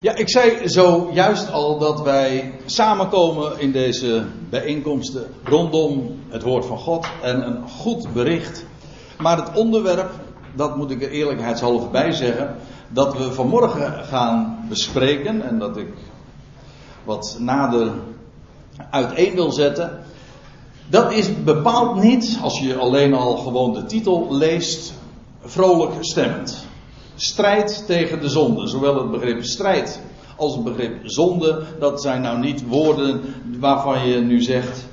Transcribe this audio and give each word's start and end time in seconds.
Ja, 0.00 0.14
ik 0.14 0.30
zei 0.30 0.68
zojuist 0.68 1.52
al 1.52 1.78
dat 1.78 2.00
wij 2.00 2.54
samenkomen 2.66 3.60
in 3.60 3.72
deze 3.72 4.24
bijeenkomsten 4.50 5.26
rondom 5.44 6.18
het 6.28 6.42
woord 6.42 6.66
van 6.66 6.78
God 6.78 7.06
en 7.22 7.46
een 7.46 7.68
goed 7.68 8.12
bericht. 8.12 8.64
Maar 9.18 9.36
het 9.36 9.56
onderwerp, 9.56 10.10
dat 10.54 10.76
moet 10.76 10.90
ik 10.90 11.02
er 11.02 11.10
eerlijkheidshalve 11.10 11.88
bij 11.88 12.12
zeggen, 12.12 12.56
dat 12.88 13.16
we 13.16 13.32
vanmorgen 13.32 14.04
gaan 14.04 14.66
bespreken 14.68 15.42
en 15.42 15.58
dat 15.58 15.76
ik 15.76 15.92
wat 17.04 17.36
nader 17.38 17.92
uiteen 18.90 19.34
wil 19.34 19.52
zetten, 19.52 20.04
dat 20.88 21.12
is 21.12 21.42
bepaald 21.42 22.02
niet, 22.02 22.38
als 22.42 22.60
je 22.60 22.76
alleen 22.76 23.14
al 23.14 23.36
gewoon 23.36 23.72
de 23.72 23.84
titel 23.84 24.26
leest, 24.30 24.92
vrolijk 25.40 25.92
stemmend. 26.00 26.67
Strijd 27.20 27.84
tegen 27.86 28.20
de 28.20 28.28
zonde. 28.28 28.66
Zowel 28.66 28.94
het 28.96 29.10
begrip 29.10 29.44
strijd 29.44 30.00
als 30.36 30.54
het 30.54 30.64
begrip 30.64 30.94
zonde. 31.02 31.62
Dat 31.78 32.02
zijn 32.02 32.22
nou 32.22 32.38
niet 32.38 32.66
woorden 32.66 33.20
waarvan 33.58 34.08
je 34.08 34.20
nu 34.20 34.40
zegt. 34.42 34.86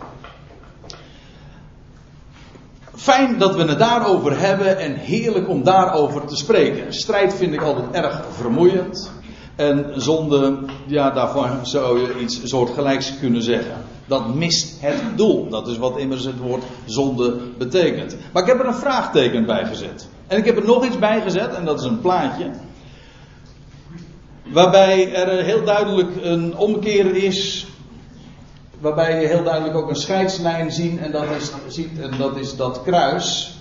Fijn 2.96 3.38
dat 3.38 3.56
we 3.56 3.64
het 3.64 3.80
daarover 3.80 4.40
hebben 4.40 4.80
en 4.80 4.96
heerlijk 4.96 5.50
om 5.50 5.64
daarover 5.64 6.26
te 6.26 6.36
spreken. 6.36 6.94
Strijd 6.94 7.34
vind 7.34 7.54
ik 7.54 7.62
altijd 7.62 7.92
erg 7.92 8.24
vermoeiend. 8.32 9.12
En 9.56 9.94
zonde, 9.96 10.58
ja, 10.86 11.12
daarvan 11.12 11.66
zou 11.66 12.00
je 12.00 12.20
iets 12.20 12.40
soortgelijks 12.44 13.20
kunnen 13.20 13.42
zeggen. 13.42 13.76
Dat 14.08 14.36
mist 14.36 14.82
het 14.82 15.02
doel. 15.16 15.50
Dat 15.50 15.68
is 15.68 15.78
wat 15.78 15.98
immers 15.98 16.24
het 16.24 16.40
woord 16.40 16.64
zonde 16.86 17.38
betekent. 17.58 18.16
Maar 18.32 18.42
ik 18.42 18.48
heb 18.48 18.60
er 18.60 18.66
een 18.66 18.76
vraagteken 18.76 19.46
bij 19.46 19.66
gezet. 19.66 20.08
En 20.28 20.38
ik 20.38 20.46
heb 20.46 20.58
er 20.58 20.66
nog 20.66 20.86
iets 20.86 21.00
bij 21.00 21.22
gezet, 21.22 21.54
en 21.54 21.66
dat 21.66 21.80
is 21.80 21.86
een 21.86 22.02
plaatje. 22.02 22.52
Waarbij 24.44 25.14
er 25.14 25.44
heel 25.44 25.64
duidelijk 25.64 26.10
een 26.22 26.58
omkeer 26.58 27.16
is. 27.16 27.68
Waarbij 28.80 29.22
je 29.22 29.28
heel 29.28 29.44
duidelijk 29.44 29.76
ook 29.76 29.90
een 29.90 29.96
scheidslijn 29.96 30.72
ziet, 30.72 31.00
en 31.00 31.12
dat 31.12 31.26
is, 31.40 31.52
ziet, 31.68 32.00
en 32.00 32.18
dat, 32.18 32.38
is 32.38 32.56
dat 32.56 32.82
kruis. 32.84 33.58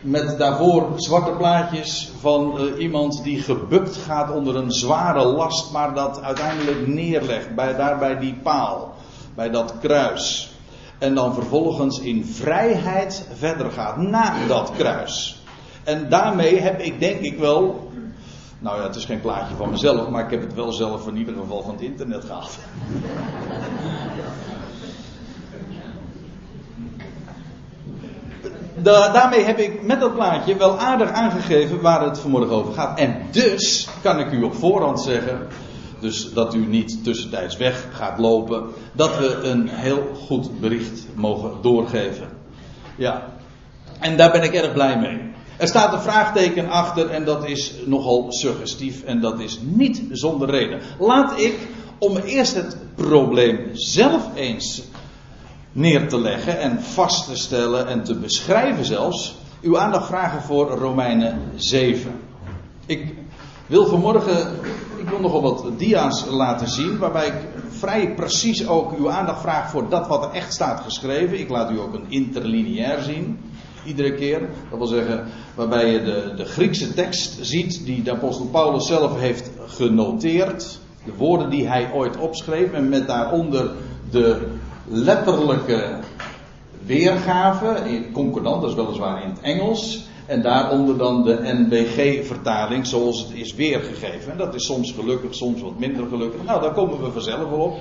Met 0.00 0.38
daarvoor 0.38 0.92
zwarte 0.96 1.30
plaatjes 1.30 2.10
van 2.20 2.54
uh, 2.58 2.82
iemand 2.82 3.22
die 3.22 3.42
gebukt 3.42 3.96
gaat 3.96 4.30
onder 4.30 4.56
een 4.56 4.70
zware 4.70 5.24
last, 5.24 5.72
maar 5.72 5.94
dat 5.94 6.22
uiteindelijk 6.22 6.86
neerlegt, 6.86 7.54
bij, 7.54 7.76
daar 7.76 7.98
bij 7.98 8.18
die 8.18 8.34
paal, 8.42 8.94
bij 9.34 9.50
dat 9.50 9.74
kruis. 9.80 10.52
En 10.98 11.14
dan 11.14 11.34
vervolgens 11.34 12.00
in 12.00 12.24
vrijheid 12.24 13.26
verder 13.38 13.70
gaat 13.70 13.96
na 13.96 14.34
dat 14.46 14.72
kruis. 14.76 15.41
En 15.84 16.08
daarmee 16.08 16.60
heb 16.60 16.80
ik 16.80 17.00
denk 17.00 17.20
ik 17.20 17.38
wel. 17.38 17.90
Nou 18.58 18.80
ja, 18.80 18.86
het 18.86 18.96
is 18.96 19.04
geen 19.04 19.20
plaatje 19.20 19.54
van 19.56 19.70
mezelf, 19.70 20.08
maar 20.08 20.24
ik 20.24 20.30
heb 20.30 20.40
het 20.40 20.54
wel 20.54 20.72
zelf 20.72 21.06
in 21.06 21.16
ieder 21.16 21.34
geval 21.34 21.62
van 21.62 21.72
het 21.72 21.82
internet 21.82 22.24
gehaald. 22.24 22.58
daarmee 28.82 29.44
heb 29.44 29.58
ik 29.58 29.82
met 29.82 30.00
dat 30.00 30.14
plaatje 30.14 30.56
wel 30.56 30.78
aardig 30.78 31.10
aangegeven 31.10 31.80
waar 31.80 32.04
het 32.04 32.18
vanmorgen 32.18 32.56
over 32.56 32.72
gaat. 32.72 32.98
En 32.98 33.16
dus 33.30 33.88
kan 34.02 34.18
ik 34.18 34.32
u 34.32 34.42
op 34.42 34.54
voorhand 34.54 35.00
zeggen, 35.00 35.46
dus 36.00 36.32
dat 36.32 36.54
u 36.54 36.66
niet 36.66 37.04
tussentijds 37.04 37.56
weg 37.56 37.86
gaat 37.92 38.18
lopen, 38.18 38.64
dat 38.92 39.18
we 39.18 39.40
een 39.42 39.68
heel 39.68 40.10
goed 40.26 40.60
bericht 40.60 41.06
mogen 41.14 41.50
doorgeven. 41.62 42.28
Ja, 42.96 43.24
en 44.00 44.16
daar 44.16 44.30
ben 44.30 44.42
ik 44.42 44.54
erg 44.54 44.72
blij 44.72 44.98
mee. 44.98 45.31
Er 45.62 45.68
staat 45.68 45.92
een 45.92 46.00
vraagteken 46.00 46.70
achter 46.70 47.10
en 47.10 47.24
dat 47.24 47.48
is 47.48 47.74
nogal 47.84 48.26
suggestief 48.28 49.02
en 49.02 49.20
dat 49.20 49.40
is 49.40 49.58
niet 49.62 50.02
zonder 50.10 50.50
reden. 50.50 50.80
Laat 50.98 51.40
ik, 51.40 51.58
om 51.98 52.16
eerst 52.16 52.54
het 52.54 52.76
probleem 52.94 53.70
zelf 53.72 54.28
eens 54.34 54.82
neer 55.72 56.08
te 56.08 56.20
leggen 56.20 56.60
en 56.60 56.82
vast 56.82 57.26
te 57.26 57.36
stellen 57.36 57.86
en 57.86 58.04
te 58.04 58.14
beschrijven 58.14 58.84
zelfs, 58.84 59.34
uw 59.60 59.78
aandacht 59.78 60.06
vragen 60.06 60.42
voor 60.42 60.68
Romeinen 60.68 61.40
7. 61.56 62.12
Ik 62.86 63.14
wil 63.66 63.86
vanmorgen, 63.86 64.52
ik 64.96 65.08
wil 65.08 65.20
nogal 65.20 65.42
wat 65.42 65.64
dia's 65.76 66.24
laten 66.30 66.68
zien, 66.68 66.98
waarbij 66.98 67.26
ik 67.26 67.48
vrij 67.68 68.14
precies 68.14 68.66
ook 68.66 68.98
uw 68.98 69.10
aandacht 69.10 69.40
vraag 69.40 69.70
voor 69.70 69.88
dat 69.88 70.06
wat 70.06 70.24
er 70.24 70.30
echt 70.30 70.52
staat 70.52 70.80
geschreven. 70.80 71.38
Ik 71.38 71.48
laat 71.48 71.70
u 71.70 71.78
ook 71.78 71.94
een 71.94 72.06
interlineair 72.08 73.02
zien. 73.02 73.38
Iedere 73.86 74.14
keer. 74.14 74.40
Dat 74.70 74.78
wil 74.78 74.86
zeggen, 74.86 75.26
waarbij 75.54 75.92
je 75.92 76.02
de, 76.02 76.32
de 76.36 76.44
Griekse 76.44 76.94
tekst 76.94 77.38
ziet 77.40 77.84
die 77.84 78.02
de 78.02 78.10
apostel 78.12 78.46
Paulus 78.46 78.86
zelf 78.86 79.20
heeft 79.20 79.50
genoteerd. 79.66 80.78
De 81.04 81.12
woorden 81.16 81.50
die 81.50 81.68
hij 81.68 81.92
ooit 81.92 82.16
opschreef 82.16 82.72
en 82.72 82.88
met 82.88 83.06
daaronder 83.06 83.70
de 84.10 84.46
letterlijke 84.84 85.98
weergave, 86.86 87.90
in 87.90 88.12
concordant, 88.12 88.60
dat 88.60 88.70
is 88.70 88.76
weliswaar 88.76 89.22
in 89.22 89.30
het 89.30 89.40
Engels. 89.40 90.10
En 90.26 90.42
daaronder 90.42 90.98
dan 90.98 91.22
de 91.22 91.38
NBG-vertaling 91.42 92.86
zoals 92.86 93.18
het 93.18 93.30
is 93.34 93.54
weergegeven. 93.54 94.32
En 94.32 94.38
dat 94.38 94.54
is 94.54 94.66
soms 94.66 94.92
gelukkig, 94.92 95.34
soms 95.34 95.62
wat 95.62 95.78
minder 95.78 96.06
gelukkig. 96.08 96.44
Nou, 96.44 96.60
daar 96.60 96.72
komen 96.72 97.02
we 97.02 97.10
vanzelf 97.10 97.50
wel 97.50 97.58
op. 97.58 97.78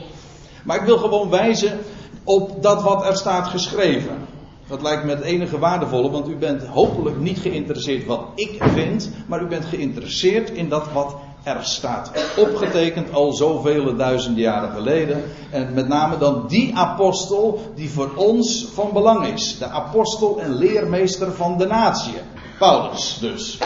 Maar 0.63 0.77
ik 0.77 0.85
wil 0.85 0.97
gewoon 0.97 1.29
wijzen 1.29 1.79
op 2.23 2.63
dat 2.63 2.83
wat 2.83 3.05
er 3.05 3.17
staat 3.17 3.47
geschreven. 3.47 4.27
Dat 4.71 4.81
lijkt 4.81 5.03
me 5.03 5.09
het 5.09 5.21
enige 5.21 5.59
waardevolle, 5.59 6.09
want 6.09 6.29
u 6.29 6.35
bent 6.35 6.65
hopelijk 6.65 7.19
niet 7.19 7.39
geïnteresseerd 7.39 8.05
wat 8.05 8.25
ik 8.35 8.63
vind, 8.63 9.11
maar 9.27 9.41
u 9.41 9.47
bent 9.47 9.65
geïnteresseerd 9.65 10.49
in 10.49 10.69
dat 10.69 10.91
wat 10.93 11.15
er 11.43 11.63
staat 11.63 12.11
opgetekend 12.37 13.13
al 13.13 13.33
zoveel 13.33 13.95
duizenden 13.95 14.41
jaren 14.41 14.71
geleden. 14.71 15.23
En 15.49 15.73
met 15.73 15.87
name 15.87 16.17
dan 16.17 16.47
die 16.47 16.75
apostel 16.75 17.59
die 17.75 17.89
voor 17.89 18.11
ons 18.15 18.67
van 18.73 18.89
belang 18.93 19.27
is. 19.27 19.57
De 19.57 19.67
apostel 19.67 20.41
en 20.41 20.55
leermeester 20.55 21.31
van 21.31 21.57
de 21.57 21.65
natie. 21.65 22.13
Paulus 22.59 23.17
dus. 23.19 23.57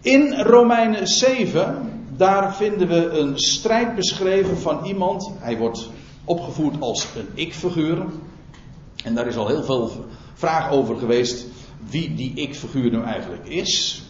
In 0.00 0.40
Romeinen 0.40 1.06
7, 1.06 1.90
daar 2.16 2.54
vinden 2.54 2.88
we 2.88 3.08
een 3.18 3.38
strijd 3.38 3.94
beschreven 3.94 4.58
van 4.58 4.84
iemand. 4.84 5.30
Hij 5.38 5.56
wordt 5.56 5.88
opgevoerd 6.24 6.80
als 6.80 7.06
een 7.16 7.28
ik-figuur. 7.34 8.06
En 9.04 9.14
daar 9.14 9.26
is 9.26 9.36
al 9.36 9.46
heel 9.46 9.62
veel 9.62 10.04
vraag 10.34 10.70
over 10.70 10.98
geweest 10.98 11.46
wie 11.90 12.14
die 12.14 12.32
ik-figuur 12.34 12.90
nu 12.90 13.02
eigenlijk 13.02 13.46
is. 13.46 14.02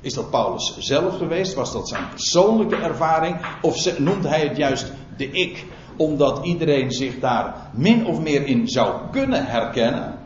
Is 0.00 0.14
dat 0.14 0.30
Paulus 0.30 0.76
zelf 0.78 1.16
geweest? 1.16 1.54
Was 1.54 1.72
dat 1.72 1.88
zijn 1.88 2.08
persoonlijke 2.08 2.76
ervaring? 2.76 3.36
Of 3.62 3.98
noemt 3.98 4.24
hij 4.24 4.40
het 4.40 4.56
juist 4.56 4.92
de 5.16 5.30
ik, 5.30 5.64
omdat 5.96 6.44
iedereen 6.44 6.90
zich 6.92 7.18
daar 7.20 7.70
min 7.72 8.06
of 8.06 8.20
meer 8.20 8.46
in 8.46 8.68
zou 8.68 8.94
kunnen 9.10 9.46
herkennen? 9.46 10.18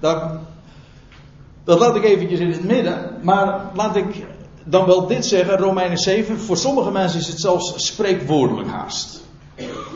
Dat, 0.00 0.22
dat 1.64 1.78
laat 1.78 1.96
ik 1.96 2.04
eventjes 2.04 2.40
in 2.40 2.50
het 2.50 2.64
midden, 2.64 3.18
maar 3.22 3.70
laat 3.74 3.96
ik 3.96 4.26
dan 4.64 4.86
wel 4.86 5.06
dit 5.06 5.26
zeggen, 5.26 5.56
Romeinen 5.56 5.98
7, 5.98 6.38
voor 6.38 6.56
sommige 6.56 6.90
mensen 6.90 7.20
is 7.20 7.28
het 7.28 7.40
zelfs 7.40 7.86
spreekwoordelijk 7.86 8.68
haast. 8.68 9.24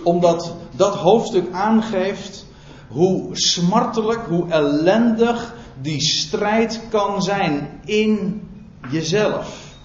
Omdat 0.02 0.54
dat 0.76 0.94
hoofdstuk 0.94 1.52
aangeeft 1.52 2.46
hoe 2.88 3.28
smartelijk, 3.32 4.20
hoe 4.28 4.50
ellendig 4.50 5.54
die 5.80 6.00
strijd 6.00 6.80
kan 6.90 7.22
zijn 7.22 7.80
in 7.84 8.42
jezelf. 8.90 9.76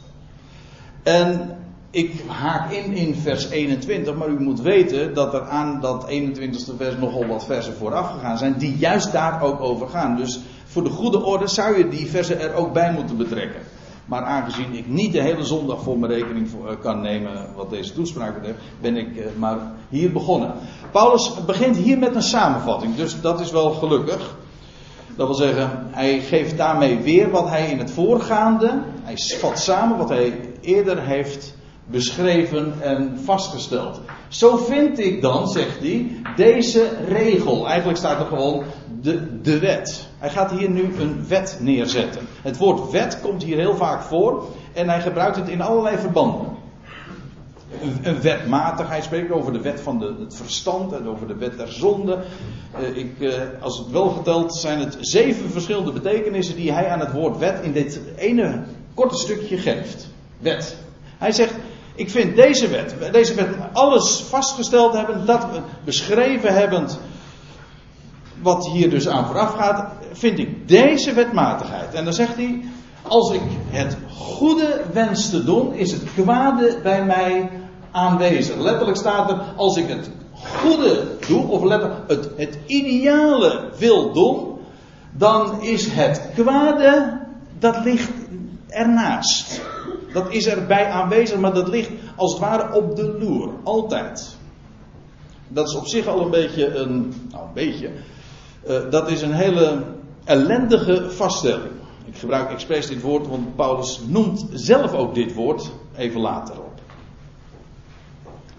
En 1.04 1.58
ik 1.92 2.24
haak 2.28 2.72
in 2.72 2.94
in 2.94 3.16
vers 3.16 3.50
21, 3.50 4.16
maar 4.16 4.28
u 4.28 4.40
moet 4.40 4.62
weten 4.62 5.14
dat 5.14 5.34
er 5.34 5.42
aan 5.42 5.82
dat 5.82 6.10
21ste 6.10 6.76
vers 6.78 6.98
nogal 6.98 7.26
wat 7.26 7.46
versen 7.46 7.74
vooraf 7.74 8.12
gegaan 8.12 8.38
zijn, 8.38 8.58
die 8.58 8.78
juist 8.78 9.12
daar 9.12 9.42
ook 9.42 9.60
over 9.60 9.88
gaan. 9.88 10.16
Dus 10.16 10.40
voor 10.66 10.84
de 10.84 10.90
goede 10.90 11.24
orde 11.24 11.48
zou 11.48 11.78
je 11.78 11.88
die 11.88 12.08
versen 12.08 12.40
er 12.40 12.54
ook 12.54 12.74
bij 12.74 12.94
moeten 12.94 13.18
betrekken. 13.18 13.62
Maar 14.10 14.24
aangezien 14.24 14.74
ik 14.74 14.88
niet 14.88 15.12
de 15.14 15.22
hele 15.22 15.44
zondag 15.44 15.82
voor 15.82 16.00
mijn 16.00 16.12
rekening 16.12 16.48
uh, 16.48 16.70
kan 16.82 17.02
nemen 17.02 17.48
wat 17.56 17.70
deze 17.70 17.94
toespraak 17.94 18.34
betreft, 18.34 18.60
ben 18.82 18.98
ik 18.98 19.16
uh, 19.16 19.26
maar 19.38 19.58
hier 19.90 20.12
begonnen. 20.12 20.54
Paulus 20.92 21.34
begint 21.46 21.78
hier 21.78 21.98
met 21.98 22.16
een 22.16 22.22
samenvatting, 22.22 22.96
dus 22.96 23.22
dat 23.22 23.40
is 23.40 23.52
wel 23.52 23.72
gelukkig. 23.72 24.36
Dat 25.16 25.28
wil 25.28 25.36
zeggen, 25.36 25.88
hij 25.92 26.20
geeft 26.20 26.58
daarmee 26.58 26.98
weer 26.98 27.30
wat 27.30 27.50
hij 27.50 27.70
in 27.70 27.80
het 27.80 27.92
voorgaande, 27.92 28.82
hij 29.04 29.18
vat 29.40 29.60
samen 29.60 29.98
wat 29.98 30.10
hij 30.10 30.40
eerder 30.62 31.02
heeft 31.02 31.56
beschreven 31.86 32.74
en 32.82 33.20
vastgesteld. 33.24 34.02
Zo 34.28 34.58
vind 34.58 35.00
ik 35.00 35.22
dan, 35.22 35.48
zegt 35.48 35.80
hij, 35.80 36.22
deze 36.36 36.90
regel. 37.08 37.68
Eigenlijk 37.68 37.98
staat 37.98 38.20
er 38.20 38.26
gewoon 38.26 38.64
de, 39.02 39.42
de 39.42 39.60
wet. 39.60 40.09
Hij 40.20 40.30
gaat 40.30 40.52
hier 40.52 40.70
nu 40.70 40.94
een 41.00 41.28
wet 41.28 41.58
neerzetten. 41.62 42.28
Het 42.42 42.58
woord 42.58 42.92
wet 42.92 43.22
komt 43.22 43.44
hier 43.44 43.58
heel 43.58 43.76
vaak 43.76 44.02
voor 44.02 44.48
en 44.74 44.90
hij 44.90 45.02
gebruikt 45.02 45.36
het 45.36 45.50
in 45.50 45.62
allerlei 45.62 45.98
verbanden. 45.98 46.48
Een, 47.82 48.00
een 48.04 48.22
wetmatig, 48.22 48.88
hij 48.88 49.02
spreekt 49.02 49.32
over 49.32 49.54
de 49.54 49.62
wet 49.62 49.82
van 49.82 50.00
de, 50.00 50.16
het 50.20 50.36
verstand 50.36 50.94
en 50.94 51.08
over 51.08 51.28
de 51.28 51.36
wet 51.36 51.58
der 51.58 51.68
zonde. 51.68 52.24
Uh, 52.80 52.98
ik, 52.98 53.16
uh, 53.20 53.34
als 53.60 53.78
het 53.78 53.92
wel 53.92 54.10
geteld 54.10 54.56
zijn 54.56 54.80
het 54.80 54.98
zeven 55.00 55.50
verschillende 55.50 55.92
betekenissen 55.92 56.56
die 56.56 56.72
hij 56.72 56.90
aan 56.90 57.00
het 57.00 57.12
woord 57.12 57.38
wet 57.38 57.60
in 57.62 57.72
dit 57.72 58.02
ene 58.16 58.64
korte 58.94 59.16
stukje 59.16 59.58
geeft. 59.58 60.10
Wet. 60.38 60.78
Hij 61.18 61.32
zegt, 61.32 61.54
ik 61.96 62.10
vind 62.10 62.36
deze 62.36 62.68
wet, 62.68 62.96
deze 63.12 63.34
wet 63.34 63.50
alles 63.74 64.22
vastgesteld 64.22 64.94
hebben, 64.94 65.26
dat 65.26 65.48
beschreven 65.84 66.54
hebben, 66.54 66.88
wat 68.42 68.68
hier 68.68 68.90
dus 68.90 69.08
aan 69.08 69.26
vooraf 69.26 69.54
gaat, 69.54 69.99
vind 70.12 70.40
ik 70.40 70.68
deze 70.68 71.14
wetmatigheid. 71.14 71.94
En 71.94 72.04
dan 72.04 72.14
zegt 72.14 72.36
hij, 72.36 72.64
als 73.02 73.32
ik 73.34 73.42
het 73.70 73.98
goede 74.10 74.82
wens 74.94 75.30
te 75.30 75.44
doen, 75.44 75.74
is 75.74 75.92
het 75.92 76.04
kwade 76.16 76.80
bij 76.84 77.06
mij 77.06 77.50
aanwezig. 77.92 78.56
Letterlijk 78.56 78.98
staat 78.98 79.30
er, 79.30 79.42
als 79.56 79.78
ik 79.78 79.88
het 79.88 80.10
goede 80.32 81.08
doe, 81.28 81.48
of 81.48 81.64
letterlijk 81.64 82.00
het, 82.08 82.30
het 82.36 82.58
ideale 82.66 83.70
wil 83.78 84.14
doen, 84.14 84.58
dan 85.12 85.62
is 85.62 85.88
het 85.88 86.30
kwade, 86.36 87.20
dat 87.60 87.84
ligt 87.84 88.12
ernaast. 88.68 89.62
Dat 90.14 90.32
is 90.32 90.48
erbij 90.48 90.86
aanwezig, 90.86 91.38
maar 91.38 91.54
dat 91.54 91.68
ligt 91.68 91.90
als 92.16 92.32
het 92.32 92.42
ware 92.42 92.76
op 92.76 92.96
de 92.96 93.18
loer. 93.20 93.50
Altijd. 93.64 94.38
Dat 95.48 95.68
is 95.68 95.76
op 95.76 95.88
zich 95.88 96.08
al 96.08 96.22
een 96.22 96.30
beetje 96.30 96.76
een. 96.76 97.14
Nou, 97.32 97.44
een 97.44 97.54
beetje. 97.54 97.90
Uh, 98.68 98.78
dat 98.90 99.10
is 99.10 99.22
een 99.22 99.34
hele 99.34 99.84
ellendige 100.30 101.12
vaststelling. 101.12 101.72
Ik 102.06 102.18
gebruik 102.18 102.50
expres 102.50 102.88
dit 102.88 103.02
woord, 103.02 103.28
want 103.28 103.56
Paulus 103.56 104.02
noemt 104.08 104.46
zelf 104.54 104.94
ook 104.94 105.16
dit 105.16 105.34
woord 105.34 105.72
even 105.98 106.22
later 106.22 106.58
op. 106.58 106.70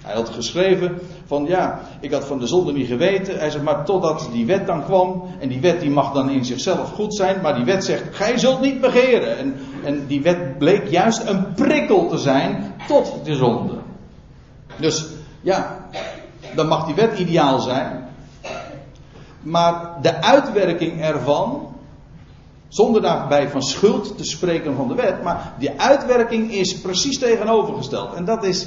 Hij 0.02 0.14
had 0.14 0.28
geschreven 0.28 0.98
van 1.26 1.44
ja, 1.44 1.80
ik 2.00 2.12
had 2.12 2.24
van 2.24 2.38
de 2.38 2.46
zonde 2.46 2.72
niet 2.72 2.86
geweten. 2.86 3.38
Hij 3.38 3.50
zegt 3.50 3.64
maar 3.64 3.84
totdat 3.84 4.28
die 4.32 4.46
wet 4.46 4.66
dan 4.66 4.84
kwam. 4.84 5.22
En 5.38 5.48
die 5.48 5.60
wet 5.60 5.80
die 5.80 5.90
mag 5.90 6.12
dan 6.12 6.30
in 6.30 6.44
zichzelf 6.44 6.92
goed 6.92 7.14
zijn. 7.14 7.40
Maar 7.42 7.54
die 7.54 7.64
wet 7.64 7.84
zegt, 7.84 8.16
gij 8.16 8.38
zult 8.38 8.60
niet 8.60 8.80
begeren. 8.80 9.38
En, 9.38 9.54
en 9.84 10.06
die 10.06 10.22
wet 10.22 10.58
bleek 10.58 10.88
juist 10.88 11.26
een 11.26 11.52
prikkel 11.52 12.08
te 12.08 12.18
zijn 12.18 12.74
tot 12.86 13.24
de 13.24 13.34
zonde. 13.34 13.78
Dus 14.76 15.06
ja, 15.40 15.88
dan 16.54 16.68
mag 16.68 16.86
die 16.86 16.94
wet 16.94 17.18
ideaal 17.18 17.58
zijn. 17.58 17.99
Maar 19.42 19.98
de 20.02 20.22
uitwerking 20.22 21.00
ervan, 21.02 21.68
zonder 22.68 23.02
daarbij 23.02 23.48
van 23.48 23.62
schuld 23.62 24.16
te 24.16 24.24
spreken 24.24 24.76
van 24.76 24.88
de 24.88 24.94
wet, 24.94 25.22
maar 25.22 25.54
die 25.58 25.80
uitwerking 25.80 26.52
is 26.52 26.80
precies 26.80 27.18
tegenovergesteld. 27.18 28.14
En 28.14 28.24
dat 28.24 28.44
is, 28.44 28.66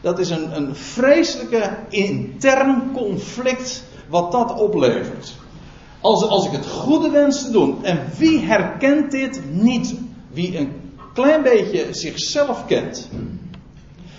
dat 0.00 0.18
is 0.18 0.30
een, 0.30 0.56
een 0.56 0.74
vreselijke 0.74 1.76
intern 1.88 2.90
conflict 2.92 3.84
wat 4.08 4.32
dat 4.32 4.54
oplevert. 4.54 5.34
Als, 6.00 6.28
als 6.28 6.46
ik 6.46 6.52
het 6.52 6.66
goede 6.66 7.10
wens 7.10 7.42
te 7.44 7.50
doen, 7.50 7.84
en 7.84 7.98
wie 8.18 8.40
herkent 8.40 9.10
dit 9.10 9.40
niet? 9.50 9.94
Wie 10.32 10.58
een 10.58 10.72
klein 11.14 11.42
beetje 11.42 11.86
zichzelf 11.90 12.66
kent, 12.66 13.08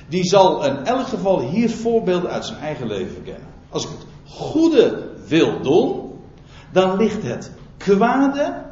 die 0.08 0.24
zal 0.24 0.66
in 0.66 0.86
elk 0.86 1.08
geval 1.08 1.40
hier 1.40 1.70
voorbeelden 1.70 2.30
uit 2.30 2.46
zijn 2.46 2.60
eigen 2.60 2.88
leven 2.88 3.24
kennen. 3.24 3.48
Als 3.70 3.84
ik 3.84 3.90
het 3.90 4.06
goede 4.34 5.11
wil 5.28 5.62
doen, 5.62 6.20
dan 6.72 6.98
ligt 6.98 7.24
het 7.24 7.52
kwade 7.78 8.64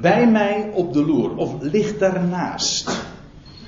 bij 0.00 0.26
mij 0.30 0.70
op 0.74 0.92
de 0.92 1.04
loer, 1.04 1.36
of 1.36 1.54
ligt 1.60 1.98
daarnaast. 1.98 3.02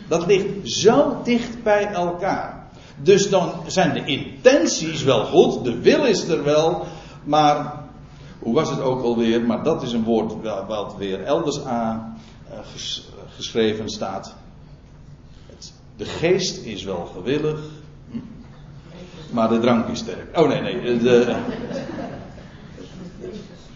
Dat 0.09 0.27
ligt 0.27 0.71
zo 0.71 1.21
dicht 1.25 1.63
bij 1.63 1.87
elkaar. 1.87 2.69
Dus 3.03 3.31
dan 3.31 3.53
zijn 3.67 3.93
de 3.93 4.05
intenties 4.05 5.03
wel 5.03 5.25
goed, 5.25 5.65
de 5.65 5.81
wil 5.81 6.05
is 6.05 6.29
er 6.29 6.45
wel, 6.45 6.87
maar 7.25 7.85
hoe 8.39 8.55
was 8.55 8.71
het 8.71 8.81
ook 8.81 9.03
alweer? 9.03 9.43
Maar 9.43 9.63
dat 9.63 9.83
is 9.83 9.93
een 9.93 10.05
woord 10.05 10.33
wat 10.67 10.97
weer 10.97 11.23
elders 11.23 11.65
aan 11.65 12.19
eh, 12.51 12.59
geschreven 13.37 13.89
staat. 13.89 14.35
de 15.97 16.05
geest 16.05 16.65
is 16.65 16.85
wel 16.85 17.07
gewillig, 17.15 17.61
maar 19.31 19.49
de 19.49 19.59
drank 19.59 19.89
is 19.89 19.99
sterk. 19.99 20.39
Oh 20.39 20.49
nee, 20.49 20.61
nee. 20.61 20.99
De, 20.99 21.37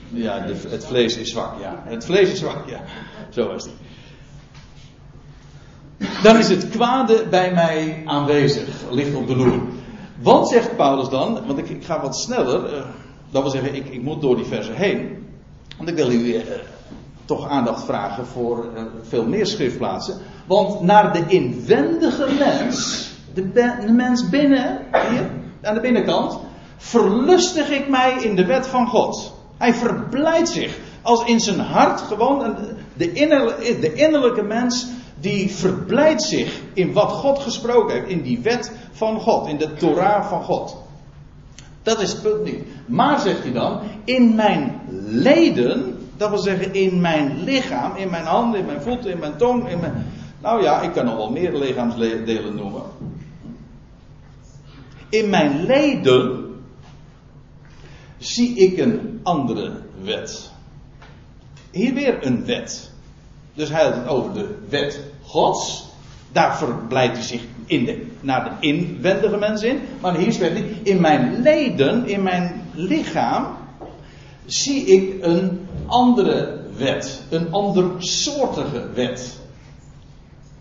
ja, 0.09 0.45
het 0.69 0.87
vlees 0.87 1.17
is 1.17 1.31
zwak, 1.31 1.61
ja. 1.61 1.83
Het 1.85 2.05
vlees 2.05 2.33
is 2.33 2.39
zwak, 2.39 2.69
ja. 2.69 2.81
Zo 3.31 3.47
was 3.47 3.65
het 3.65 3.73
dan 6.23 6.37
is 6.37 6.49
het 6.49 6.69
kwade 6.69 7.27
bij 7.31 7.53
mij 7.53 8.03
aanwezig, 8.05 8.69
ligt 8.91 9.15
op 9.15 9.27
de 9.27 9.37
loer. 9.37 9.61
Wat 10.23 10.49
zegt 10.49 10.77
Paulus 10.77 11.09
dan? 11.09 11.47
Want 11.47 11.59
ik, 11.59 11.69
ik 11.69 11.85
ga 11.85 12.01
wat 12.01 12.17
sneller. 12.17 12.75
Uh, 12.75 12.85
dat 13.31 13.43
wil 13.43 13.51
zeggen, 13.51 13.75
ik, 13.75 13.87
ik, 13.89 14.03
moet 14.03 14.21
door 14.21 14.37
die 14.37 14.45
versen 14.45 14.75
heen. 14.75 15.27
Want 15.77 15.89
ik 15.89 15.95
wil 15.95 16.11
u 16.11 16.35
uh, 16.35 16.41
toch 17.25 17.49
aandacht 17.49 17.85
vragen 17.85 18.27
voor 18.27 18.67
uh, 18.77 18.83
veel 19.03 19.27
meer 19.27 19.47
schriftplaatsen. 19.47 20.19
Want 20.47 20.81
naar 20.81 21.13
de 21.13 21.25
inwendige 21.27 22.29
mens, 22.39 23.09
de, 23.35 23.53
de 23.53 23.93
mens 23.93 24.29
binnen, 24.29 24.79
hier 25.11 25.31
aan 25.63 25.75
de 25.75 25.81
binnenkant, 25.81 26.39
verlustig 26.77 27.71
ik 27.71 27.89
mij 27.89 28.23
in 28.23 28.37
de 28.37 28.45
wet 28.45 28.67
van 28.67 28.87
God. 28.87 29.35
Hij 29.59 29.75
verblijdt 29.75 30.49
zich 30.49 30.79
als 31.03 31.25
in 31.25 31.41
zijn 31.41 31.61
hart 31.61 32.01
gewoon 32.01 32.57
de, 32.95 33.13
innerlijke, 33.13 33.79
de 33.79 33.93
innerlijke 33.93 34.43
mens 34.43 34.87
die 35.21 35.51
verblijdt 35.51 36.23
zich 36.23 36.61
in 36.73 36.93
wat 36.93 37.11
God 37.11 37.39
gesproken 37.39 37.95
heeft, 37.95 38.09
in 38.09 38.23
die 38.23 38.41
wet 38.43 38.73
van 38.93 39.21
God, 39.21 39.49
in 39.49 39.57
de 39.57 39.75
Torah 39.75 40.29
van 40.29 40.43
God. 40.43 40.77
Dat 41.83 42.01
is 42.01 42.13
het 42.13 42.23
punt 42.23 42.45
niet. 42.45 42.65
Maar 42.87 43.21
zegt 43.21 43.43
hij 43.43 43.53
dan, 43.53 43.81
in 44.05 44.35
mijn 44.35 44.81
leden, 45.09 45.99
dat 46.17 46.29
wil 46.31 46.39
zeggen 46.39 46.75
in 46.75 47.01
mijn 47.01 47.45
lichaam, 47.45 47.97
in 47.97 48.11
mijn 48.11 48.25
handen, 48.25 48.61
in 48.61 48.67
mijn 48.67 48.83
voeten, 48.83 49.11
in 49.11 49.19
mijn 49.19 49.37
tong, 49.37 49.69
in 49.69 49.81
mijn. 49.81 50.07
Nou 50.43 50.63
ja, 50.63 50.81
ik 50.81 50.93
kan 50.93 51.05
nog 51.05 51.17
wel 51.17 51.31
meer 51.31 51.55
lichaamsdelen 51.55 52.57
noemen. 52.57 52.83
In 55.11 55.31
mijn 55.31 55.67
leden 55.67 56.51
zie 58.19 58.57
ik 58.57 58.79
een 58.79 59.21
andere 59.23 59.73
wet. 60.03 60.51
Hier 61.71 61.95
weer 61.95 62.27
een 62.27 62.45
wet. 62.45 62.91
Dus 63.55 63.69
hij 63.69 63.83
had 63.83 63.95
het 63.95 64.07
over 64.07 64.33
de 64.33 64.59
wet 64.69 65.01
Gods. 65.23 65.85
Daar 66.33 66.57
verblijft 66.57 67.15
hij 67.15 67.23
zich 67.23 67.43
in 67.67 67.85
de, 67.85 68.07
naar 68.21 68.45
de 68.45 68.67
inwendige 68.67 69.37
mens 69.37 69.63
in. 69.63 69.81
Maar 70.01 70.17
hier 70.17 70.33
zegt 70.33 70.53
hij: 70.53 70.81
In 70.83 71.01
mijn 71.01 71.43
leden, 71.43 72.07
in 72.07 72.23
mijn 72.23 72.63
lichaam, 72.75 73.47
zie 74.45 74.85
ik 74.85 75.25
een 75.25 75.67
andere 75.87 76.61
wet. 76.77 77.23
Een 77.31 77.53
andersoortige 77.53 78.91
wet. 78.95 79.39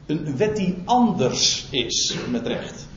Een 0.06 0.38
wet 0.38 0.56
die 0.56 0.76
anders 0.86 1.68
is, 1.70 2.16
met 2.30 2.48
recht. 2.48 2.88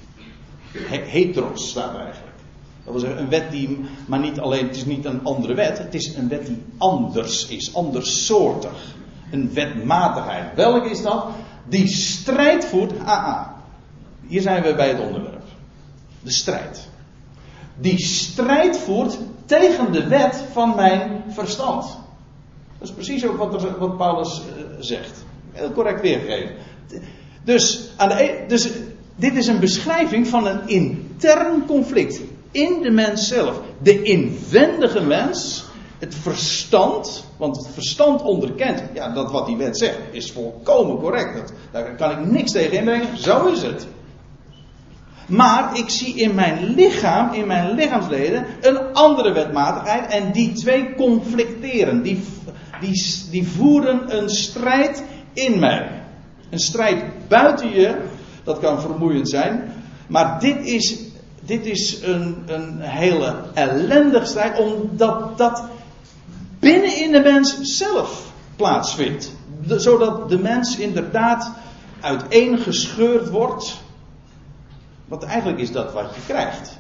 Heteros 0.72 1.68
staat 1.68 1.96
eigenlijk. 1.96 2.36
Dat 2.84 2.92
wil 2.92 3.00
zeggen, 3.00 3.20
een 3.20 3.28
wet 3.28 3.50
die, 3.50 3.80
maar 4.06 4.18
niet 4.18 4.40
alleen, 4.40 4.66
het 4.66 4.76
is 4.76 4.84
niet 4.84 5.04
een 5.04 5.24
andere 5.24 5.54
wet, 5.54 5.78
het 5.78 5.94
is 5.94 6.14
een 6.14 6.28
wet 6.28 6.46
die 6.46 6.62
anders 6.78 7.46
is, 7.46 7.74
andersoortig. 7.74 8.94
Een 9.30 9.54
wetmatigheid. 9.54 10.54
Welke 10.54 10.90
is 10.90 11.02
dat? 11.02 11.26
Die 11.68 11.86
strijd 11.86 12.64
voert. 12.64 12.92
AA. 13.06 13.54
Hier 14.26 14.40
zijn 14.40 14.62
we 14.62 14.74
bij 14.74 14.88
het 14.88 15.00
onderwerp. 15.00 15.42
De 16.20 16.30
strijd. 16.30 16.88
Die 17.76 17.98
strijd 17.98 18.78
voert 18.78 19.18
tegen 19.46 19.92
de 19.92 20.06
wet 20.06 20.44
van 20.52 20.76
mijn 20.76 21.24
verstand. 21.28 21.98
Dat 22.78 22.88
is 22.88 22.94
precies 22.94 23.26
ook 23.26 23.36
wat, 23.36 23.76
wat 23.78 23.96
Paulus 23.96 24.40
uh, 24.40 24.64
zegt. 24.78 25.24
Heel 25.52 25.72
correct 25.72 26.00
weergegeven. 26.00 26.54
Dus, 27.44 27.90
aan 27.96 28.08
de, 28.08 28.22
e- 28.22 28.46
dus 28.48 28.70
dit 29.16 29.34
is 29.34 29.46
een 29.46 29.60
beschrijving 29.60 30.28
van 30.28 30.46
een 30.46 30.68
intern 30.68 31.66
conflict 31.66 32.20
in 32.50 32.82
de 32.82 32.90
mens 32.90 33.28
zelf. 33.28 33.60
De 33.82 34.02
inwendige 34.02 35.00
mens 35.00 35.64
het 35.98 36.14
verstand, 36.14 37.24
want 37.36 37.56
het 37.56 37.68
verstand 37.74 38.22
onderkent, 38.22 38.82
ja, 38.94 39.08
dat 39.08 39.30
wat 39.30 39.46
die 39.46 39.56
wet 39.56 39.78
zegt, 39.78 39.98
is 40.10 40.32
volkomen 40.32 40.98
correct. 40.98 41.34
Dat, 41.34 41.52
daar 41.70 41.94
kan 41.96 42.10
ik 42.10 42.30
niks 42.30 42.52
tegen 42.52 42.78
inbrengen, 42.78 43.18
zo 43.18 43.46
is 43.46 43.62
het. 43.62 43.86
Maar 45.26 45.78
ik 45.78 45.90
zie 45.90 46.14
in 46.14 46.34
mijn 46.34 46.64
lichaam, 46.64 47.32
in 47.32 47.46
mijn 47.46 47.74
lichaamsleden, 47.74 48.46
een 48.60 48.92
andere 48.92 49.32
wetmatigheid 49.32 50.10
en 50.10 50.32
die 50.32 50.52
twee 50.52 50.94
conflicteren. 50.94 52.02
Die, 52.02 52.22
die, 52.80 53.02
die 53.30 53.48
voeren 53.48 54.18
een 54.18 54.28
strijd 54.28 55.02
in 55.32 55.58
mij. 55.58 55.88
Een 56.50 56.58
strijd 56.58 57.04
buiten 57.28 57.70
je, 57.70 57.96
dat 58.44 58.58
kan 58.58 58.80
vermoeiend 58.80 59.28
zijn, 59.28 59.72
maar 60.06 60.40
dit 60.40 60.64
is, 60.64 60.98
dit 61.40 61.66
is 61.66 62.02
een, 62.02 62.42
een 62.46 62.80
hele 62.80 63.34
ellendige 63.54 64.26
strijd, 64.26 64.58
omdat 64.58 65.38
dat 65.38 65.64
binnen 66.58 66.96
in 66.96 67.12
de 67.12 67.20
mens 67.20 67.58
zelf 67.60 68.32
plaatsvindt. 68.56 69.32
zodat 69.66 70.28
de 70.28 70.38
mens 70.38 70.76
inderdaad 70.76 71.52
uiteengescheurd 72.00 73.28
wordt. 73.28 73.80
Want 75.04 75.22
eigenlijk 75.22 75.58
is 75.58 75.72
dat 75.72 75.92
wat 75.92 76.14
je 76.14 76.20
krijgt. 76.26 76.78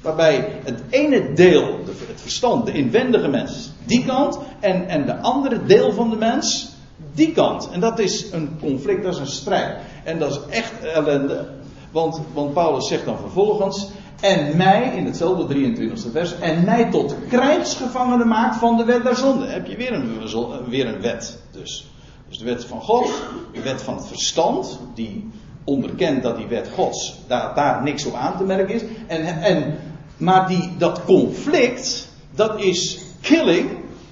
Waarbij 0.00 0.60
het 0.64 0.82
ene 0.90 1.32
deel, 1.32 1.78
het 1.86 2.20
verstand, 2.20 2.66
de 2.66 2.72
inwendige 2.72 3.28
mens, 3.28 3.72
die 3.84 4.04
kant, 4.04 4.38
en, 4.60 4.88
en 4.88 5.06
de 5.06 5.16
andere 5.16 5.64
deel 5.64 5.92
van 5.92 6.10
de 6.10 6.16
mens, 6.16 6.74
die 7.20 7.32
kant. 7.32 7.70
En 7.70 7.80
dat 7.80 7.98
is 7.98 8.32
een 8.32 8.58
conflict, 8.60 9.02
dat 9.02 9.14
is 9.14 9.20
een 9.20 9.26
strijd. 9.26 9.76
En 10.04 10.18
dat 10.18 10.30
is 10.30 10.56
echt 10.56 10.72
ellende. 10.80 11.48
Want, 11.90 12.20
want 12.32 12.52
Paulus 12.52 12.88
zegt 12.88 13.04
dan 13.04 13.18
vervolgens. 13.18 13.88
En 14.20 14.56
mij, 14.56 14.92
in 14.96 15.04
hetzelfde 15.04 15.54
23e 15.54 16.12
vers. 16.12 16.38
En 16.38 16.64
mij 16.64 16.90
tot 16.90 17.14
krijgsgevangene 17.28 18.24
maakt 18.24 18.56
van 18.56 18.76
de 18.76 18.84
wet 18.84 19.02
der 19.02 19.16
zonde. 19.16 19.46
Heb 19.46 19.66
je 19.66 19.76
weer 19.76 19.92
een, 19.92 20.68
weer 20.68 20.86
een 20.86 21.00
wet 21.00 21.38
dus. 21.50 21.90
Dus 22.28 22.38
de 22.38 22.44
wet 22.44 22.64
van 22.64 22.80
God, 22.80 23.10
de 23.52 23.62
wet 23.62 23.82
van 23.82 23.96
het 23.96 24.06
verstand, 24.06 24.78
die 24.94 25.30
onderkent 25.64 26.22
dat 26.22 26.36
die 26.36 26.46
wet 26.46 26.68
Gods, 26.74 27.18
daar, 27.26 27.54
daar 27.54 27.82
niks 27.82 28.06
op 28.06 28.14
aan 28.14 28.36
te 28.36 28.44
merken 28.44 28.74
is. 28.74 28.82
En, 29.06 29.42
en, 29.42 29.78
maar 30.16 30.48
die, 30.48 30.70
dat 30.78 31.04
conflict, 31.04 32.08
dat 32.34 32.60
is 32.60 32.98
killing, 33.20 33.70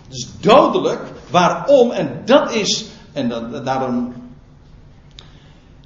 dus 0.08 0.28
dodelijk. 0.40 1.00
Waarom? 1.30 1.90
En 1.90 2.22
dat 2.24 2.54
is, 2.54 2.86
en 3.18 3.28
dat, 3.28 3.64
daarom 3.64 4.12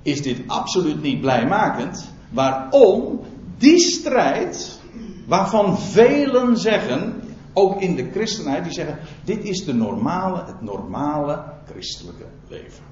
is 0.03 0.23
dit 0.23 0.41
absoluut 0.47 1.03
niet 1.03 1.21
blijmakend. 1.21 2.12
Waarom? 2.31 3.21
Die 3.59 3.79
strijd, 3.79 4.81
waarvan 5.27 5.79
velen 5.79 6.57
zeggen, 6.57 7.23
ook 7.53 7.81
in 7.81 7.95
de 7.95 8.11
christenheid, 8.11 8.65
die 8.65 8.73
zeggen: 8.73 8.99
dit 9.25 9.45
is 9.45 9.65
de 9.65 9.75
normale, 9.75 10.45
het 10.45 10.61
normale 10.61 11.45
christelijke 11.67 12.27
leven. 12.49 12.85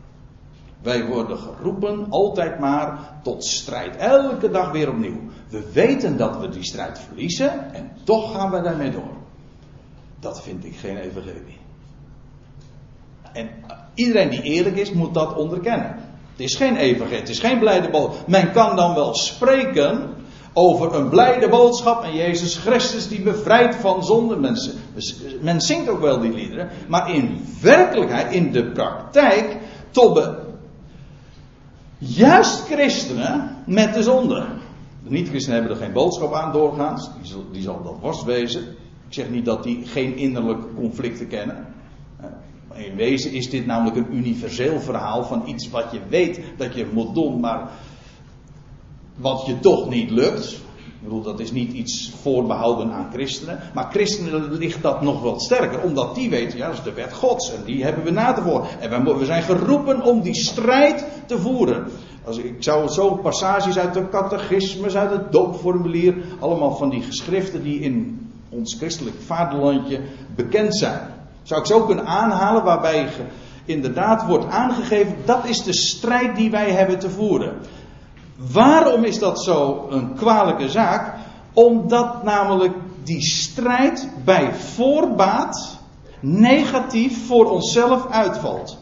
Wij 0.83 1.07
worden 1.07 1.39
geroepen 1.39 2.11
altijd 2.11 2.59
maar 2.59 3.19
tot 3.23 3.45
strijd. 3.45 3.97
Elke 3.97 4.51
dag 4.51 4.71
weer 4.73 4.89
opnieuw. 4.89 5.21
We 5.49 5.71
weten 5.73 6.17
dat 6.17 6.41
we 6.41 6.49
die 6.49 6.65
strijd 6.65 6.99
verliezen 6.99 7.75
en 7.75 7.91
toch 8.05 8.33
gaan 8.33 8.51
we 8.51 8.61
daarmee 8.61 8.91
door. 8.91 9.17
Dat 10.19 10.43
vind 10.43 10.65
ik 10.65 10.77
geen 10.77 10.97
evangelie. 10.97 11.59
En 13.33 13.49
iedereen 14.01 14.31
die 14.31 14.43
eerlijk 14.43 14.77
is, 14.77 14.93
moet 14.93 15.15
dat 15.15 15.37
onderkennen. 15.37 15.97
Het 16.33 16.41
is 16.41 16.55
geen 16.55 16.77
evangelie, 16.77 17.19
het 17.19 17.29
is 17.29 17.39
geen 17.39 17.59
blijde 17.59 17.91
boodschap. 17.91 18.29
Men 18.29 18.53
kan 18.53 18.77
dan 18.77 18.95
wel 18.95 19.15
spreken 19.15 20.15
over 20.53 20.95
een 20.95 21.09
blijde 21.09 21.49
boodschap 21.49 22.03
en 22.03 22.15
Jezus 22.15 22.57
Christus 22.57 23.09
die 23.09 23.23
bevrijdt 23.23 23.75
van 23.75 24.05
zonde. 24.05 24.37
Men, 24.37 24.59
men 25.41 25.61
zingt 25.61 25.89
ook 25.89 26.01
wel 26.01 26.21
die 26.21 26.33
liederen, 26.33 26.69
maar 26.89 27.15
in 27.15 27.45
werkelijkheid, 27.61 28.33
in 28.33 28.53
de 28.53 28.65
praktijk, 28.65 29.57
tobben 29.91 30.39
juist 31.99 32.65
christenen 32.65 33.57
met 33.67 33.95
de 33.95 34.03
zonde. 34.03 34.47
De 35.05 35.11
niet-christenen 35.11 35.59
hebben 35.59 35.77
er 35.77 35.85
geen 35.85 35.93
boodschap 35.93 36.35
aan 36.35 36.53
doorgaans, 36.53 37.11
die 37.21 37.31
zal, 37.31 37.45
die 37.53 37.63
zal 37.63 37.83
dat 37.83 37.97
worst 38.01 38.25
wezen. 38.25 38.61
Ik 39.09 39.17
zeg 39.17 39.31
niet 39.31 39.45
dat 39.45 39.63
die 39.63 39.87
geen 39.87 40.17
innerlijke 40.17 40.75
conflicten 40.75 41.29
kennen. 41.29 41.67
In 42.87 42.97
wezen 42.97 43.33
is 43.33 43.51
dit 43.51 43.67
namelijk 43.67 43.97
een 43.97 44.17
universeel 44.17 44.81
verhaal 44.81 45.25
van 45.25 45.43
iets 45.47 45.71
wat 45.71 45.87
je 45.93 46.01
weet 46.09 46.41
dat 46.57 46.75
je 46.75 46.87
moet 46.93 47.15
doen, 47.15 47.41
maar 47.41 47.71
wat 49.17 49.47
je 49.47 49.59
toch 49.59 49.89
niet 49.89 50.11
lukt. 50.11 50.53
Ik 51.01 51.07
bedoel, 51.07 51.23
dat 51.23 51.41
is 51.41 51.53
niet 51.53 51.73
iets 51.73 52.13
voorbehouden 52.23 52.93
aan 52.93 53.11
christenen. 53.13 53.59
Maar 53.75 53.91
christenen 53.91 54.53
ligt 54.53 54.83
dat 54.83 55.03
nog 55.03 55.23
wel 55.23 55.41
sterker. 55.41 55.83
Omdat 55.83 56.15
die 56.15 56.31
weten, 56.31 56.59
ja, 56.59 56.67
dat 56.67 56.77
is 56.77 56.83
de 56.83 56.93
wet 56.93 57.13
gods. 57.13 57.55
En 57.55 57.65
die 57.65 57.85
hebben 57.85 58.05
we 58.05 58.11
na 58.11 58.33
te 58.33 58.43
voeren. 58.43 58.81
En 58.81 59.19
we 59.19 59.25
zijn 59.25 59.43
geroepen 59.43 60.03
om 60.03 60.21
die 60.21 60.35
strijd 60.35 61.07
te 61.27 61.39
voeren. 61.39 61.87
Als 62.25 62.39
ik, 62.39 62.55
zou 62.59 62.89
zo 62.89 63.15
passages 63.15 63.79
uit 63.79 63.95
de 63.95 64.09
catechismus, 64.09 64.97
uit 64.97 65.11
het 65.11 65.33
doopformulier. 65.33 66.15
Allemaal 66.39 66.75
van 66.75 66.91
die 66.91 67.03
geschriften 67.03 67.63
die 67.63 67.81
in 67.81 68.29
ons 68.49 68.75
christelijk 68.75 69.17
vaderlandje 69.21 70.01
bekend 70.35 70.77
zijn. 70.77 71.20
Zou 71.43 71.61
ik 71.61 71.67
zo 71.67 71.85
kunnen 71.85 72.07
aanhalen 72.07 72.65
waarbij 72.65 73.09
inderdaad 73.65 74.27
wordt 74.27 74.47
aangegeven. 74.47 75.17
Dat 75.25 75.45
is 75.45 75.63
de 75.63 75.73
strijd 75.73 76.37
die 76.37 76.51
wij 76.51 76.71
hebben 76.71 76.99
te 76.99 77.11
voeren. 77.11 77.55
Waarom 78.53 79.05
is 79.05 79.19
dat 79.19 79.43
zo 79.43 79.87
een 79.91 80.15
kwalijke 80.15 80.69
zaak? 80.69 81.15
Omdat 81.53 82.23
namelijk 82.23 82.75
die 83.05 83.23
strijd 83.23 84.09
bij 84.25 84.55
voorbaat 84.55 85.79
negatief 86.21 87.27
voor 87.27 87.51
onszelf 87.51 88.07
uitvalt. 88.11 88.79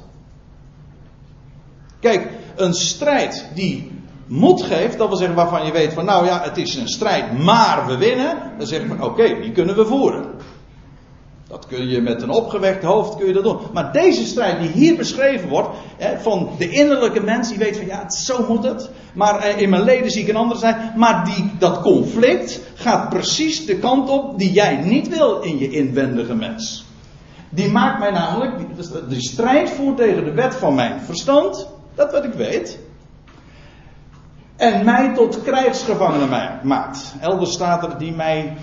Kijk, 2.00 2.28
een 2.56 2.74
strijd 2.74 3.48
die 3.54 3.92
moed 4.26 4.62
geeft, 4.62 4.98
dat 4.98 5.08
wil 5.08 5.16
zeggen 5.16 5.36
waarvan 5.36 5.66
je 5.66 5.72
weet 5.72 5.92
van 5.92 6.04
nou 6.04 6.26
ja, 6.26 6.40
het 6.42 6.56
is 6.56 6.74
een 6.74 6.88
strijd, 6.88 7.38
maar 7.38 7.86
we 7.86 7.96
winnen. 7.96 8.36
Dan 8.58 8.66
zeg 8.66 8.82
je 8.82 8.88
van 8.88 9.02
oké, 9.02 9.40
die 9.40 9.52
kunnen 9.52 9.76
we 9.76 9.86
voeren. 9.86 10.26
Dat 11.48 11.66
kun 11.66 11.88
je 11.88 12.00
met 12.00 12.22
een 12.22 12.30
opgewekt 12.30 12.82
hoofd 12.82 13.16
kun 13.16 13.26
je 13.26 13.32
dat 13.32 13.42
doen. 13.42 13.58
Maar 13.72 13.92
deze 13.92 14.26
strijd 14.26 14.60
die 14.60 14.70
hier 14.70 14.96
beschreven 14.96 15.48
wordt, 15.48 15.68
hè, 15.96 16.18
van 16.18 16.50
de 16.58 16.70
innerlijke 16.70 17.20
mens, 17.20 17.48
die 17.48 17.58
weet 17.58 17.76
van 17.76 17.86
ja, 17.86 18.10
zo 18.10 18.44
moet 18.48 18.64
het. 18.64 18.90
Maar 19.14 19.38
eh, 19.38 19.60
in 19.60 19.70
mijn 19.70 19.82
leden 19.82 20.10
zie 20.10 20.22
ik 20.22 20.28
een 20.28 20.36
andere 20.36 20.60
zijn. 20.60 20.92
Maar 20.96 21.24
die, 21.24 21.50
dat 21.58 21.80
conflict 21.80 22.60
gaat 22.74 23.08
precies 23.08 23.66
de 23.66 23.78
kant 23.78 24.08
op 24.10 24.38
die 24.38 24.52
jij 24.52 24.76
niet 24.76 25.08
wil 25.08 25.40
in 25.40 25.58
je 25.58 25.70
inwendige 25.70 26.34
mens. 26.34 26.84
Die 27.50 27.70
maakt 27.70 27.98
mij 27.98 28.10
namelijk, 28.10 28.58
die, 28.58 28.66
dus 28.76 28.90
die 29.08 29.20
strijd 29.20 29.70
voert 29.70 29.96
tegen 29.96 30.24
de 30.24 30.32
wet 30.32 30.54
van 30.54 30.74
mijn 30.74 31.00
verstand, 31.00 31.68
dat 31.94 32.12
wat 32.12 32.24
ik 32.24 32.32
weet. 32.32 32.78
En 34.56 34.84
mij 34.84 35.14
tot 35.14 35.42
krijgsgevangene 35.42 36.58
maakt. 36.62 37.14
Elders 37.20 37.52
staat 37.52 37.82
er 37.82 37.98
die 37.98 38.12
mij, 38.12 38.56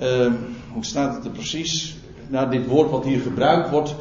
uh, 0.00 0.32
hoe 0.72 0.84
staat 0.84 1.14
het 1.14 1.24
er 1.24 1.30
precies? 1.30 1.98
Nou, 2.30 2.50
dit 2.50 2.66
woord 2.66 2.90
wat 2.90 3.04
hier 3.04 3.20
gebruikt 3.20 3.70
wordt, 3.70 3.94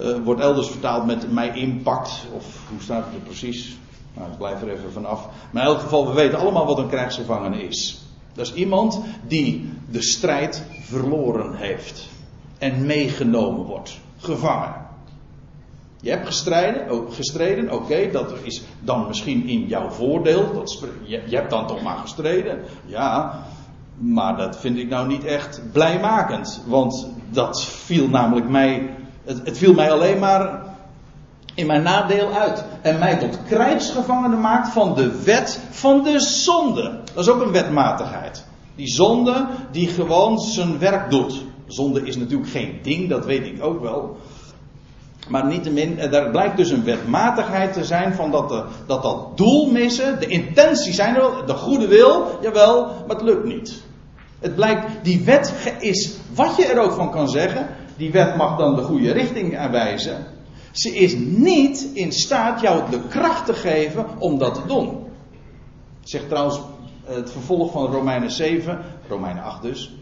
uh, 0.00 0.16
wordt 0.24 0.40
elders 0.40 0.68
vertaald 0.68 1.06
met 1.06 1.32
mij 1.32 1.56
impact. 1.56 2.26
Of 2.32 2.44
hoe 2.70 2.80
staat 2.80 3.04
het 3.04 3.14
er 3.14 3.20
precies? 3.20 3.78
Nou, 4.14 4.30
ik 4.30 4.38
blijf 4.38 4.62
er 4.62 4.68
even 4.68 4.92
vanaf. 4.92 5.28
Maar 5.50 5.62
in 5.62 5.68
elk 5.68 5.80
geval, 5.80 6.06
we 6.06 6.12
weten 6.12 6.38
allemaal 6.38 6.66
wat 6.66 6.78
een 6.78 6.88
krijgsgevangene 6.88 7.62
is. 7.62 8.00
Dat 8.32 8.46
is 8.46 8.54
iemand 8.54 9.00
die 9.26 9.72
de 9.90 10.02
strijd 10.02 10.64
verloren 10.80 11.54
heeft. 11.54 12.08
En 12.58 12.86
meegenomen 12.86 13.64
wordt. 13.64 13.98
Gevangen. 14.18 14.84
Je 16.00 16.10
hebt 16.10 16.26
gestreden, 16.26 17.12
gestreden, 17.12 17.72
oké, 17.72 18.10
dat 18.10 18.32
is 18.42 18.62
dan 18.80 19.06
misschien 19.06 19.48
in 19.48 19.66
jouw 19.66 19.90
voordeel. 19.90 20.52
Dat, 20.54 20.84
je, 21.02 21.22
je 21.26 21.36
hebt 21.36 21.50
dan 21.50 21.66
toch 21.66 21.82
maar 21.82 21.96
gestreden. 21.96 22.62
Ja, 22.84 23.42
maar 23.98 24.36
dat 24.36 24.56
vind 24.56 24.78
ik 24.78 24.88
nou 24.88 25.06
niet 25.08 25.24
echt 25.24 25.62
blijmakend. 25.72 26.62
Want 26.66 27.08
dat 27.30 27.64
viel 27.64 28.08
namelijk 28.08 28.48
mij. 28.48 28.90
Het, 29.24 29.40
het, 29.44 29.58
viel 29.58 29.74
mij 29.74 29.92
alleen 29.92 30.18
maar 30.18 30.62
in 31.54 31.66
mijn 31.66 31.82
nadeel 31.82 32.32
uit. 32.32 32.64
En 32.82 32.98
mij 32.98 33.16
tot 33.16 33.38
krijgsgevangene 33.48 34.36
maakt 34.36 34.68
van 34.68 34.94
de 34.94 35.22
wet 35.22 35.60
van 35.70 36.02
de 36.02 36.20
zonde. 36.20 37.00
Dat 37.14 37.24
is 37.24 37.30
ook 37.30 37.42
een 37.42 37.52
wetmatigheid. 37.52 38.44
Die 38.74 38.88
zonde 38.88 39.46
die 39.70 39.88
gewoon 39.88 40.38
zijn 40.38 40.78
werk 40.78 41.10
doet. 41.10 41.44
Zonde 41.66 42.02
is 42.02 42.16
natuurlijk 42.16 42.50
geen 42.50 42.78
ding, 42.82 43.08
dat 43.08 43.24
weet 43.24 43.46
ik 43.46 43.64
ook 43.64 43.80
wel. 43.80 44.16
Maar 45.28 45.46
niettemin, 45.46 45.98
eh, 45.98 46.30
blijkt 46.30 46.56
dus 46.56 46.70
een 46.70 46.84
wetmatigheid 46.84 47.72
te 47.72 47.84
zijn 47.84 48.14
van 48.14 48.30
dat, 48.30 48.48
de, 48.48 48.62
dat 48.86 49.02
dat 49.02 49.36
doel 49.36 49.70
missen, 49.70 50.20
de 50.20 50.26
intenties 50.26 50.96
zijn 50.96 51.14
er 51.14 51.20
wel, 51.20 51.46
de 51.46 51.54
goede 51.54 51.86
wil, 51.86 52.38
jawel, 52.42 52.84
maar 52.84 53.16
het 53.16 53.24
lukt 53.24 53.44
niet. 53.44 53.82
Het 54.46 54.54
blijkt, 54.54 54.86
die 55.02 55.24
wet 55.24 55.74
is, 55.80 56.16
wat 56.34 56.56
je 56.56 56.64
er 56.66 56.80
ook 56.80 56.92
van 56.92 57.10
kan 57.10 57.28
zeggen, 57.28 57.66
die 57.96 58.12
wet 58.12 58.36
mag 58.36 58.58
dan 58.58 58.74
de 58.74 58.82
goede 58.82 59.12
richting 59.12 59.58
aanwijzen. 59.58 60.26
Ze 60.70 60.96
is 60.96 61.14
niet 61.18 61.88
in 61.92 62.12
staat 62.12 62.60
jou 62.60 62.90
de 62.90 63.00
kracht 63.08 63.46
te 63.46 63.54
geven 63.54 64.06
om 64.18 64.38
dat 64.38 64.54
te 64.54 64.66
doen. 64.66 65.06
Zegt 66.00 66.28
trouwens 66.28 66.60
het 67.04 67.30
vervolg 67.30 67.72
van 67.72 67.86
Romeinen 67.86 68.30
7, 68.30 68.84
Romeinen 69.08 69.42
8 69.42 69.62
dus, 69.62 69.94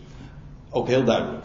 ook 0.71 0.87
heel 0.89 1.05
duidelijk. 1.05 1.45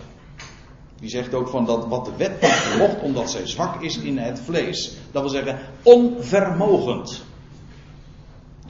Die 1.00 1.10
zegt 1.10 1.34
ook 1.34 1.48
van 1.48 1.65
dat 1.65 1.88
wat 1.88 2.06
de 2.06 2.12
wet 2.18 2.34
vermocht, 2.39 3.01
omdat 3.01 3.32
zij 3.32 3.48
zwak 3.48 3.82
is 3.82 3.98
in 3.98 4.18
het 4.18 4.39
vlees. 4.39 4.98
Dat 5.12 5.22
wil 5.22 5.32
zeggen, 5.32 5.60
onvermogend. 5.84 7.24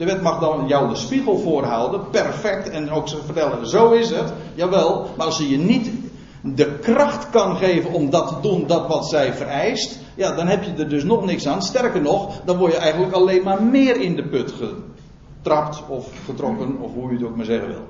De 0.00 0.06
wet 0.06 0.22
mag 0.22 0.38
dan 0.38 0.66
jou 0.66 0.88
de 0.88 0.96
spiegel 0.96 1.38
voorhouden, 1.38 2.10
perfect, 2.10 2.68
en 2.68 2.90
ook 2.90 3.08
ze 3.08 3.22
vertellen, 3.24 3.66
zo 3.66 3.90
is 3.90 4.10
het, 4.10 4.32
jawel, 4.54 5.06
maar 5.16 5.26
als 5.26 5.36
ze 5.36 5.48
je 5.48 5.58
niet 5.58 5.90
de 6.42 6.78
kracht 6.78 7.30
kan 7.30 7.56
geven 7.56 7.92
om 7.92 8.10
dat 8.10 8.28
te 8.28 8.48
doen, 8.48 8.66
dat 8.66 8.86
wat 8.86 9.08
zij 9.08 9.34
vereist, 9.34 9.98
ja, 10.14 10.34
dan 10.34 10.46
heb 10.46 10.62
je 10.62 10.72
er 10.72 10.88
dus 10.88 11.04
nog 11.04 11.24
niks 11.24 11.46
aan. 11.46 11.62
Sterker 11.62 12.00
nog, 12.00 12.40
dan 12.44 12.56
word 12.56 12.72
je 12.72 12.78
eigenlijk 12.78 13.12
alleen 13.12 13.42
maar 13.42 13.62
meer 13.62 14.00
in 14.00 14.16
de 14.16 14.28
put 14.28 14.52
getrapt 14.52 15.82
of 15.88 16.08
getrokken, 16.24 16.78
of 16.80 16.94
hoe 16.94 17.10
je 17.10 17.16
het 17.16 17.26
ook 17.26 17.36
maar 17.36 17.44
zeggen 17.44 17.68
wil. 17.68 17.86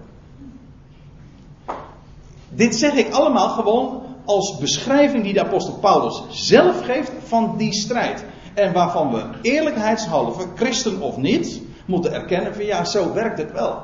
Dit 2.49 2.77
zeg 2.77 2.95
ik 2.95 3.13
allemaal 3.13 3.49
gewoon 3.49 4.03
als 4.25 4.59
beschrijving 4.59 5.25
die 5.25 5.33
de 5.33 5.45
apostel 5.45 5.75
Paulus 5.75 6.23
zelf 6.29 6.85
geeft 6.85 7.13
van 7.25 7.55
die 7.57 7.73
strijd. 7.73 8.25
En 8.55 8.73
waarvan 8.73 9.13
we 9.13 9.23
eerlijkheidshalve, 9.43 10.47
christen 10.55 11.01
of 11.01 11.17
niet, 11.17 11.69
moeten 11.91 12.13
erkennen 12.13 12.55
van 12.55 12.65
ja, 12.65 12.85
zo 12.85 13.13
werkt 13.13 13.39
het 13.39 13.53
wel. 13.53 13.83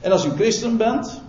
En 0.00 0.12
als 0.12 0.24
u 0.24 0.30
christen 0.30 0.76
bent, 0.76 1.22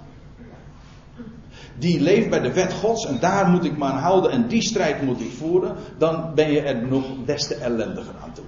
die 1.77 2.01
leeft 2.01 2.29
bij 2.29 2.39
de 2.39 2.53
wet 2.53 2.73
Gods 2.73 3.05
en 3.05 3.17
daar 3.19 3.47
moet 3.47 3.65
ik 3.65 3.77
me 3.77 3.85
aan 3.85 3.99
houden 3.99 4.31
en 4.31 4.47
die 4.47 4.61
strijd 4.61 5.01
moet 5.01 5.19
ik 5.19 5.31
voeren, 5.31 5.75
dan 5.97 6.31
ben 6.35 6.51
je 6.51 6.61
er 6.61 6.87
nog 6.87 7.03
des 7.25 7.47
te 7.47 7.55
ellendiger 7.55 8.13
aan 8.23 8.33
toe. 8.33 8.45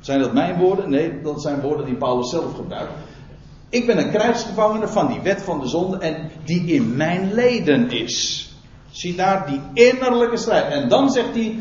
Zijn 0.00 0.20
dat 0.20 0.32
mijn 0.32 0.58
woorden? 0.58 0.90
Nee, 0.90 1.22
dat 1.22 1.42
zijn 1.42 1.60
woorden 1.60 1.86
die 1.86 1.96
Paulus 1.96 2.30
zelf 2.30 2.54
gebruikt. 2.54 2.92
Ik 3.68 3.86
ben 3.86 3.98
een 3.98 4.10
krijgsgevangene 4.10 4.88
van 4.88 5.06
die 5.06 5.20
wet 5.20 5.42
van 5.42 5.60
de 5.60 5.68
zonde 5.68 5.98
en 5.98 6.30
die 6.44 6.64
in 6.64 6.96
mijn 6.96 7.32
leden 7.34 7.90
is. 7.90 8.48
Zie 8.90 9.14
daar 9.14 9.46
die 9.46 9.60
innerlijke 9.90 10.36
strijd. 10.36 10.72
En 10.72 10.88
dan 10.88 11.10
zegt 11.10 11.34
hij 11.34 11.58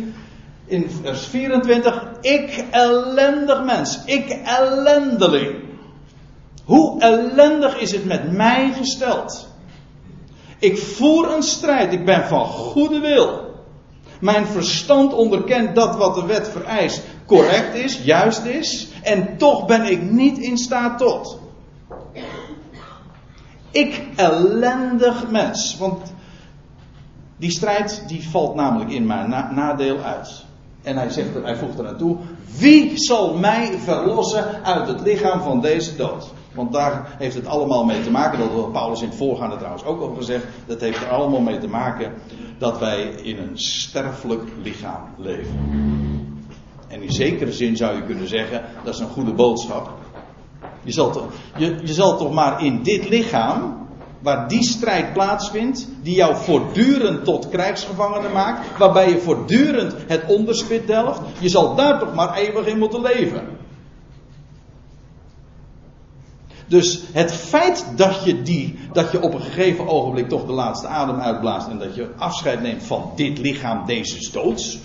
in 0.66 0.90
vers 0.90 1.26
24: 1.26 2.12
Ik 2.22 2.66
ellendig 2.72 3.64
mens, 3.64 4.00
ik 4.06 4.30
ellendeling. 4.30 5.64
Hoe 6.64 7.02
ellendig 7.02 7.78
is 7.78 7.92
het 7.92 8.06
met 8.06 8.32
mij 8.32 8.74
gesteld? 8.74 9.48
Ik 10.60 10.78
voer 10.78 11.36
een 11.36 11.44
strijd, 11.44 11.94
ik 11.94 12.06
ben 12.06 12.28
van 12.28 12.46
goede 12.46 13.00
wil. 13.00 13.54
Mijn 14.20 14.46
verstand 14.46 15.14
onderkent 15.14 15.76
dat 15.76 15.96
wat 15.96 16.16
de 16.16 16.26
wet 16.26 16.50
vereist 16.50 17.04
correct 17.26 17.76
is, 17.76 18.04
juist 18.04 18.46
is, 18.46 18.88
en 19.04 19.38
toch 19.38 19.66
ben 19.66 19.84
ik 19.84 20.02
niet 20.02 20.38
in 20.38 20.58
staat 20.58 20.98
tot. 20.98 21.40
Ik 23.72 24.04
ellendig 24.16 25.30
mens, 25.30 25.78
want 25.78 26.14
die 27.38 27.52
strijd 27.52 28.04
die 28.08 28.30
valt 28.30 28.56
namelijk 28.56 28.92
in 28.92 29.06
mijn 29.06 29.30
nadeel 29.30 30.00
uit. 30.00 30.45
En 30.86 30.98
hij, 30.98 31.10
zegt, 31.10 31.30
hij 31.44 31.56
voegt 31.56 31.78
er 31.78 31.84
naartoe: 31.84 32.18
Wie 32.58 32.92
zal 32.96 33.38
mij 33.38 33.78
verlossen 33.78 34.64
uit 34.64 34.88
het 34.88 35.02
lichaam 35.02 35.42
van 35.42 35.62
deze 35.62 35.96
dood? 35.96 36.32
Want 36.54 36.74
daar 36.74 37.16
heeft 37.18 37.36
het 37.36 37.46
allemaal 37.46 37.86
mee 37.86 38.02
te 38.02 38.12
maken. 38.12 38.40
Dat 38.40 38.52
had 38.52 38.72
Paulus 38.72 39.02
in 39.02 39.08
het 39.08 39.18
voorgaande 39.18 39.56
trouwens 39.56 39.84
ook 39.84 40.02
al 40.02 40.16
gezegd. 40.18 40.46
Dat 40.66 40.82
heeft 40.82 41.02
er 41.02 41.10
allemaal 41.10 41.40
mee 41.40 41.58
te 41.58 41.68
maken 41.68 42.14
dat 42.58 42.80
wij 42.80 43.02
in 43.02 43.38
een 43.38 43.58
sterfelijk 43.58 44.44
lichaam 44.64 45.04
leven. 45.18 45.60
En 46.88 47.02
in 47.02 47.12
zekere 47.12 47.54
zin 47.54 47.78
zou 47.78 47.96
je 47.96 48.04
kunnen 48.04 48.28
zeggen: 48.28 48.64
dat 48.84 48.94
is 48.94 49.00
een 49.00 49.08
goede 49.10 49.34
boodschap. 49.34 49.90
Je 50.84 50.92
zal 50.92 51.12
toch, 51.12 51.28
je, 51.58 51.78
je 51.84 51.94
zal 51.94 52.18
toch 52.18 52.34
maar 52.34 52.64
in 52.64 52.84
dit 52.84 53.10
lichaam 53.10 53.85
waar 54.20 54.48
die 54.48 54.64
strijd 54.64 55.14
plaatsvindt, 55.14 55.88
die 56.02 56.16
jou 56.16 56.36
voortdurend 56.36 57.24
tot 57.24 57.50
krijgsgevangene 57.50 58.30
maakt, 58.30 58.78
waarbij 58.78 59.10
je 59.10 59.18
voortdurend 59.18 59.96
het 60.08 60.26
onderspit 60.28 60.88
delft, 60.88 61.22
je 61.40 61.50
zal 61.50 61.76
daar 61.76 62.00
toch 62.00 62.14
maar 62.14 62.38
eeuwig 62.38 62.66
in 62.66 62.78
moeten 62.78 63.02
leven. 63.02 63.56
Dus 66.68 67.02
het 67.12 67.32
feit 67.34 67.86
dat 67.96 68.24
je, 68.24 68.42
die, 68.42 68.80
dat 68.92 69.12
je 69.12 69.22
op 69.22 69.34
een 69.34 69.42
gegeven 69.42 69.88
ogenblik 69.88 70.30
toch 70.30 70.46
de 70.46 70.52
laatste 70.52 70.88
adem 70.88 71.20
uitblaast 71.20 71.68
en 71.68 71.78
dat 71.78 71.96
je 71.96 72.10
afscheid 72.18 72.62
neemt 72.62 72.84
van 72.84 73.12
dit 73.16 73.38
lichaam 73.38 73.86
deze 73.86 74.32
doods. 74.32 74.80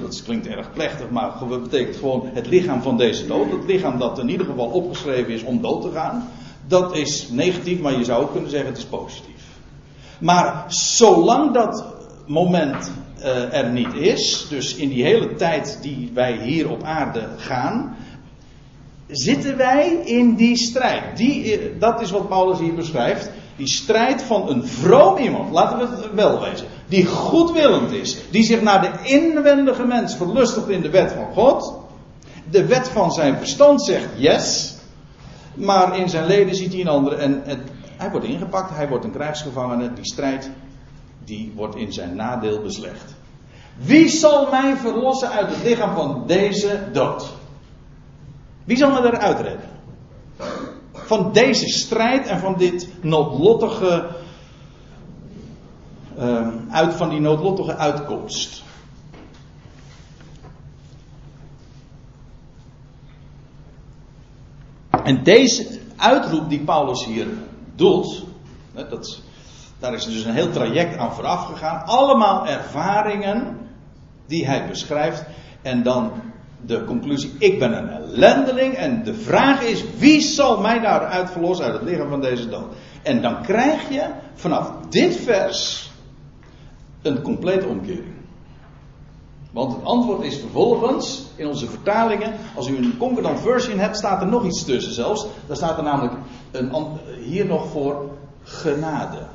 Dat 0.00 0.22
klinkt 0.22 0.46
erg 0.46 0.72
plechtig, 0.72 1.10
maar 1.10 1.32
betekent 1.48 1.96
gewoon 1.96 2.30
het 2.32 2.46
lichaam 2.46 2.82
van 2.82 2.96
deze 2.96 3.26
dood. 3.26 3.50
Het 3.50 3.64
lichaam 3.66 3.98
dat 3.98 4.18
in 4.18 4.28
ieder 4.28 4.46
geval 4.46 4.66
opgeschreven 4.66 5.32
is 5.32 5.42
om 5.42 5.62
dood 5.62 5.82
te 5.82 5.90
gaan. 5.90 6.28
Dat 6.70 6.96
is 6.96 7.28
negatief, 7.30 7.80
maar 7.80 7.98
je 7.98 8.04
zou 8.04 8.22
ook 8.22 8.32
kunnen 8.32 8.50
zeggen 8.50 8.68
het 8.68 8.78
is 8.78 8.84
positief. 8.84 9.42
Maar 10.18 10.64
zolang 10.68 11.54
dat 11.54 11.84
moment 12.26 12.90
uh, 13.18 13.54
er 13.54 13.70
niet 13.70 13.94
is, 13.94 14.46
dus 14.48 14.74
in 14.74 14.88
die 14.88 15.02
hele 15.04 15.34
tijd 15.34 15.78
die 15.82 16.10
wij 16.14 16.38
hier 16.42 16.70
op 16.70 16.82
aarde 16.82 17.28
gaan, 17.36 17.96
zitten 19.06 19.56
wij 19.56 19.88
in 20.04 20.34
die 20.34 20.56
strijd. 20.56 21.16
Die, 21.16 21.58
eh, 21.58 21.80
dat 21.80 22.00
is 22.00 22.10
wat 22.10 22.28
Paulus 22.28 22.58
hier 22.58 22.74
beschrijft. 22.74 23.30
Die 23.56 23.68
strijd 23.68 24.22
van 24.22 24.48
een 24.48 24.66
vroom 24.66 25.16
iemand, 25.16 25.52
laten 25.52 25.78
we 25.78 25.86
het 25.96 26.14
wel 26.14 26.40
wezen, 26.40 26.66
die 26.88 27.06
goedwillend 27.06 27.92
is, 27.92 28.16
die 28.30 28.42
zich 28.42 28.62
naar 28.62 28.82
de 28.82 29.08
inwendige 29.08 29.84
mens 29.84 30.16
verlustigt 30.16 30.68
in 30.68 30.80
de 30.80 30.90
wet 30.90 31.12
van 31.12 31.32
God. 31.32 31.74
De 32.50 32.66
wet 32.66 32.88
van 32.88 33.12
zijn 33.12 33.36
verstand 33.36 33.82
zegt 33.82 34.08
yes, 34.16 34.74
maar 35.60 35.98
in 35.98 36.08
zijn 36.08 36.26
leden 36.26 36.54
ziet 36.54 36.72
hij 36.72 36.80
een 36.80 36.88
andere. 36.88 37.16
En 37.16 37.42
het, 37.44 37.60
hij 37.96 38.10
wordt 38.10 38.26
ingepakt, 38.26 38.76
hij 38.76 38.88
wordt 38.88 39.04
een 39.04 39.12
krijgsgevangene. 39.12 39.92
Die 39.92 40.06
strijd, 40.06 40.50
die 41.24 41.52
wordt 41.54 41.76
in 41.76 41.92
zijn 41.92 42.16
nadeel 42.16 42.62
beslecht. 42.62 43.14
Wie 43.76 44.08
zal 44.08 44.50
mij 44.50 44.76
verlossen 44.76 45.30
uit 45.30 45.48
het 45.48 45.62
lichaam 45.62 45.94
van 45.94 46.24
deze 46.26 46.88
dood? 46.92 47.32
Wie 48.64 48.76
zal 48.76 48.90
me 48.90 49.06
eruit 49.06 49.40
redden? 49.40 49.68
Van 50.92 51.32
deze 51.32 51.68
strijd 51.68 52.26
en 52.26 52.38
van 52.38 52.56
dit 52.56 52.88
noodlottige. 53.00 54.06
Uh, 56.18 56.48
uit, 56.70 56.94
van 56.94 57.08
die 57.08 57.20
noodlottige 57.20 57.76
uitkomst. 57.76 58.62
En 65.10 65.22
deze 65.22 65.66
uitroep 65.96 66.48
die 66.48 66.60
Paulus 66.60 67.04
hier 67.04 67.26
doet, 67.74 68.24
dat, 68.74 69.20
daar 69.78 69.94
is 69.94 70.04
dus 70.04 70.24
een 70.24 70.34
heel 70.34 70.50
traject 70.50 70.96
aan 70.96 71.14
vooraf 71.14 71.44
gegaan. 71.44 71.86
Allemaal 71.86 72.46
ervaringen 72.46 73.58
die 74.26 74.46
hij 74.46 74.66
beschrijft. 74.68 75.24
En 75.62 75.82
dan 75.82 76.12
de 76.66 76.84
conclusie: 76.84 77.32
ik 77.38 77.58
ben 77.58 77.76
een 77.76 77.88
ellendeling. 77.88 78.74
En 78.74 79.04
de 79.04 79.14
vraag 79.14 79.62
is: 79.62 79.84
wie 79.98 80.20
zal 80.20 80.60
mij 80.60 80.80
daaruit 80.80 81.30
verlossen 81.30 81.64
uit 81.66 81.74
het 81.74 81.82
lichaam 81.82 82.08
van 82.08 82.20
deze 82.20 82.48
dood? 82.48 82.74
En 83.02 83.22
dan 83.22 83.42
krijg 83.42 83.88
je 83.88 84.10
vanaf 84.34 84.72
dit 84.88 85.16
vers 85.16 85.90
een 87.02 87.22
complete 87.22 87.66
omkering. 87.66 88.19
Want 89.50 89.72
het 89.72 89.84
antwoord 89.84 90.22
is 90.22 90.38
vervolgens 90.38 91.22
in 91.36 91.46
onze 91.46 91.66
vertalingen. 91.66 92.32
Als 92.56 92.68
u 92.68 92.76
een 92.76 92.96
concordant 92.98 93.40
version 93.40 93.78
hebt, 93.78 93.96
staat 93.96 94.20
er 94.20 94.28
nog 94.28 94.44
iets 94.44 94.64
tussen 94.64 94.92
zelfs. 94.92 95.26
Daar 95.46 95.56
staat 95.56 95.76
er 95.76 95.82
namelijk 95.82 96.14
een, 96.50 96.86
hier 97.24 97.46
nog 97.46 97.68
voor 97.68 98.10
genade. 98.42 99.26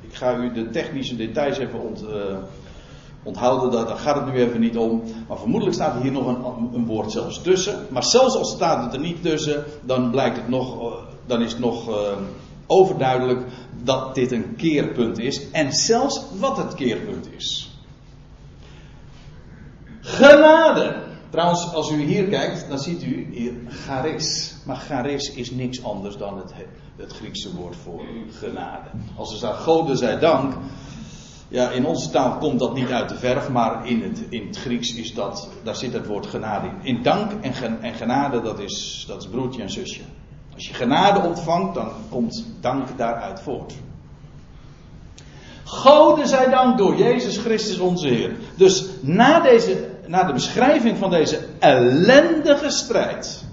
Ik 0.00 0.14
ga 0.14 0.36
u 0.36 0.52
de 0.52 0.70
technische 0.70 1.16
details 1.16 1.58
even 1.58 1.80
ont, 1.80 2.02
uh, 2.02 2.08
onthouden, 3.22 3.70
daar, 3.70 3.96
gaat 3.96 4.16
het 4.16 4.26
nu 4.26 4.40
even 4.40 4.60
niet 4.60 4.76
om. 4.76 5.02
Maar 5.28 5.38
vermoedelijk 5.38 5.76
staat 5.76 5.94
er 5.94 6.02
hier 6.02 6.12
nog 6.12 6.26
een, 6.26 6.70
een, 6.74 6.86
woord 6.86 7.12
zelfs 7.12 7.42
tussen. 7.42 7.86
Maar 7.90 8.04
zelfs 8.04 8.36
als 8.36 8.50
staat 8.50 8.84
het 8.84 8.94
er 8.94 9.00
niet 9.00 9.22
tussen, 9.22 9.64
dan 9.82 10.10
blijkt 10.10 10.36
het 10.36 10.48
nog, 10.48 10.80
uh, 10.80 10.92
dan 11.26 11.42
is 11.42 11.50
het 11.52 11.60
nog 11.60 11.88
uh, 11.88 11.94
overduidelijk 12.66 13.44
dat 13.82 14.14
dit 14.14 14.32
een 14.32 14.56
keerpunt 14.56 15.18
is. 15.18 15.50
En 15.50 15.72
zelfs 15.72 16.22
wat 16.38 16.56
het 16.56 16.74
keerpunt 16.74 17.28
is. 17.36 17.65
Genade. 20.06 20.96
Trouwens, 21.30 21.74
als 21.74 21.90
u 21.90 22.02
hier 22.02 22.24
kijkt, 22.24 22.68
dan 22.68 22.78
ziet 22.78 23.02
u 23.02 23.26
hier 23.30 23.52
charis. 23.68 24.54
Maar 24.64 24.76
charis 24.76 25.34
is 25.34 25.50
niks 25.50 25.84
anders 25.84 26.16
dan 26.16 26.38
het, 26.38 26.52
het 26.96 27.12
Griekse 27.12 27.56
woord 27.56 27.76
voor 27.76 28.00
genade. 28.38 28.88
Als 29.16 29.30
er 29.30 29.36
staat 29.36 29.56
Gode 29.56 29.96
zij 29.96 30.18
dank. 30.18 30.54
Ja, 31.48 31.70
in 31.70 31.86
onze 31.86 32.10
taal 32.10 32.38
komt 32.38 32.58
dat 32.58 32.74
niet 32.74 32.90
uit 32.90 33.08
de 33.08 33.14
verf, 33.14 33.48
maar 33.48 33.86
in 33.86 34.02
het, 34.02 34.22
in 34.28 34.46
het 34.46 34.56
Grieks 34.56 34.94
is 34.94 35.14
dat, 35.14 35.48
daar 35.62 35.76
zit 35.76 35.92
het 35.92 36.06
woord 36.06 36.26
genade 36.26 36.66
in. 36.66 36.96
In 36.96 37.02
dank 37.02 37.32
en, 37.40 37.82
en 37.82 37.94
genade, 37.94 38.42
dat 38.42 38.58
is, 38.58 39.04
dat 39.08 39.22
is 39.22 39.28
broertje 39.28 39.62
en 39.62 39.70
zusje. 39.70 40.02
Als 40.54 40.68
je 40.68 40.74
genade 40.74 41.20
ontvangt, 41.20 41.74
dan 41.74 41.88
komt 42.10 42.46
dank 42.60 42.98
daaruit 42.98 43.40
voort. 43.40 43.74
Gode 45.64 46.26
zij 46.26 46.50
dank 46.50 46.78
door 46.78 46.96
Jezus 46.96 47.38
Christus 47.38 47.78
onze 47.78 48.08
Heer. 48.08 48.36
Dus 48.56 48.84
na 49.00 49.40
deze 49.40 49.95
naar 50.06 50.26
de 50.26 50.32
beschrijving 50.32 50.98
van 50.98 51.10
deze 51.10 51.38
ellendige 51.58 52.70
strijd. 52.70 53.44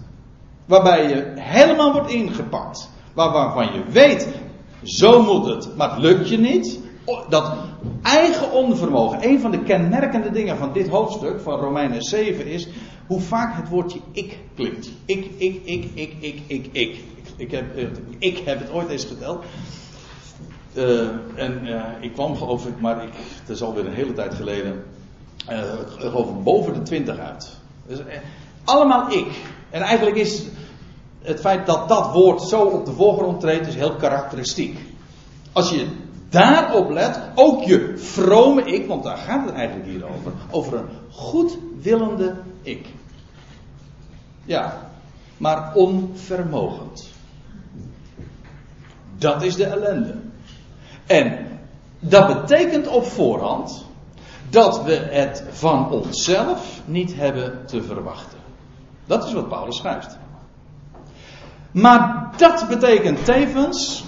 Waarbij 0.65 1.07
je 1.07 1.33
helemaal 1.35 1.93
wordt 1.93 2.09
ingepakt. 2.09 2.89
Waarvan 3.13 3.73
je 3.73 3.83
weet, 3.89 4.27
zo 4.83 5.21
moet 5.21 5.45
het, 5.45 5.75
maar 5.75 5.89
het 5.89 5.99
lukt 5.99 6.29
je 6.29 6.37
niet. 6.37 6.79
Dat 7.29 7.53
eigen 8.01 8.51
onvermogen, 8.51 9.27
een 9.27 9.39
van 9.39 9.51
de 9.51 9.63
kenmerkende 9.63 10.31
dingen 10.31 10.57
van 10.57 10.73
dit 10.73 10.87
hoofdstuk 10.87 11.39
van 11.41 11.59
Romeinen 11.59 12.01
7 12.01 12.45
is 12.45 12.67
hoe 13.07 13.21
vaak 13.21 13.55
het 13.55 13.69
woordje 13.69 13.99
ik 14.11 14.39
klinkt. 14.55 14.91
Ik, 15.05 15.31
ik, 15.37 15.61
ik, 15.63 15.89
ik, 15.93 16.13
ik, 16.19 16.41
ik, 16.47 16.69
ik. 16.71 17.03
Ik 17.35 17.51
heb, 17.51 17.65
ik 18.17 18.37
heb 18.37 18.59
het 18.59 18.71
ooit 18.71 18.89
eens 18.89 19.05
geteld. 19.05 19.43
Uh, 20.73 20.99
en 21.35 21.59
uh, 21.63 21.83
ik 21.99 22.13
kwam 22.13 22.35
geloof 22.35 22.67
ik, 22.67 22.79
maar 22.79 23.03
ik, 23.03 23.09
het 23.39 23.49
is 23.49 23.61
alweer 23.61 23.85
een 23.85 23.93
hele 23.93 24.13
tijd 24.13 24.33
geleden 24.33 24.83
uh, 25.49 26.43
boven 26.43 26.73
de 26.73 26.81
20 26.81 27.17
uit. 27.17 27.57
Dus, 27.87 27.99
uh, 27.99 28.05
allemaal 28.63 29.11
ik. 29.11 29.27
En 29.69 29.81
eigenlijk 29.81 30.15
is 30.15 30.43
het 31.21 31.39
feit 31.39 31.65
dat 31.65 31.87
dat 31.87 32.11
woord 32.11 32.41
zo 32.41 32.61
op 32.61 32.85
de 32.85 32.91
voorgrond 32.91 33.39
treedt, 33.39 33.67
is 33.67 33.75
heel 33.75 33.95
karakteristiek. 33.95 34.79
Als 35.51 35.69
je 35.69 35.87
daarop 36.29 36.89
let, 36.89 37.19
ook 37.35 37.63
je 37.63 37.93
vrome 37.97 38.63
ik, 38.63 38.87
want 38.87 39.03
daar 39.03 39.17
gaat 39.17 39.45
het 39.45 39.55
eigenlijk 39.55 39.87
hier 39.89 40.05
over, 40.05 40.31
over 40.51 40.77
een 40.77 40.89
goedwillende 41.11 42.35
ik. 42.61 42.87
Ja, 44.45 44.89
maar 45.37 45.71
onvermogend. 45.75 47.09
Dat 49.17 49.43
is 49.43 49.55
de 49.55 49.65
ellende. 49.65 50.15
En 51.05 51.53
Dat 52.05 52.27
betekent 52.27 52.87
op 52.87 53.05
voorhand 53.05 53.85
dat 54.53 54.83
we 54.83 54.93
het 54.93 55.43
van 55.49 55.91
onszelf 55.91 56.81
niet 56.85 57.15
hebben 57.15 57.65
te 57.65 57.83
verwachten. 57.83 58.37
Dat 59.05 59.25
is 59.25 59.33
wat 59.33 59.49
Paulus 59.49 59.77
schrijft. 59.77 60.17
Maar 61.71 62.31
dat 62.37 62.65
betekent 62.69 63.25
tevens 63.25 64.03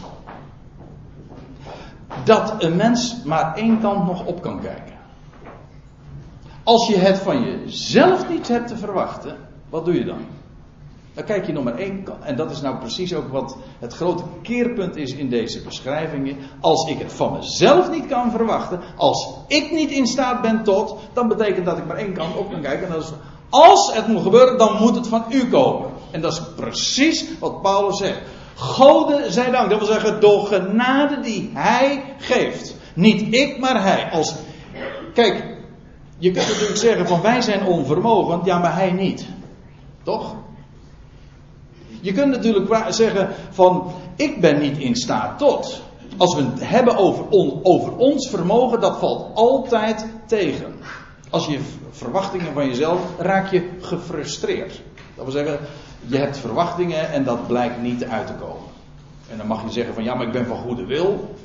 dat 2.23 2.63
een 2.63 2.75
mens 2.75 3.23
maar 3.23 3.55
één 3.55 3.79
kant 3.81 4.05
nog 4.05 4.25
op 4.25 4.41
kan 4.41 4.59
kijken. 4.59 4.93
Als 6.63 6.87
je 6.87 6.97
het 6.97 7.17
van 7.17 7.43
jezelf 7.43 8.29
niet 8.29 8.47
hebt 8.47 8.67
te 8.67 8.77
verwachten, 8.77 9.37
wat 9.69 9.85
doe 9.85 9.93
je 9.93 10.05
dan? 10.05 10.25
Dan 11.15 11.23
kijk 11.23 11.45
je 11.45 11.53
maar 11.53 11.77
één 11.77 12.03
kant. 12.03 12.23
En 12.23 12.35
dat 12.35 12.51
is 12.51 12.61
nou 12.61 12.77
precies 12.77 13.13
ook 13.13 13.31
wat 13.31 13.57
het 13.79 13.93
grote 13.93 14.23
keerpunt 14.41 14.95
is 14.95 15.13
in 15.13 15.29
deze 15.29 15.61
beschrijvingen. 15.61 16.37
Als 16.59 16.89
ik 16.89 16.99
het 16.99 17.13
van 17.13 17.33
mezelf 17.33 17.91
niet 17.91 18.05
kan 18.05 18.31
verwachten, 18.31 18.79
als 18.95 19.35
ik 19.47 19.71
niet 19.71 19.91
in 19.91 20.07
staat 20.07 20.41
ben 20.41 20.63
tot, 20.63 20.97
dan 21.13 21.27
betekent 21.27 21.65
dat 21.65 21.77
ik 21.77 21.85
maar 21.85 21.97
één 21.97 22.13
kant 22.13 22.35
op 22.35 22.51
kan 22.51 22.61
kijken. 22.61 22.87
En 22.87 22.93
dat 22.93 23.03
is, 23.03 23.11
als 23.49 23.93
het 23.93 24.07
moet 24.07 24.21
gebeuren, 24.21 24.57
dan 24.57 24.77
moet 24.79 24.95
het 24.95 25.07
van 25.07 25.25
u 25.29 25.49
komen. 25.49 25.89
En 26.11 26.21
dat 26.21 26.31
is 26.31 26.41
precies 26.55 27.39
wat 27.39 27.61
Paulus 27.61 27.97
zegt. 27.97 28.21
Gode 28.55 29.25
zij 29.27 29.51
dank. 29.51 29.69
Dat 29.69 29.79
wil 29.79 29.87
zeggen, 29.87 30.21
door 30.21 30.45
genade 30.45 31.19
die 31.19 31.51
hij 31.53 32.03
geeft. 32.17 32.75
Niet 32.93 33.33
ik, 33.33 33.59
maar 33.59 33.83
hij. 33.83 34.09
Als, 34.11 34.35
kijk, 35.13 35.57
je 36.17 36.31
kunt 36.31 36.47
natuurlijk 36.47 36.77
zeggen 36.77 37.07
van 37.07 37.21
wij 37.21 37.41
zijn 37.41 37.65
onvermogend, 37.65 38.45
ja, 38.45 38.57
maar 38.59 38.75
hij 38.75 38.91
niet. 38.91 39.25
Toch? 40.03 40.35
Je 42.05 42.11
kunt 42.11 42.31
natuurlijk 42.31 42.85
zeggen 42.89 43.29
van 43.49 43.91
ik 44.15 44.41
ben 44.41 44.59
niet 44.59 44.77
in 44.77 44.95
staat 44.95 45.37
tot. 45.37 45.81
Als 46.17 46.35
we 46.35 46.43
het 46.43 46.67
hebben 46.67 46.97
over, 46.97 47.25
over 47.63 47.95
ons 47.95 48.29
vermogen, 48.29 48.79
dat 48.79 48.99
valt 48.99 49.35
altijd 49.35 50.05
tegen. 50.25 50.73
Als 51.29 51.45
je 51.45 51.59
verwachtingen 51.91 52.53
van 52.53 52.67
jezelf, 52.67 53.01
raak 53.17 53.51
je 53.51 53.69
gefrustreerd. 53.79 54.81
Dat 55.15 55.23
wil 55.25 55.33
zeggen, 55.33 55.59
je 56.07 56.17
hebt 56.17 56.37
verwachtingen 56.37 57.11
en 57.11 57.23
dat 57.23 57.47
blijkt 57.47 57.81
niet 57.81 58.03
uit 58.03 58.27
te 58.27 58.33
komen. 58.33 58.69
En 59.31 59.37
dan 59.37 59.47
mag 59.47 59.63
je 59.63 59.71
zeggen 59.71 59.93
van 59.93 60.03
ja, 60.03 60.15
maar 60.15 60.25
ik 60.25 60.33
ben 60.33 60.45
van 60.45 60.57
goede 60.57 60.85
wil. 60.85 61.35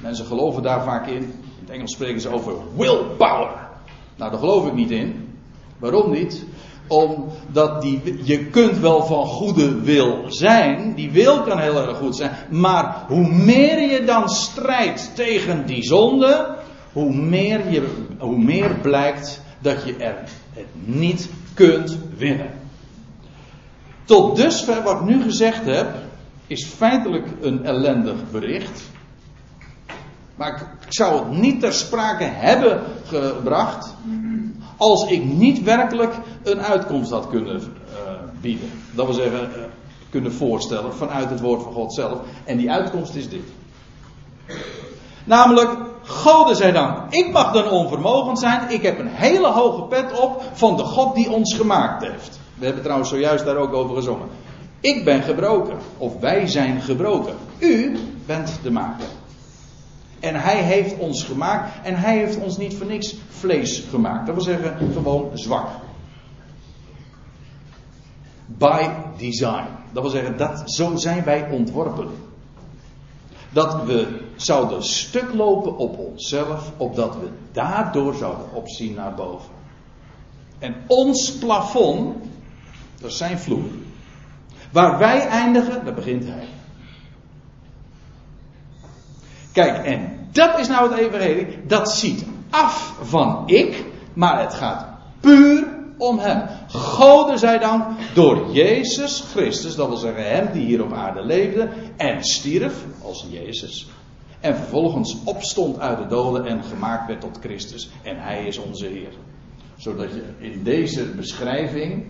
mensen 0.00 0.26
geloven 0.26 0.62
daar 0.62 0.82
vaak 0.82 1.06
in. 1.06 1.22
In 1.22 1.34
het 1.60 1.70
Engels 1.70 1.92
spreken 1.92 2.20
ze 2.20 2.28
over 2.28 2.54
willpower. 2.76 3.68
Nou, 4.16 4.30
daar 4.30 4.40
geloof 4.40 4.66
ik 4.66 4.74
niet 4.74 4.90
in. 4.90 5.38
Waarom 5.78 6.10
niet? 6.10 6.44
Omdat 6.90 7.82
die, 7.82 8.20
je 8.22 8.44
kunt 8.44 8.78
wel 8.78 9.04
van 9.04 9.26
goede 9.26 9.80
wil 9.80 10.24
zijn. 10.26 10.94
Die 10.94 11.10
wil 11.10 11.42
kan 11.42 11.58
heel 11.58 11.86
erg 11.86 11.96
goed 11.96 12.16
zijn. 12.16 12.30
Maar 12.50 13.04
hoe 13.08 13.28
meer 13.28 13.90
je 13.90 14.04
dan 14.04 14.28
strijdt 14.28 15.10
tegen 15.14 15.66
die 15.66 15.82
zonde. 15.82 16.56
Hoe 16.92 17.14
meer, 17.14 17.70
je, 17.70 17.86
hoe 18.18 18.38
meer 18.38 18.74
blijkt 18.82 19.40
dat 19.58 19.84
je 19.84 19.96
er 19.96 20.16
het 20.52 20.66
niet 20.84 21.28
kunt 21.54 21.98
winnen. 22.16 22.50
Tot 24.04 24.36
dusver 24.36 24.82
wat 24.82 25.00
ik 25.00 25.06
nu 25.06 25.22
gezegd 25.22 25.64
heb. 25.64 25.94
Is 26.46 26.66
feitelijk 26.66 27.26
een 27.40 27.64
ellendig 27.64 28.30
bericht. 28.30 28.82
Maar 30.34 30.76
ik 30.86 30.92
zou 30.92 31.18
het 31.18 31.38
niet 31.38 31.60
ter 31.60 31.72
sprake 31.72 32.24
hebben 32.24 32.82
gebracht. 33.06 33.89
Als 34.80 35.04
ik 35.04 35.24
niet 35.24 35.62
werkelijk 35.62 36.14
een 36.42 36.60
uitkomst 36.60 37.10
had 37.10 37.28
kunnen 37.28 37.56
uh, 37.56 37.62
bieden. 38.40 38.70
Dat 38.94 39.06
wil 39.06 39.14
zeggen, 39.14 39.40
uh, 39.40 39.62
kunnen 40.10 40.32
voorstellen 40.32 40.94
vanuit 40.94 41.30
het 41.30 41.40
woord 41.40 41.62
van 41.62 41.72
God 41.72 41.94
zelf. 41.94 42.18
En 42.44 42.56
die 42.56 42.70
uitkomst 42.70 43.14
is 43.14 43.28
dit. 43.28 43.44
Namelijk, 45.24 45.76
Gode 46.10 46.54
zij 46.54 46.72
dank. 46.72 47.12
Ik 47.12 47.32
mag 47.32 47.52
dan 47.52 47.68
onvermogend 47.68 48.38
zijn. 48.38 48.70
Ik 48.70 48.82
heb 48.82 48.98
een 48.98 49.08
hele 49.08 49.48
hoge 49.48 49.82
pet 49.82 50.20
op 50.20 50.42
van 50.52 50.76
de 50.76 50.82
God 50.82 51.14
die 51.14 51.30
ons 51.30 51.54
gemaakt 51.54 52.02
heeft. 52.02 52.40
We 52.54 52.64
hebben 52.64 52.82
trouwens 52.82 53.10
zojuist 53.10 53.44
daar 53.44 53.56
ook 53.56 53.72
over 53.72 53.94
gezongen. 53.96 54.28
Ik 54.80 55.04
ben 55.04 55.22
gebroken. 55.22 55.78
Of 55.98 56.20
wij 56.20 56.46
zijn 56.46 56.80
gebroken. 56.80 57.34
U 57.58 57.98
bent 58.26 58.58
de 58.62 58.70
maker. 58.70 59.06
En 60.20 60.34
hij 60.34 60.62
heeft 60.62 60.98
ons 60.98 61.24
gemaakt. 61.24 61.72
En 61.82 61.94
hij 61.94 62.16
heeft 62.18 62.36
ons 62.36 62.56
niet 62.56 62.76
voor 62.76 62.86
niks 62.86 63.16
vlees 63.28 63.84
gemaakt. 63.90 64.26
Dat 64.26 64.34
wil 64.34 64.44
zeggen, 64.44 64.92
gewoon 64.92 65.30
zwak. 65.34 65.68
By 68.46 68.88
design. 69.16 69.66
Dat 69.92 70.02
wil 70.02 70.12
zeggen, 70.12 70.36
dat, 70.36 70.72
zo 70.72 70.96
zijn 70.96 71.24
wij 71.24 71.50
ontworpen. 71.50 72.08
Dat 73.52 73.84
we 73.84 74.20
zouden 74.36 74.84
stuk 74.84 75.34
lopen 75.34 75.76
op 75.76 75.98
onszelf, 75.98 76.72
opdat 76.76 77.14
we 77.14 77.28
daardoor 77.52 78.14
zouden 78.14 78.52
opzien 78.52 78.94
naar 78.94 79.14
boven. 79.14 79.50
En 80.58 80.74
ons 80.86 81.32
plafond, 81.32 82.16
dat 83.00 83.10
is 83.10 83.16
zijn 83.16 83.38
vloer. 83.38 83.64
Waar 84.72 84.98
wij 84.98 85.26
eindigen, 85.26 85.84
daar 85.84 85.94
begint 85.94 86.24
hij. 86.24 86.44
Kijk, 89.60 89.84
en 89.84 90.28
dat 90.32 90.58
is 90.58 90.68
nou 90.68 90.90
het 90.90 91.00
evangelie. 91.00 91.46
Dat 91.66 91.92
ziet 91.92 92.24
af 92.50 92.94
van 93.02 93.42
ik, 93.46 93.84
maar 94.14 94.40
het 94.40 94.54
gaat 94.54 94.86
puur 95.20 95.68
om 95.98 96.18
hem. 96.18 96.42
Gode 96.68 97.38
zij 97.38 97.58
dank 97.58 97.84
door 98.14 98.52
Jezus 98.52 99.24
Christus, 99.30 99.74
dat 99.74 99.88
wil 99.88 99.96
zeggen 99.96 100.30
hem 100.30 100.52
die 100.52 100.64
hier 100.64 100.82
op 100.84 100.92
aarde 100.92 101.24
leefde 101.24 101.68
en 101.96 102.24
stierf 102.24 102.84
als 103.02 103.26
Jezus. 103.30 103.88
En 104.40 104.56
vervolgens 104.56 105.16
opstond 105.24 105.78
uit 105.78 105.98
de 105.98 106.06
doden 106.06 106.46
en 106.46 106.64
gemaakt 106.64 107.06
werd 107.06 107.20
tot 107.20 107.38
Christus. 107.40 107.90
En 108.02 108.22
hij 108.22 108.44
is 108.46 108.58
onze 108.58 108.86
Heer. 108.86 109.12
Zodat 109.76 110.08
je 110.12 110.22
in 110.38 110.62
deze 110.62 111.04
beschrijving, 111.04 112.04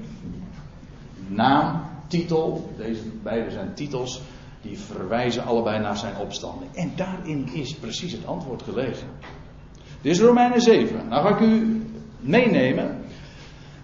naam, 1.27 1.83
titel, 2.07 2.71
deze 2.77 3.03
beide 3.23 3.51
zijn 3.51 3.75
titels, 3.75 4.21
die 4.62 4.79
verwijzen 4.79 5.44
allebei 5.44 5.79
naar 5.79 5.96
zijn 5.96 6.16
opstanding. 6.16 6.75
En 6.75 6.92
daarin 6.96 7.49
is 7.53 7.75
precies 7.75 8.12
het 8.12 8.27
antwoord 8.27 8.62
gelegen. 8.62 9.09
Dit 10.01 10.12
is 10.12 10.20
Romeinen 10.20 10.61
7. 10.61 11.09
Nou 11.09 11.23
ga 11.23 11.35
ik 11.35 11.40
u 11.40 11.85
meenemen 12.20 13.05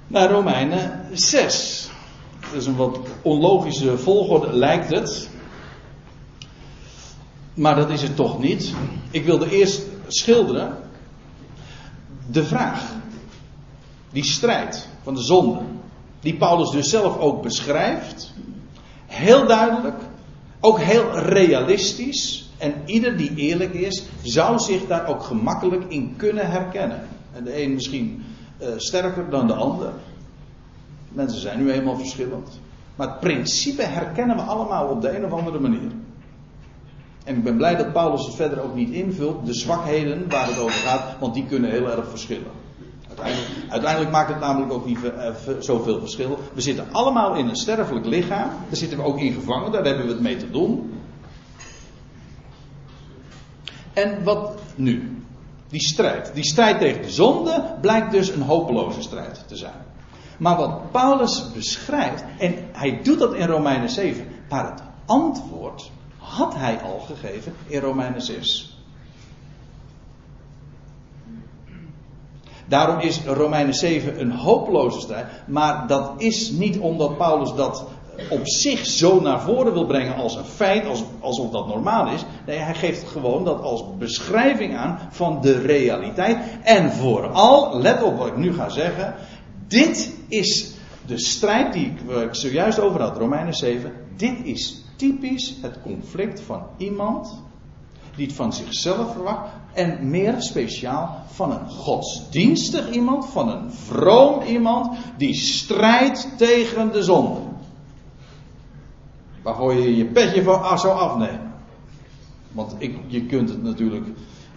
naar 0.07 0.31
Romeinen 0.31 1.01
6. 1.13 1.91
Dat 2.41 2.53
is 2.53 2.67
een 2.67 2.77
wat 2.77 2.99
onlogische 3.23 3.99
volgorde, 3.99 4.53
lijkt 4.53 4.91
het. 4.91 5.31
Maar 7.55 7.77
dat 7.77 7.91
is 7.91 8.03
het 8.03 8.17
toch 8.17 8.39
niet. 8.39 8.75
Ik 9.11 9.25
wilde 9.25 9.51
eerst 9.51 9.83
schilderen 10.07 10.77
de 12.31 12.45
vraag, 12.45 12.95
die 14.11 14.25
strijd 14.25 14.89
van 15.03 15.15
de 15.15 15.23
zonde, 15.23 15.61
die 16.21 16.37
Paulus 16.37 16.71
dus 16.71 16.91
zelf 16.91 17.19
ook 17.19 17.43
beschrijft, 17.43 18.33
heel 19.07 19.47
duidelijk, 19.47 20.03
ook 20.61 20.79
heel 20.79 21.19
realistisch. 21.19 22.51
En 22.59 22.75
ieder 22.85 23.17
die 23.17 23.35
eerlijk 23.35 23.75
is, 23.75 24.05
zou 24.23 24.59
zich 24.59 24.87
daar 24.87 25.07
ook 25.07 25.23
gemakkelijk 25.23 25.85
in 25.89 26.15
kunnen 26.17 26.51
herkennen. 26.51 27.09
En 27.33 27.45
de 27.45 27.63
een 27.63 27.75
misschien 27.75 28.25
uh, 28.63 28.69
sterker 28.77 29.31
dan 29.31 29.47
de 29.47 29.55
ander. 29.55 29.93
Mensen 31.09 31.41
zijn 31.41 31.65
nu 31.65 31.71
eenmaal 31.71 31.97
verschillend. 31.97 32.61
Maar 32.97 33.09
het 33.09 33.21
principe 33.21 33.83
herkennen 33.83 34.37
we 34.37 34.43
allemaal 34.43 34.89
op 34.89 35.01
de 35.01 35.17
een 35.17 35.25
of 35.25 35.33
andere 35.33 35.59
manier. 35.59 35.91
En 37.25 37.37
ik 37.37 37.45
ben 37.45 37.57
blij 37.57 37.77
dat 37.77 37.93
Paulus 37.93 38.27
het 38.27 38.35
verder 38.35 38.63
ook 38.63 38.75
niet 38.75 38.91
invult, 38.91 39.47
de 39.47 39.55
zwakheden 39.55 40.29
waar 40.29 40.47
het 40.47 40.59
over 40.59 40.73
gaat, 40.73 41.19
want 41.21 41.35
die 41.35 41.47
kunnen 41.47 41.71
heel 41.71 41.91
erg 41.91 42.09
verschillen. 42.09 42.51
Uiteindelijk, 43.69 44.11
maakt 44.11 44.29
het 44.29 44.41
namelijk 44.41 44.73
ook 44.73 44.87
niet 44.87 44.99
uh, 45.05 45.31
zoveel 45.59 46.01
verschil. 46.01 46.39
We 46.53 46.61
zitten 46.61 46.87
allemaal 46.93 47.35
in 47.35 47.49
een 47.49 47.57
sterfelijk 47.57 48.07
lichaam. 48.07 48.49
Daar 48.49 48.77
zitten 48.77 48.99
we 48.99 49.05
ook 49.05 49.19
in 49.19 49.33
gevangen, 49.33 49.73
daar 49.73 49.85
hebben 49.85 50.07
we 50.07 50.13
het 50.13 50.21
mee 50.21 50.37
te 50.37 50.51
doen. 50.51 50.93
En 53.93 54.25
wat 54.25 54.59
nu? 54.75 55.23
Die 55.69 55.81
strijd. 55.81 56.31
Die 56.35 56.45
strijd 56.45 56.79
tegen 56.79 57.03
de 57.03 57.11
zonde 57.11 57.77
blijkt 57.81 58.11
dus 58.11 58.29
een 58.29 58.43
hopeloze 58.43 59.03
strijd 59.03 59.45
te 59.49 59.57
zijn. 59.57 59.85
Maar 60.39 60.57
wat 60.57 60.91
Paulus 60.91 61.53
beschrijft, 61.53 62.25
en 62.39 62.55
hij 62.73 63.01
doet 63.03 63.19
dat 63.19 63.35
in 63.35 63.47
Romeinen 63.47 63.91
7, 63.91 64.27
maar 64.49 64.71
het 64.71 64.83
antwoord 65.07 65.91
had 66.19 66.55
hij 66.55 66.81
al 66.81 66.99
gegeven 66.99 67.55
in 67.67 67.81
Romeinen 67.81 68.23
6. 68.23 68.76
Daarom 72.69 73.01
is 73.01 73.25
Romeinen 73.25 73.75
7 73.75 74.21
een 74.21 74.33
hopeloze 74.33 75.01
strijd. 75.01 75.27
Maar 75.47 75.87
dat 75.87 76.13
is 76.17 76.51
niet 76.51 76.79
omdat 76.79 77.17
Paulus 77.17 77.55
dat 77.55 77.85
op 78.31 78.49
zich 78.49 78.87
zo 78.87 79.21
naar 79.21 79.41
voren 79.41 79.73
wil 79.73 79.87
brengen 79.87 80.17
als 80.17 80.37
een 80.37 80.45
feit, 80.45 80.87
als, 80.87 81.05
alsof 81.21 81.51
dat 81.51 81.67
normaal 81.67 82.09
is. 82.09 82.25
Nee, 82.47 82.59
hij 82.59 82.75
geeft 82.75 83.09
gewoon 83.09 83.45
dat 83.45 83.63
als 83.63 83.85
beschrijving 83.99 84.77
aan 84.77 84.99
van 85.11 85.41
de 85.41 85.59
realiteit. 85.59 86.39
En 86.63 86.93
vooral, 86.93 87.81
let 87.81 88.03
op 88.03 88.19
wat 88.19 88.27
ik 88.27 88.37
nu 88.37 88.55
ga 88.55 88.69
zeggen. 88.69 89.15
Dit 89.67 90.15
is 90.29 90.75
de 91.07 91.19
strijd 91.19 91.73
die 91.73 91.87
ik, 91.87 92.29
zojuist 92.35 92.79
over 92.79 93.01
had, 93.01 93.17
Romeinen 93.17 93.55
7. 93.55 93.93
Dit 94.17 94.45
is 94.45 94.85
typisch 94.97 95.55
het 95.63 95.83
conflict 95.83 96.41
van 96.41 96.63
iemand 96.77 97.43
die 98.17 98.27
het 98.27 98.35
van 98.35 98.53
zichzelf 98.53 99.13
verwacht 99.13 99.51
En 99.77 100.11
meer 100.11 100.35
speciaal 100.39 101.23
van 101.27 101.51
een 101.51 101.71
godsdienstig 101.71 102.91
iemand, 102.91 103.27
van 103.27 103.49
een 103.49 103.73
vroom 103.73 104.43
iemand, 104.43 104.99
die 105.17 105.35
strijdt 105.35 106.29
tegen 106.37 106.93
de 106.93 107.03
zonde. 107.03 107.41
Waarvoor 109.43 109.75
je 109.75 109.97
je 109.97 110.05
petje 110.05 110.43
voor 110.43 110.79
zou 110.79 110.99
afnemen. 110.99 111.53
Want 112.53 112.75
ik, 112.79 112.99
je 113.07 113.27
kunt 113.27 113.49
het 113.49 113.63
natuurlijk 113.63 114.07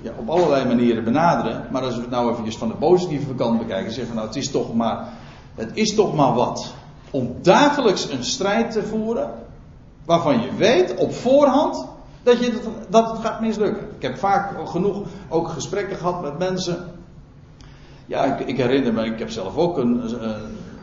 ja, 0.01 0.11
op 0.19 0.29
allerlei 0.29 0.65
manieren 0.65 1.03
benaderen. 1.03 1.67
Maar 1.71 1.83
als 1.83 1.95
we 1.95 2.01
het 2.01 2.09
nou 2.09 2.31
even 2.31 2.51
van 2.51 2.67
de 2.67 2.75
positieve 2.75 3.33
kant 3.35 3.59
bekijken, 3.59 3.91
zeggen 3.91 4.09
we 4.09 4.15
nou 4.15 4.27
het 4.27 4.37
is 4.37 4.51
toch 4.51 4.73
maar, 4.73 5.07
het 5.55 5.71
is 5.73 5.95
toch 5.95 6.15
maar 6.15 6.33
wat. 6.33 6.73
Om 7.11 7.35
dagelijks 7.41 8.09
een 8.09 8.23
strijd 8.23 8.71
te 8.71 8.83
voeren, 8.83 9.31
waarvan 10.05 10.41
je 10.41 10.55
weet 10.55 10.95
op 10.95 11.13
voorhand 11.13 11.85
dat, 12.23 12.39
je, 12.39 12.59
dat 12.89 13.11
het 13.11 13.19
gaat 13.19 13.41
mislukken. 13.41 13.88
Ik 13.99 14.05
heb 14.05 14.17
vaak 14.17 14.69
genoeg 14.69 15.01
ook 15.29 15.47
gesprekken 15.49 15.97
gehad 15.97 16.21
met 16.21 16.37
mensen. 16.37 16.85
Ja, 18.05 18.23
ik, 18.23 18.47
ik 18.47 18.57
herinner 18.57 18.93
me, 18.93 19.05
ik 19.05 19.19
heb 19.19 19.29
zelf 19.29 19.57
ook 19.57 19.77
een, 19.77 20.01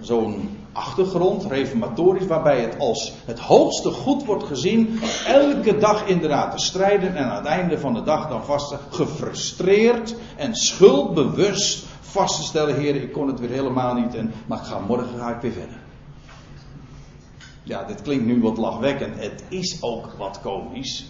zo'n 0.00 0.48
achtergrond, 0.72 1.44
reformatorisch, 1.44 2.26
waarbij 2.26 2.60
het 2.60 2.78
als 2.78 3.12
het 3.24 3.38
hoogste 3.38 3.90
goed 3.90 4.24
wordt 4.24 4.44
gezien, 4.44 5.00
elke 5.26 5.78
dag 5.78 6.06
inderdaad 6.06 6.56
te 6.56 6.64
strijden 6.64 7.16
en 7.16 7.24
aan 7.24 7.36
het 7.36 7.46
einde 7.46 7.78
van 7.78 7.94
de 7.94 8.02
dag 8.02 8.28
dan 8.28 8.44
vast 8.44 8.74
gefrustreerd 8.90 10.14
en 10.36 10.54
schuldbewust 10.54 11.86
vast 12.00 12.36
te 12.36 12.42
stellen, 12.42 12.74
heren, 12.74 13.02
ik 13.02 13.12
kon 13.12 13.26
het 13.26 13.40
weer 13.40 13.50
helemaal 13.50 13.94
niet, 13.94 14.14
en, 14.14 14.32
maar 14.46 14.58
ga, 14.58 14.78
morgen 14.78 15.18
ga 15.18 15.34
ik 15.34 15.40
weer 15.40 15.52
verder. 15.52 15.78
Ja, 17.62 17.84
dit 17.84 18.02
klinkt 18.02 18.26
nu 18.26 18.40
wat 18.40 18.56
lachwekkend. 18.56 19.18
Het 19.18 19.44
is 19.48 19.82
ook 19.82 20.14
wat 20.18 20.40
komisch. 20.42 21.06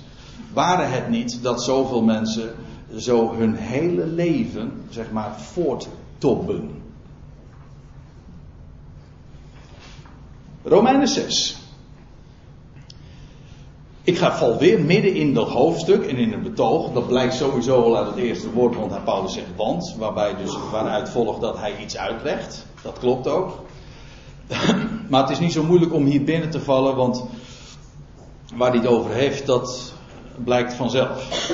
Waren 0.52 0.90
het 0.90 1.08
niet 1.08 1.42
dat 1.42 1.62
zoveel 1.62 2.02
mensen 2.02 2.54
zo 2.96 3.34
hun 3.34 3.54
hele 3.54 4.06
leven, 4.06 4.72
zeg 4.88 5.10
maar, 5.10 5.40
voorttobben. 5.40 6.82
Romeinen 10.62 11.08
6. 11.08 11.56
Ik 14.02 14.18
ga 14.18 14.36
val 14.36 14.58
weer 14.58 14.80
midden 14.80 15.14
in 15.14 15.34
dat 15.34 15.48
hoofdstuk 15.48 16.06
en 16.06 16.16
in 16.16 16.32
het 16.32 16.42
betoog. 16.42 16.92
Dat 16.92 17.06
blijkt 17.06 17.34
sowieso 17.34 17.82
al 17.82 17.96
uit 17.96 18.06
het 18.06 18.16
eerste 18.16 18.52
woord, 18.52 18.76
want 18.76 19.04
Paulus 19.04 19.32
zegt 19.32 19.56
want. 19.56 19.94
Waarbij 19.98 20.36
dus 20.36 20.56
waaruit 20.70 21.08
volgt 21.08 21.40
dat 21.40 21.58
hij 21.58 21.80
iets 21.82 21.96
uitlegt. 21.96 22.66
Dat 22.82 22.98
klopt 22.98 23.28
ook. 23.28 23.64
Maar 25.08 25.20
het 25.20 25.30
is 25.30 25.38
niet 25.38 25.52
zo 25.52 25.62
moeilijk 25.62 25.92
om 25.92 26.04
hier 26.04 26.24
binnen 26.24 26.50
te 26.50 26.60
vallen, 26.60 26.96
want 26.96 27.24
waar 28.54 28.70
hij 28.70 28.78
het 28.78 28.88
over 28.88 29.10
heeft, 29.10 29.46
dat 29.46 29.92
blijkt 30.44 30.74
vanzelf. 30.74 31.50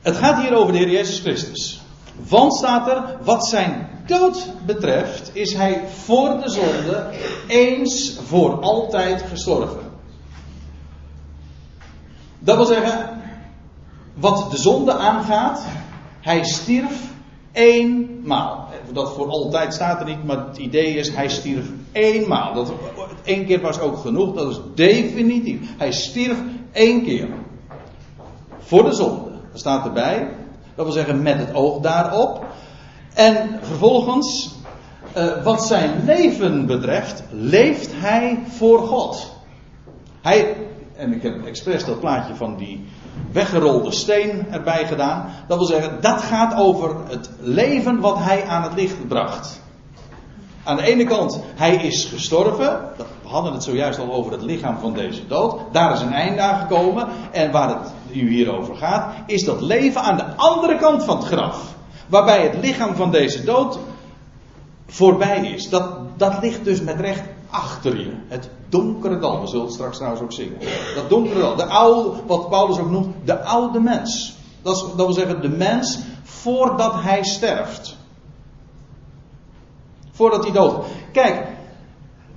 Het 0.00 0.16
gaat 0.16 0.42
hier 0.42 0.54
over 0.54 0.72
de 0.72 0.78
Heer 0.78 0.90
Jezus 0.90 1.20
Christus. 1.20 1.80
Want 2.28 2.54
staat 2.54 2.88
er, 2.88 3.16
wat 3.22 3.46
zijn 3.46 3.88
dood 4.06 4.46
betreft, 4.66 5.30
is 5.32 5.54
hij 5.54 5.82
voor 5.88 6.40
de 6.42 6.50
zonde 6.50 7.10
eens 7.48 8.18
voor 8.26 8.60
altijd 8.60 9.22
gestorven. 9.22 9.90
Dat 12.38 12.56
wil 12.56 12.66
zeggen, 12.66 13.22
wat 14.14 14.50
de 14.50 14.56
zonde 14.58 14.92
aangaat, 14.92 15.64
hij 16.20 16.44
stierf 16.44 17.08
eenmaal. 17.52 18.68
Dat 18.92 19.12
voor 19.14 19.28
altijd 19.28 19.74
staat 19.74 20.00
er 20.00 20.06
niet, 20.06 20.24
maar 20.24 20.46
het 20.46 20.56
idee 20.56 20.94
is, 20.94 21.10
hij 21.10 21.28
stierf 21.28 21.66
eenmaal. 21.92 22.54
Dat, 22.54 22.72
één 23.24 23.46
keer 23.46 23.60
was 23.60 23.80
ook 23.80 23.96
genoeg, 23.96 24.34
dat 24.34 24.50
is 24.50 24.60
definitief. 24.74 25.60
Hij 25.78 25.92
stierf 25.92 26.38
één 26.72 27.02
keer. 27.02 27.28
Voor 28.58 28.84
de 28.84 28.92
zonde. 28.92 29.30
Dat 29.50 29.60
staat 29.60 29.84
erbij. 29.84 30.28
Dat 30.74 30.84
wil 30.84 30.94
zeggen 30.94 31.22
met 31.22 31.38
het 31.38 31.54
oog 31.54 31.80
daarop. 31.80 32.44
En 33.14 33.58
vervolgens, 33.62 34.54
uh, 35.16 35.42
wat 35.44 35.62
zijn 35.66 36.04
leven 36.04 36.66
betreft, 36.66 37.22
leeft 37.30 37.90
hij 37.94 38.38
voor 38.48 38.78
God. 38.78 39.32
Hij, 40.20 40.56
en 40.96 41.12
ik 41.12 41.22
heb 41.22 41.46
expres 41.46 41.84
dat 41.84 42.00
plaatje 42.00 42.34
van 42.34 42.56
die 42.56 42.86
weggerolde 43.32 43.92
steen 43.92 44.46
erbij 44.50 44.86
gedaan. 44.86 45.30
Dat 45.48 45.58
wil 45.58 45.66
zeggen, 45.66 46.00
dat 46.00 46.22
gaat 46.22 46.54
over 46.56 46.96
het 47.08 47.30
leven 47.40 48.00
wat 48.00 48.18
hij 48.18 48.44
aan 48.44 48.62
het 48.62 48.74
licht 48.74 49.08
bracht. 49.08 49.60
Aan 50.64 50.76
de 50.76 50.82
ene 50.82 51.04
kant, 51.04 51.40
hij 51.54 51.74
is 51.74 52.04
gestorven. 52.04 52.80
We 52.96 53.28
hadden 53.28 53.52
het 53.52 53.62
zojuist 53.62 53.98
al 53.98 54.12
over 54.12 54.32
het 54.32 54.42
lichaam 54.42 54.78
van 54.78 54.92
deze 54.92 55.26
dood. 55.26 55.60
Daar 55.72 55.92
is 55.92 56.00
een 56.00 56.12
einde 56.12 56.40
aan 56.40 56.60
gekomen. 56.60 57.08
En 57.30 57.50
waar 57.50 57.68
het 57.68 57.92
u 58.12 58.28
hier 58.28 58.56
over 58.58 58.76
gaat, 58.76 59.14
is 59.26 59.44
dat 59.44 59.60
leven 59.60 60.00
aan 60.00 60.16
de 60.16 60.24
andere 60.36 60.76
kant 60.76 61.04
van 61.04 61.16
het 61.16 61.26
graf. 61.26 61.74
Waarbij 62.06 62.42
het 62.42 62.56
lichaam 62.60 62.94
van 62.94 63.10
deze 63.10 63.44
dood 63.44 63.78
voorbij 64.86 65.46
is. 65.46 65.68
Dat, 65.68 65.88
dat 66.16 66.34
ligt 66.42 66.64
dus 66.64 66.80
met 66.80 67.00
recht 67.00 67.22
achter 67.50 67.98
je. 67.98 68.12
Het 68.28 68.50
donkere 68.68 69.18
dal. 69.18 69.40
We 69.40 69.46
zullen 69.46 69.64
het 69.64 69.74
straks 69.74 69.96
trouwens 69.96 70.22
ook 70.22 70.32
zingen. 70.32 70.58
Dat 70.94 71.08
donkere 71.08 71.40
dal. 71.40 71.56
De 71.56 71.64
oude, 71.64 72.20
wat 72.26 72.48
Paulus 72.48 72.78
ook 72.78 72.90
noemt, 72.90 73.14
de 73.24 73.42
oude 73.42 73.80
mens. 73.80 74.34
Dat, 74.62 74.92
dat 74.96 75.06
wil 75.06 75.12
zeggen, 75.12 75.42
de 75.42 75.48
mens 75.48 75.98
voordat 76.22 76.94
hij 76.94 77.24
sterft. 77.24 77.98
Voordat 80.20 80.44
hij 80.44 80.52
dood. 80.52 80.84
Kijk, 81.12 81.46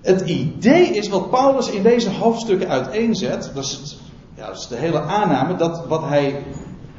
het 0.01 0.21
idee 0.21 0.85
is 0.85 1.09
wat 1.09 1.29
Paulus 1.29 1.69
in 1.69 1.83
deze 1.83 2.09
hoofdstukken 2.09 2.69
uiteenzet. 2.69 3.51
Dat 3.53 3.63
is, 3.63 3.97
dat 4.35 4.57
is 4.57 4.67
de 4.67 4.75
hele 4.75 4.99
aanname. 4.99 5.55
Dat 5.55 5.85
wat 5.87 6.03
hij 6.03 6.43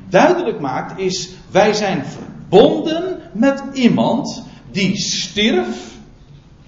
duidelijk 0.09 0.61
maakt 0.61 0.99
is: 0.99 1.31
wij 1.51 1.73
zijn 1.73 2.05
verbonden 2.05 3.20
met 3.33 3.62
iemand 3.73 4.44
die 4.70 4.97
stierf 4.97 5.97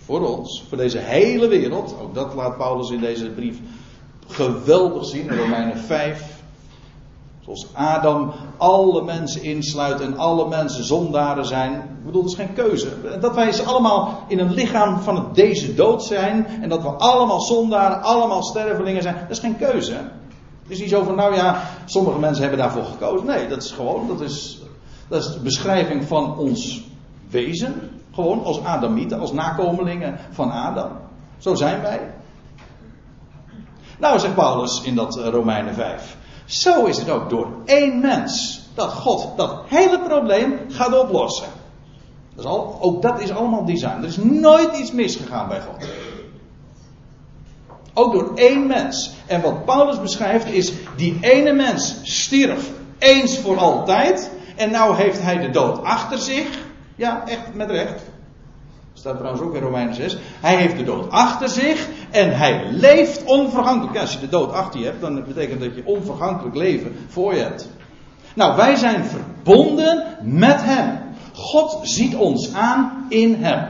voor 0.05 0.37
ons, 0.37 0.65
voor 0.69 0.79
deze 0.79 0.99
hele 0.99 1.49
wereld. 1.49 1.95
Ook 2.01 2.15
dat 2.15 2.35
laat 2.35 2.57
Paulus 2.57 2.91
in 2.91 3.01
deze 3.01 3.31
brief 3.31 3.59
geweldig 4.27 5.07
zien 5.07 5.31
in 5.31 5.37
Romeinen 5.37 5.79
5. 5.79 6.36
Zoals 7.47 7.67
Adam 7.73 8.33
alle 8.57 9.03
mensen 9.03 9.43
insluit 9.43 10.01
en 10.01 10.19
alle 10.19 10.49
mensen 10.49 10.85
zondaren 10.85 11.47
zijn. 11.47 11.73
Ik 11.73 12.05
bedoel, 12.05 12.23
dat 12.23 12.31
is 12.31 12.37
geen 12.37 12.53
keuze. 12.53 13.19
Dat 13.21 13.35
wij 13.35 13.65
allemaal 13.65 14.25
in 14.29 14.39
een 14.39 14.55
lichaam 14.55 14.99
van 15.01 15.17
het 15.17 15.35
deze 15.35 15.75
dood 15.75 16.05
zijn. 16.05 16.47
En 16.47 16.69
dat 16.69 16.83
we 16.83 16.89
allemaal 16.89 17.41
zondaren, 17.41 18.03
allemaal 18.03 18.43
stervelingen 18.45 19.03
zijn. 19.03 19.17
Dat 19.21 19.31
is 19.31 19.39
geen 19.39 19.57
keuze. 19.57 19.93
Het 19.93 20.71
is 20.75 20.81
niet 20.81 20.89
zo 20.89 21.03
van, 21.03 21.15
nou 21.15 21.35
ja, 21.35 21.63
sommige 21.85 22.19
mensen 22.19 22.43
hebben 22.43 22.61
daarvoor 22.61 22.85
gekozen. 22.85 23.27
Nee, 23.27 23.49
dat 23.49 23.63
is 23.63 23.71
gewoon, 23.71 24.07
dat 24.09 24.21
is, 24.21 24.63
dat 25.09 25.25
is 25.25 25.33
de 25.33 25.41
beschrijving 25.41 26.05
van 26.05 26.39
ons 26.39 26.85
wezen. 27.31 27.91
Gewoon 28.15 28.45
als 28.45 28.65
Adamieten, 28.65 29.21
als 29.21 29.33
nakomelingen 29.33 30.19
van 30.31 30.51
Adam. 30.51 30.91
Zo 31.39 31.55
zijn 31.55 31.83
wij. 31.83 32.01
Nou, 33.99 34.19
zegt 34.19 34.35
Paulus 34.35 34.83
in 34.83 34.95
dat 34.95 35.19
eh, 35.19 35.29
Romeinen 35.29 35.75
5. 35.75 36.17
Zo 36.47 36.85
is 36.85 36.99
het 36.99 37.11
ook 37.11 37.31
door 37.31 37.49
één 37.65 38.01
mens 38.01 38.61
dat 38.75 38.93
God 38.93 39.37
dat 39.37 39.63
hele 39.67 40.01
probleem 40.01 40.59
gaat 40.69 41.01
oplossen. 41.01 41.47
Dat 42.35 42.45
is 42.45 42.51
ook 42.81 43.03
dat 43.03 43.21
is 43.21 43.31
allemaal 43.31 43.65
design. 43.65 43.99
Er 43.99 44.05
is 44.05 44.17
nooit 44.17 44.79
iets 44.79 44.93
misgegaan 44.93 45.49
bij 45.49 45.61
God. 45.61 45.89
Ook 47.95 48.13
door 48.13 48.33
één 48.35 48.67
mens. 48.67 49.15
En 49.27 49.41
wat 49.41 49.65
Paulus 49.65 50.01
beschrijft 50.01 50.47
is, 50.47 50.73
die 50.97 51.19
ene 51.21 51.53
mens 51.53 51.97
stierf 52.03 52.71
eens 52.99 53.39
voor 53.39 53.59
altijd. 53.59 54.31
En 54.57 54.71
nou 54.71 54.97
heeft 54.97 55.23
hij 55.23 55.39
de 55.39 55.51
dood 55.51 55.83
achter 55.83 56.19
zich. 56.19 56.47
Ja, 56.97 57.23
echt 57.27 57.55
met 57.55 57.71
recht. 57.71 58.03
Staat 58.93 59.17
trouwens 59.17 59.43
ook 59.43 59.55
in 59.55 59.63
Romeinen 59.63 59.95
6. 59.95 60.17
Hij 60.41 60.57
heeft 60.57 60.77
de 60.77 60.85
dood 60.85 61.11
achter 61.11 61.49
zich 61.49 61.89
en 62.17 62.37
hij 62.37 62.67
leeft 62.73 63.25
onvergankelijk. 63.25 63.99
Als 63.99 64.13
je 64.13 64.19
de 64.19 64.29
dood 64.29 64.53
achter 64.53 64.81
je 64.81 64.87
hebt, 64.87 65.01
dan 65.01 65.25
betekent 65.25 65.61
dat 65.61 65.75
je 65.75 65.83
onvergankelijk 65.85 66.57
leven 66.57 66.97
voor 67.09 67.35
je 67.35 67.41
hebt. 67.41 67.69
Nou, 68.35 68.57
wij 68.57 68.77
zijn 68.77 69.05
verbonden 69.05 70.05
met 70.23 70.63
hem. 70.63 71.15
God 71.33 71.79
ziet 71.83 72.15
ons 72.15 72.55
aan 72.55 73.07
in 73.09 73.35
hem. 73.35 73.69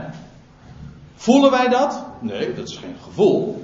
Voelen 1.15 1.51
wij 1.51 1.67
dat? 1.67 2.03
Nee, 2.19 2.53
dat 2.53 2.67
is 2.67 2.77
geen 2.77 2.95
gevoel. 3.03 3.63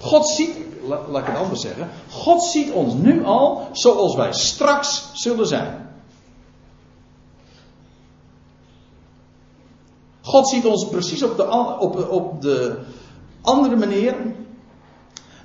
God 0.00 0.28
ziet, 0.28 0.50
laat 0.86 1.20
ik 1.20 1.26
het 1.26 1.36
anders 1.36 1.60
zeggen. 1.60 1.90
God 2.10 2.42
ziet 2.42 2.70
ons 2.70 2.94
nu 2.94 3.24
al 3.24 3.68
zoals 3.72 4.14
wij 4.14 4.32
straks 4.32 5.10
zullen 5.12 5.46
zijn. 5.46 5.90
God 10.20 10.48
ziet 10.48 10.66
ons 10.66 10.88
precies 10.88 11.22
op 11.22 11.36
de, 11.36 11.50
op, 11.78 12.10
op 12.10 12.42
de 12.42 12.78
andere 13.42 13.76
manier 13.76 14.14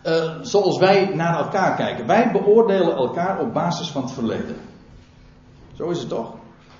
uh, 0.05 0.41
zoals 0.41 0.77
wij 0.77 1.12
naar 1.13 1.38
elkaar 1.38 1.75
kijken. 1.75 2.07
Wij 2.07 2.31
beoordelen 2.31 2.95
elkaar 2.95 3.39
op 3.39 3.53
basis 3.53 3.89
van 3.89 4.01
het 4.01 4.12
verleden. 4.12 4.55
Zo 5.73 5.89
is 5.89 5.99
het 5.99 6.10
toch? 6.10 6.33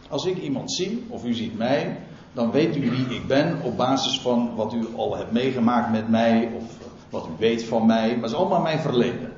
Als 0.10 0.26
ik 0.26 0.38
iemand 0.38 0.72
zie, 0.72 1.06
of 1.10 1.26
u 1.26 1.34
ziet 1.34 1.58
mij, 1.58 1.98
dan 2.34 2.52
weet 2.52 2.76
u 2.76 2.90
wie 2.90 3.16
ik 3.16 3.28
ben 3.28 3.62
op 3.62 3.78
basis 3.78 4.20
van 4.20 4.56
wat 4.56 4.74
u 4.74 4.88
al 4.96 5.18
hebt 5.18 5.32
meegemaakt 5.32 5.92
met 5.92 6.10
mij, 6.10 6.52
of 6.56 6.64
wat 7.10 7.26
u 7.26 7.32
weet 7.40 7.64
van 7.64 7.86
mij. 7.86 8.08
Maar 8.08 8.22
het 8.22 8.32
is 8.32 8.38
allemaal 8.38 8.62
mijn 8.62 8.80
verleden. 8.80 9.34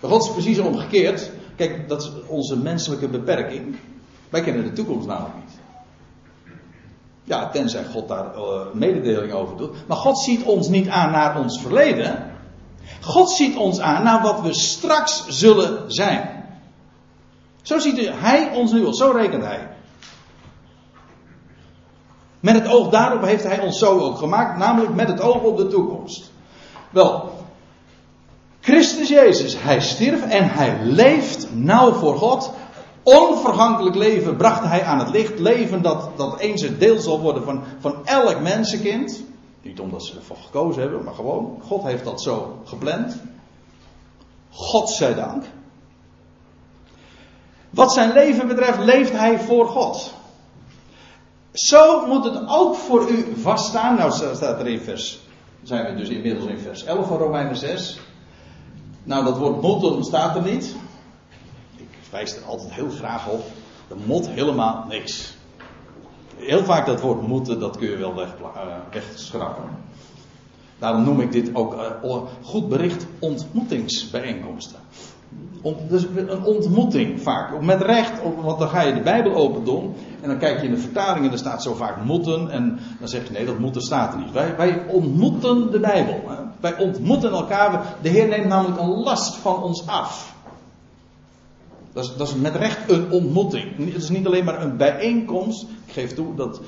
Bij 0.00 0.10
God 0.10 0.22
is 0.22 0.32
precies 0.32 0.58
omgekeerd. 0.58 1.30
Kijk, 1.56 1.88
dat 1.88 2.02
is 2.02 2.10
onze 2.26 2.58
menselijke 2.58 3.08
beperking. 3.08 3.76
Wij 4.28 4.40
kennen 4.40 4.64
de 4.64 4.72
toekomst 4.72 5.06
namelijk 5.06 5.34
niet. 5.34 5.55
Ja, 7.26 7.48
tenzij 7.48 7.84
God 7.84 8.08
daar 8.08 8.36
uh, 8.36 8.60
mededeling 8.72 9.32
over 9.32 9.56
doet. 9.56 9.76
Maar 9.86 9.96
God 9.96 10.18
ziet 10.18 10.42
ons 10.42 10.68
niet 10.68 10.88
aan 10.88 11.10
naar 11.10 11.38
ons 11.38 11.60
verleden. 11.60 12.32
God 13.00 13.30
ziet 13.30 13.56
ons 13.56 13.80
aan 13.80 14.02
naar 14.02 14.22
wat 14.22 14.40
we 14.40 14.52
straks 14.52 15.26
zullen 15.28 15.84
zijn. 15.86 16.44
Zo 17.62 17.78
ziet 17.78 18.10
hij 18.12 18.50
ons 18.54 18.72
nu 18.72 18.86
al, 18.86 18.94
zo 18.94 19.10
rekent 19.10 19.44
hij. 19.44 19.68
Met 22.40 22.54
het 22.54 22.68
oog 22.68 22.88
daarop 22.88 23.22
heeft 23.22 23.44
hij 23.44 23.60
ons 23.60 23.78
zo 23.78 23.98
ook 23.98 24.18
gemaakt, 24.18 24.58
namelijk 24.58 24.94
met 24.94 25.08
het 25.08 25.20
oog 25.20 25.42
op 25.42 25.56
de 25.56 25.66
toekomst. 25.66 26.32
Wel, 26.90 27.32
Christus 28.60 29.08
Jezus, 29.08 29.62
hij 29.62 29.80
stierf 29.80 30.22
en 30.22 30.50
hij 30.50 30.78
leeft 30.82 31.54
nauw 31.54 31.92
voor 31.92 32.16
God. 32.16 32.50
Onvergankelijk 33.06 33.96
leven 33.96 34.36
bracht 34.36 34.64
hij 34.64 34.84
aan 34.84 34.98
het 34.98 35.10
licht. 35.10 35.38
Leven 35.38 35.82
dat, 35.82 36.10
dat 36.16 36.38
eens 36.38 36.62
het 36.62 36.80
deel 36.80 36.98
zal 36.98 37.20
worden 37.20 37.44
van, 37.44 37.62
van 37.78 38.06
elk 38.06 38.40
mensenkind. 38.40 39.22
Niet 39.62 39.80
omdat 39.80 40.04
ze 40.04 40.16
ervoor 40.16 40.36
gekozen 40.36 40.82
hebben, 40.82 41.04
maar 41.04 41.14
gewoon. 41.14 41.60
God 41.62 41.82
heeft 41.82 42.04
dat 42.04 42.22
zo 42.22 42.58
gepland. 42.64 43.16
God 44.50 44.90
zij 44.90 45.14
dank. 45.14 45.44
Wat 47.70 47.92
zijn 47.92 48.12
leven 48.12 48.46
betreft, 48.46 48.78
leeft 48.78 49.12
hij 49.12 49.38
voor 49.38 49.66
God. 49.66 50.14
Zo 51.52 52.06
moet 52.06 52.24
het 52.24 52.48
ook 52.48 52.74
voor 52.74 53.10
u 53.10 53.34
vaststaan. 53.36 53.96
Nou 53.96 54.12
staat 54.12 54.60
er 54.60 54.66
in 54.66 54.80
vers, 54.80 55.20
zijn 55.62 55.92
we 55.92 55.98
dus 55.98 56.08
inmiddels 56.08 56.46
in 56.46 56.58
vers 56.58 56.84
11 56.84 57.06
van 57.06 57.18
Romeinen 57.18 57.56
6. 57.56 58.00
Nou, 59.02 59.24
dat 59.24 59.38
woord 59.38 59.62
moeten 59.62 60.04
staat 60.04 60.36
er 60.36 60.42
niet. 60.42 60.76
Ik 62.16 62.22
wijs 62.22 62.36
er 62.36 62.48
altijd 62.48 62.72
heel 62.72 62.90
graag 62.90 63.28
op. 63.28 63.44
Er 63.88 63.96
moet 64.06 64.28
helemaal 64.28 64.84
niks. 64.88 65.36
Heel 66.36 66.64
vaak 66.64 66.86
dat 66.86 67.00
woord 67.00 67.26
moeten, 67.26 67.60
dat 67.60 67.76
kun 67.76 67.90
je 67.90 67.96
wel 67.96 68.22
uh, 68.22 68.28
wegschrappen. 68.92 69.64
Daarom 70.78 71.04
noem 71.04 71.20
ik 71.20 71.32
dit 71.32 71.54
ook 71.54 71.74
uh, 72.04 72.16
goed 72.42 72.68
bericht 72.68 73.06
ontmoetingsbijeenkomsten. 73.18 74.78
dus 75.88 76.06
een 76.16 76.42
ontmoeting 76.42 77.20
vaak. 77.22 77.60
Met 77.60 77.82
recht, 77.82 78.12
want 78.42 78.58
dan 78.58 78.68
ga 78.68 78.80
je 78.80 78.94
de 78.94 79.02
Bijbel 79.02 79.34
open 79.34 79.64
doen. 79.64 79.94
En 80.20 80.28
dan 80.28 80.38
kijk 80.38 80.60
je 80.60 80.66
in 80.66 80.74
de 80.74 80.80
vertalingen, 80.80 81.24
en 81.24 81.32
er 81.32 81.38
staat 81.38 81.62
zo 81.62 81.74
vaak 81.74 82.04
moeten. 82.04 82.50
En 82.50 82.78
dan 82.98 83.08
zeg 83.08 83.26
je 83.26 83.32
nee, 83.32 83.46
dat 83.46 83.58
moeten 83.58 83.82
staat 83.82 84.12
er 84.12 84.18
niet. 84.18 84.32
Wij, 84.32 84.56
wij 84.56 84.82
ontmoeten 84.88 85.70
de 85.70 85.80
Bijbel. 85.80 86.20
Hè. 86.26 86.42
Wij 86.60 86.78
ontmoeten 86.78 87.30
elkaar. 87.30 87.96
De 88.02 88.08
Heer 88.08 88.28
neemt 88.28 88.48
namelijk 88.48 88.80
een 88.80 89.02
last 89.02 89.36
van 89.36 89.62
ons 89.62 89.86
af. 89.86 90.35
Dat 91.96 92.04
is, 92.04 92.16
dat 92.16 92.28
is 92.28 92.34
met 92.34 92.54
recht 92.54 92.90
een 92.90 93.10
ontmoeting. 93.10 93.92
Het 93.92 94.02
is 94.02 94.08
niet 94.08 94.26
alleen 94.26 94.44
maar 94.44 94.62
een 94.62 94.76
bijeenkomst. 94.76 95.66
Ik 95.86 95.92
geef 95.92 96.14
toe 96.14 96.34
dat 96.34 96.60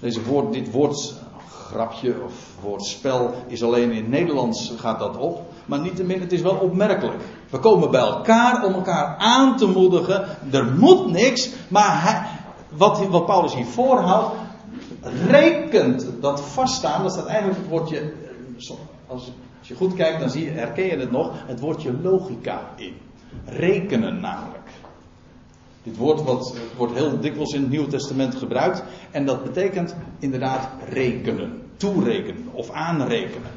deze 0.00 0.24
woord, 0.24 0.52
dit 0.52 0.70
woordgrapje 0.70 2.14
of 2.24 2.32
woordspel 2.60 3.34
is 3.46 3.62
alleen 3.62 3.90
in 3.90 3.96
het 3.96 4.08
Nederlands 4.08 4.72
gaat 4.78 4.98
dat 4.98 5.16
op. 5.16 5.42
Maar 5.64 5.80
niettemin, 5.80 6.20
het 6.20 6.32
is 6.32 6.40
wel 6.40 6.54
opmerkelijk. 6.54 7.16
We 7.50 7.58
komen 7.58 7.90
bij 7.90 8.00
elkaar 8.00 8.64
om 8.64 8.72
elkaar 8.72 9.16
aan 9.16 9.56
te 9.56 9.66
moedigen. 9.66 10.24
Er 10.52 10.64
moet 10.78 11.10
niks, 11.10 11.50
maar 11.68 12.30
wat, 12.76 13.26
Paulus 13.26 13.54
hier 13.54 13.66
voorhoudt, 13.66 14.34
rekent 15.28 16.06
dat 16.20 16.40
vaststaan. 16.40 17.02
Dat 17.02 17.12
staat 17.12 17.26
eigenlijk 17.26 17.58
het 17.58 17.68
woordje, 17.68 18.12
als, 19.06 19.30
als 19.60 19.68
je 19.68 19.74
goed 19.74 19.94
kijkt, 19.94 20.20
dan 20.20 20.30
zie 20.30 20.44
je, 20.44 20.50
herken 20.50 20.84
je 20.84 20.96
het 20.96 21.10
nog, 21.10 21.30
het 21.46 21.60
woordje 21.60 22.00
logica 22.02 22.60
in. 22.76 22.94
Rekenen 23.44 24.20
namelijk. 24.20 24.55
Dit 25.86 25.96
woord 25.96 26.22
wat, 26.22 26.54
wordt 26.76 26.94
heel 26.94 27.20
dikwijls 27.20 27.52
in 27.52 27.60
het 27.60 27.70
Nieuwe 27.70 27.86
Testament 27.86 28.34
gebruikt. 28.34 28.82
En 29.10 29.26
dat 29.26 29.44
betekent 29.44 29.96
inderdaad 30.18 30.68
rekenen. 30.88 31.62
Toerekenen 31.76 32.48
of 32.52 32.70
aanrekenen. 32.70 33.50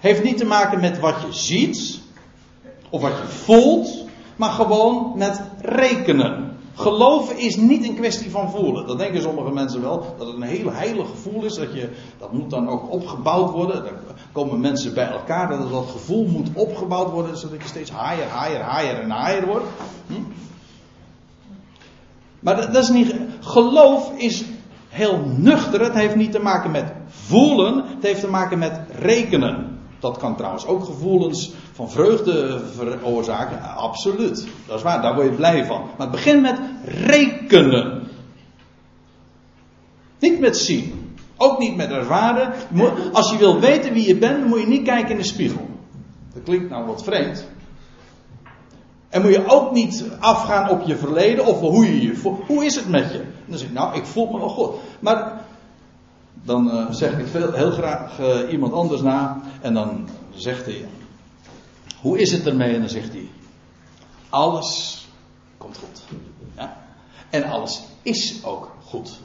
Heeft 0.00 0.22
niet 0.22 0.36
te 0.36 0.44
maken 0.44 0.80
met 0.80 1.00
wat 1.00 1.14
je 1.26 1.32
ziet. 1.32 2.00
Of 2.90 3.00
wat 3.00 3.10
je 3.10 3.28
voelt. 3.28 4.04
Maar 4.36 4.50
gewoon 4.50 5.12
met 5.16 5.42
rekenen. 5.60 6.56
Geloven 6.74 7.38
is 7.38 7.56
niet 7.56 7.84
een 7.84 7.96
kwestie 7.96 8.30
van 8.30 8.50
voelen. 8.50 8.86
Dat 8.86 8.98
denken 8.98 9.22
sommige 9.22 9.52
mensen 9.52 9.80
wel. 9.80 10.14
Dat 10.18 10.26
het 10.26 10.36
een 10.36 10.42
heel 10.42 10.72
heilig 10.72 11.08
gevoel 11.08 11.44
is. 11.44 11.54
Dat, 11.54 11.74
je, 11.74 11.88
dat 12.18 12.32
moet 12.32 12.50
dan 12.50 12.68
ook 12.68 12.92
opgebouwd 12.92 13.50
worden. 13.50 13.84
Dan 13.84 13.94
komen 14.32 14.60
mensen 14.60 14.94
bij 14.94 15.08
elkaar. 15.08 15.48
Dat 15.48 15.70
dat 15.70 15.88
gevoel 15.90 16.26
moet 16.26 16.48
opgebouwd 16.54 17.10
worden. 17.10 17.38
Zodat 17.38 17.62
je 17.62 17.68
steeds 17.68 17.90
haaier, 17.90 18.26
haaier, 18.26 18.60
haaier 18.60 19.00
en 19.00 19.10
haaier 19.10 19.46
wordt. 19.46 19.66
Hm? 20.06 20.14
Maar 22.40 22.72
dat, 22.72 22.82
is 22.82 22.88
niet. 22.88 23.14
Geloof 23.40 24.12
is 24.16 24.44
heel 24.88 25.24
nuchter. 25.36 25.80
Het 25.80 25.94
heeft 25.94 26.14
niet 26.14 26.32
te 26.32 26.38
maken 26.38 26.70
met 26.70 26.92
voelen. 27.08 27.74
Het 27.76 28.02
heeft 28.02 28.20
te 28.20 28.28
maken 28.28 28.58
met 28.58 28.80
rekenen. 28.98 29.78
Dat 29.98 30.16
kan 30.16 30.36
trouwens 30.36 30.66
ook 30.66 30.84
gevoelens 30.84 31.52
van 31.72 31.90
vreugde 31.90 32.60
veroorzaken. 32.76 33.62
Absoluut. 33.76 34.48
Dat 34.66 34.76
is 34.76 34.82
waar, 34.82 35.02
daar 35.02 35.14
word 35.14 35.26
je 35.26 35.32
blij 35.32 35.64
van. 35.64 35.80
Maar 35.80 36.06
het 36.06 36.10
begint 36.10 36.42
met 36.42 36.58
rekenen. 36.84 38.02
Niet 40.18 40.40
met 40.40 40.56
zien. 40.56 41.14
Ook 41.36 41.58
niet 41.58 41.76
met 41.76 41.90
ervaren. 41.90 42.52
Als 43.12 43.30
je 43.30 43.38
wil 43.38 43.60
weten 43.60 43.92
wie 43.92 44.06
je 44.06 44.16
bent, 44.16 44.46
moet 44.46 44.60
je 44.60 44.66
niet 44.66 44.84
kijken 44.84 45.10
in 45.10 45.16
de 45.16 45.22
spiegel. 45.22 45.68
Dat 46.34 46.42
klinkt 46.42 46.70
nou 46.70 46.86
wat 46.86 47.02
vreemd. 47.02 47.48
En 49.10 49.22
moet 49.22 49.32
je 49.32 49.46
ook 49.46 49.72
niet 49.72 50.04
afgaan 50.18 50.70
op 50.70 50.86
je 50.86 50.96
verleden 50.96 51.46
of 51.46 51.60
hoe 51.60 51.84
je 51.84 52.02
je 52.02 52.16
voelt. 52.16 52.46
Hoe 52.46 52.64
is 52.64 52.76
het 52.76 52.88
met 52.88 53.12
je? 53.12 53.18
En 53.18 53.44
dan 53.46 53.58
zeg 53.58 53.68
je, 53.68 53.74
nou, 53.74 53.96
ik 53.96 54.06
voel 54.06 54.30
me 54.30 54.38
nog 54.38 54.52
goed. 54.52 54.74
Maar 55.00 55.40
dan 56.42 56.66
uh, 56.66 56.90
zeg 56.90 57.18
ik 57.18 57.26
heel 57.54 57.70
graag 57.70 58.20
uh, 58.20 58.52
iemand 58.52 58.72
anders 58.72 59.00
na. 59.00 59.40
En 59.60 59.74
dan 59.74 60.08
zegt 60.34 60.64
hij, 60.64 60.84
hoe 62.00 62.18
is 62.18 62.32
het 62.32 62.46
ermee? 62.46 62.74
En 62.74 62.80
dan 62.80 62.88
zegt 62.88 63.12
hij, 63.12 63.28
alles 64.28 65.00
komt 65.56 65.78
goed. 65.78 66.02
Ja? 66.56 66.76
En 67.30 67.44
alles 67.44 67.82
is 68.02 68.44
ook 68.44 68.70
goed. 68.84 69.20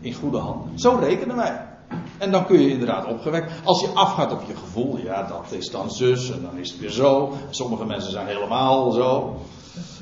In 0.00 0.14
goede 0.14 0.38
handen. 0.38 0.78
Zo 0.78 0.98
rekenen 1.00 1.36
wij. 1.36 1.75
En 2.18 2.30
dan 2.30 2.46
kun 2.46 2.60
je 2.60 2.70
inderdaad 2.70 3.06
opgewekt. 3.06 3.52
Als 3.64 3.80
je 3.80 3.88
afgaat 3.94 4.32
op 4.32 4.42
je 4.46 4.56
gevoel, 4.56 4.98
ja, 4.98 5.22
dat 5.22 5.52
is 5.52 5.70
dan 5.70 5.90
zus 5.90 6.30
en 6.30 6.42
dan 6.42 6.58
is 6.58 6.70
het 6.70 6.80
weer 6.80 6.90
zo. 6.90 7.32
Sommige 7.50 7.84
mensen 7.84 8.12
zijn 8.12 8.26
helemaal 8.26 8.90
zo. 8.90 9.36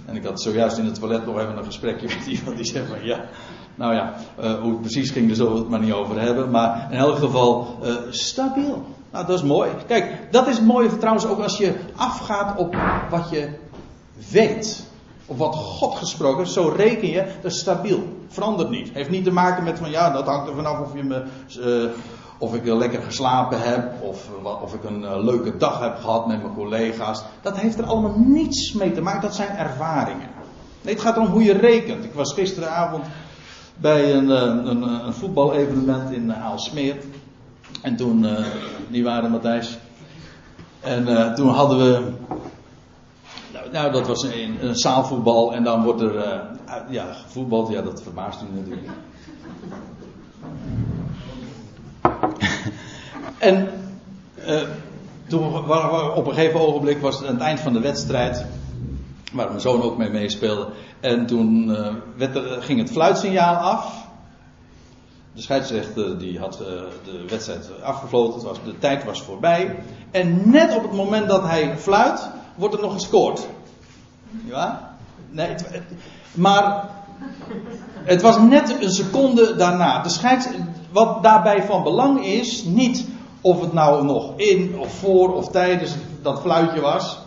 En 0.07 0.17
ik 0.17 0.25
had 0.25 0.41
zojuist 0.41 0.79
in 0.79 0.85
het 0.85 0.95
toilet 0.95 1.27
nog 1.27 1.39
even 1.39 1.57
een 1.57 1.65
gesprekje 1.65 2.07
met 2.07 2.27
iemand 2.39 2.57
die 2.57 2.67
zei 2.67 2.87
van 2.87 3.05
ja, 3.05 3.25
nou 3.75 3.95
ja, 3.95 4.15
uh, 4.41 4.61
hoe 4.61 4.71
het 4.71 4.81
precies 4.81 5.11
ging, 5.11 5.27
daar 5.27 5.37
zullen 5.37 5.53
we 5.53 5.59
het 5.59 5.69
maar 5.69 5.81
niet 5.81 5.93
over 5.93 6.21
hebben. 6.21 6.51
Maar 6.51 6.89
in 6.91 6.99
elk 6.99 7.17
geval 7.17 7.79
uh, 7.83 7.95
stabiel. 8.11 8.85
Nou, 9.11 9.27
dat 9.27 9.37
is 9.37 9.43
mooi. 9.43 9.71
Kijk, 9.87 10.33
dat 10.33 10.47
is 10.47 10.61
mooi 10.61 10.97
trouwens 10.99 11.27
ook 11.27 11.39
als 11.39 11.59
je 11.59 11.75
afgaat 11.97 12.59
op 12.59 12.77
wat 13.11 13.31
je 13.31 13.49
weet. 14.31 14.87
Of 15.27 15.39
wat 15.39 15.55
God 15.55 15.95
gesproken 15.95 16.39
heeft, 16.39 16.53
zo 16.53 16.73
reken 16.77 17.09
je, 17.09 17.25
dat 17.43 17.53
is 17.53 17.59
stabiel. 17.59 18.03
Verandert 18.29 18.71
niet. 18.71 18.91
Heeft 18.93 19.11
niet 19.11 19.25
te 19.25 19.33
maken 19.33 19.65
met 19.65 19.79
van 19.79 19.91
ja, 19.91 20.11
dat 20.11 20.27
hangt 20.27 20.49
er 20.49 20.55
vanaf 20.55 20.81
of 20.81 20.95
je 20.95 21.03
me. 21.03 21.23
Uh, 21.59 21.91
of 22.39 22.55
ik 22.55 22.67
lekker 22.67 23.03
geslapen 23.03 23.61
heb, 23.61 24.03
of, 24.03 24.29
of 24.63 24.75
ik 24.75 24.85
een 24.85 25.25
leuke 25.25 25.57
dag 25.57 25.81
heb 25.81 25.97
gehad 26.01 26.27
met 26.27 26.43
mijn 26.43 26.55
collega's. 26.55 27.23
Dat 27.43 27.57
heeft 27.57 27.79
er 27.79 27.85
allemaal 27.85 28.15
niets 28.17 28.73
mee 28.73 28.93
te 28.93 29.01
maken, 29.01 29.21
dat 29.21 29.35
zijn 29.35 29.57
ervaringen. 29.57 30.29
Nee, 30.83 30.95
het 30.95 31.03
gaat 31.03 31.17
erom 31.17 31.29
hoe 31.29 31.45
je 31.45 31.53
rekent. 31.53 32.05
Ik 32.05 32.15
was 32.15 32.33
gisteravond 32.33 33.05
bij 33.77 34.15
een, 34.15 34.29
een, 34.29 34.83
een, 34.83 35.15
voetbalevenement 35.15 36.11
in 36.11 36.35
Aalsmeer. 36.35 36.97
En 37.83 37.97
toen, 37.97 38.25
uh, 38.25 38.39
die 38.89 39.05
waren 39.05 39.31
Matthijs. 39.31 39.79
En 40.81 41.35
toen 41.35 41.49
hadden 41.49 41.79
we 41.79 42.13
nou, 43.55 43.71
nou, 43.71 43.93
dat 43.93 44.07
was 44.07 44.23
een, 44.23 44.57
een, 44.61 44.77
zaalvoetbal 44.77 45.55
en 45.55 45.65
dan 45.65 45.83
wordt 45.83 46.01
er 46.01 46.15
uh, 46.15 46.41
ja, 46.89 47.13
gevoetbald. 47.13 47.69
Ja, 47.69 47.83
dat 47.83 48.03
verbaast 48.03 48.41
u 48.43 48.59
natuurlijk. 48.59 48.89
en 53.39 53.69
uh, 54.47 54.61
toen, 55.27 55.71
op 56.15 56.27
een 56.27 56.35
gegeven 56.35 56.61
ogenblik 56.61 57.01
was 57.01 57.19
het 57.19 57.27
aan 57.27 57.35
het 57.35 57.43
eind 57.43 57.61
van 57.61 57.73
de 57.73 57.81
wedstrijd, 57.81 58.47
waar 59.33 59.49
mijn 59.49 59.61
zoon 59.61 59.83
ook 59.83 59.97
mee 59.97 60.11
meespeelde. 60.11 60.69
En 61.01 61.27
toen 61.27 61.69
uh, 61.69 61.95
werd 62.17 62.37
er, 62.37 62.63
ging 62.63 62.81
het 62.81 62.91
fluitsignaal 62.91 63.55
af. 63.55 64.03
De 65.33 65.43
scheidsrechter 65.43 66.19
die 66.19 66.39
had 66.39 66.57
de 67.05 67.25
wedstrijd 67.29 67.71
afgefloten, 67.83 68.55
de 68.65 68.79
tijd 68.79 69.05
was 69.05 69.23
voorbij. 69.23 69.77
En 70.11 70.51
net 70.51 70.77
op 70.77 70.83
het 70.83 70.93
moment 70.93 71.29
dat 71.29 71.43
hij 71.43 71.79
fluit, 71.79 72.31
wordt 72.55 72.75
er 72.75 72.81
nog 72.81 72.93
gescoord. 72.93 73.47
Ja? 74.45 74.97
Nee, 75.31 75.55
maar 76.33 76.89
het 78.05 78.23
was 78.23 78.39
net 78.39 78.83
een 78.83 78.93
seconde 78.93 79.57
daarna. 79.57 80.03
De 80.03 80.09
scheids, 80.09 80.49
wat 80.93 81.23
daarbij 81.23 81.63
van 81.63 81.83
belang 81.83 82.25
is, 82.25 82.65
niet 82.65 83.07
of 83.41 83.61
het 83.61 83.73
nou 83.73 84.05
nog 84.05 84.33
in 84.37 84.79
of 84.79 84.93
voor 84.93 85.35
of 85.35 85.49
tijdens 85.49 85.95
dat 86.23 86.41
fluitje 86.41 86.81
was. 86.81 87.19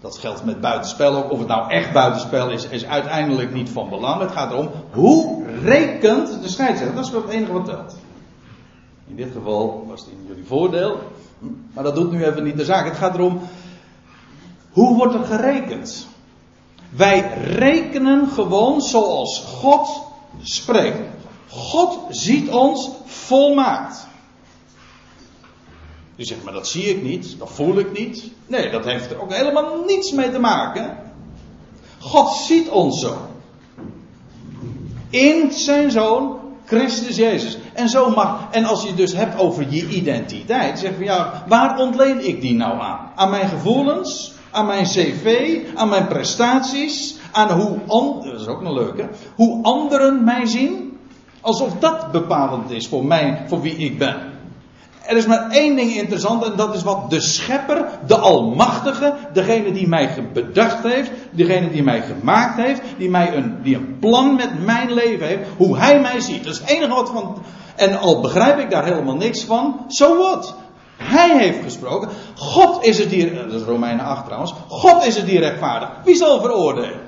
dat 0.00 0.18
geldt 0.18 0.44
met 0.44 0.60
buitenspel 0.60 1.16
ook. 1.16 1.30
Of 1.30 1.38
het 1.38 1.48
nou 1.48 1.70
echt 1.70 1.92
buitenspel 1.92 2.50
is, 2.50 2.68
is 2.68 2.84
uiteindelijk 2.84 3.52
niet 3.52 3.68
van 3.68 3.88
belang. 3.88 4.20
Het 4.20 4.30
gaat 4.30 4.52
erom, 4.52 4.70
hoe 4.90 5.44
rekent 5.62 6.42
de 6.42 6.48
scheidsrechter? 6.48 6.96
Dat 6.96 7.06
is 7.06 7.12
het 7.12 7.28
enige 7.28 7.52
wat 7.52 7.64
telt. 7.64 7.96
In 9.08 9.16
dit 9.16 9.32
geval 9.32 9.84
was 9.88 10.00
het 10.00 10.10
in 10.10 10.24
jullie 10.26 10.44
voordeel. 10.46 10.98
Maar 11.72 11.84
dat 11.84 11.94
doet 11.94 12.10
nu 12.10 12.24
even 12.24 12.44
niet 12.44 12.56
de 12.56 12.64
zaak. 12.64 12.84
Het 12.84 12.96
gaat 12.96 13.14
erom, 13.14 13.40
hoe 14.76 14.96
wordt 14.96 15.14
er 15.14 15.24
gerekend? 15.24 16.06
Wij 16.90 17.38
rekenen 17.42 18.28
gewoon 18.28 18.80
zoals 18.80 19.40
God 19.40 20.02
spreekt. 20.42 20.98
God 21.48 21.98
ziet 22.10 22.50
ons 22.50 22.90
volmaakt. 23.04 24.06
Je 26.14 26.24
zegt, 26.24 26.44
maar 26.44 26.52
dat 26.52 26.68
zie 26.68 26.84
ik 26.84 27.02
niet, 27.02 27.38
dat 27.38 27.50
voel 27.50 27.78
ik 27.78 27.98
niet. 27.98 28.30
Nee, 28.46 28.70
dat 28.70 28.84
heeft 28.84 29.10
er 29.10 29.20
ook 29.20 29.32
helemaal 29.32 29.84
niets 29.86 30.12
mee 30.12 30.30
te 30.30 30.38
maken. 30.38 30.98
God 31.98 32.32
ziet 32.32 32.68
ons 32.68 33.00
zo. 33.00 33.16
In 35.10 35.52
zijn 35.52 35.90
zoon 35.90 36.38
Christus 36.64 37.16
Jezus. 37.16 37.58
En 37.72 37.88
zo 37.88 38.10
mag, 38.10 38.48
en 38.50 38.64
als 38.64 38.82
je 38.82 38.88
het 38.88 38.96
dus 38.96 39.12
hebt 39.12 39.38
over 39.38 39.66
je 39.68 39.88
identiteit, 39.88 40.78
zeg 40.78 40.98
je 40.98 41.04
ja, 41.04 41.44
waar 41.48 41.78
ontleen 41.78 42.28
ik 42.28 42.40
die 42.40 42.54
nou 42.54 42.80
aan? 42.80 43.10
Aan 43.14 43.30
mijn 43.30 43.48
gevoelens? 43.48 44.34
Aan 44.56 44.66
mijn 44.66 44.84
cv? 44.84 45.58
Aan 45.74 45.88
mijn 45.88 46.06
prestaties? 46.06 47.16
Aan 47.32 47.50
hoe, 47.50 47.78
dat 48.30 48.40
is 48.40 48.46
ook 48.46 48.60
een 48.60 48.72
leuke, 48.72 49.08
hoe 49.34 49.62
anderen 49.62 50.24
mij 50.24 50.46
zien? 50.46 50.98
Alsof 51.40 51.72
dat 51.78 52.12
bepalend 52.12 52.70
is 52.70 52.88
voor 52.88 53.04
mij, 53.04 53.44
voor 53.46 53.60
wie 53.60 53.76
ik 53.76 53.98
ben. 53.98 54.16
Er 55.02 55.16
is 55.16 55.26
maar 55.26 55.50
één 55.50 55.76
ding 55.76 55.94
interessant 55.94 56.44
en 56.44 56.56
dat 56.56 56.74
is 56.74 56.82
wat 56.82 57.10
de 57.10 57.20
schepper, 57.20 57.88
de 58.06 58.16
almachtige, 58.16 59.14
degene 59.32 59.72
die 59.72 59.88
mij 59.88 60.28
bedacht 60.32 60.82
heeft, 60.82 61.10
degene 61.30 61.70
die 61.70 61.82
mij 61.82 62.02
gemaakt 62.02 62.56
heeft, 62.62 62.82
die, 62.98 63.10
mij 63.10 63.36
een, 63.36 63.56
die 63.62 63.76
een 63.76 63.98
plan 63.98 64.34
met 64.34 64.64
mijn 64.64 64.92
leven 64.92 65.26
heeft, 65.26 65.48
hoe 65.56 65.78
hij 65.78 66.00
mij 66.00 66.20
ziet. 66.20 66.44
Dat 66.44 66.52
is 66.52 66.58
het 66.58 66.70
enige 66.70 66.94
wat 66.94 67.10
van, 67.10 67.42
en 67.76 67.98
al 67.98 68.20
begrijp 68.20 68.58
ik 68.58 68.70
daar 68.70 68.84
helemaal 68.84 69.16
niks 69.16 69.44
van, 69.44 69.84
zo 69.88 70.06
so 70.06 70.16
wat. 70.16 70.54
Hij 70.96 71.38
heeft 71.38 71.62
gesproken. 71.62 72.08
God 72.36 72.84
is 72.84 72.98
het 72.98 73.10
die, 73.10 73.34
dat 73.34 73.52
is 73.52 73.62
Romeinen 73.62 74.04
8 74.04 74.24
trouwens, 74.24 74.54
God 74.68 75.04
is 75.04 75.16
het 75.16 75.26
die 75.26 75.38
rechtvaardig. 75.38 75.90
Wie 76.04 76.16
zal 76.16 76.40
veroordelen? 76.40 77.00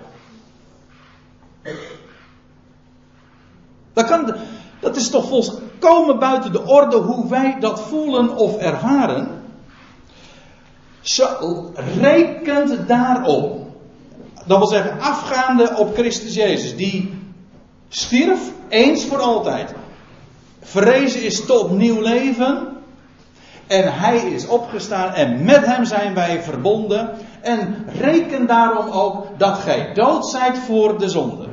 Dat 3.93 4.35
dat 4.81 4.97
is 4.97 5.11
toch 5.11 5.29
volkomen 5.29 6.19
buiten 6.19 6.53
de 6.53 6.67
orde 6.67 6.97
hoe 6.97 7.29
wij 7.29 7.57
dat 7.61 7.81
voelen 7.81 8.37
of 8.37 8.57
ervaren. 8.57 9.43
Zo 11.01 11.71
rekent 12.01 12.89
daarop. 12.89 13.67
Dat 14.47 14.59
wil 14.59 14.67
zeggen, 14.67 15.01
afgaande 15.01 15.75
op 15.77 15.95
Christus 15.95 16.35
Jezus, 16.35 16.77
die 16.77 17.15
stierf 17.89 18.41
eens 18.69 19.05
voor 19.05 19.19
altijd. 19.19 19.75
Verrezen 20.61 21.23
is 21.23 21.45
tot 21.45 21.71
nieuw 21.71 22.01
leven. 22.01 22.78
En 23.69 23.95
hij 23.95 24.19
is 24.19 24.47
opgestaan 24.47 25.15
en 25.15 25.45
met 25.45 25.67
hem 25.67 25.85
zijn 25.85 26.15
wij 26.15 26.43
verbonden. 26.43 27.11
En 27.41 27.87
reken 27.99 28.47
daarom 28.47 28.91
ook 28.91 29.39
dat 29.39 29.59
gij 29.59 29.95
dood 29.95 30.29
zijt 30.29 30.59
voor 30.59 30.99
de 30.99 31.09
zonde. 31.09 31.49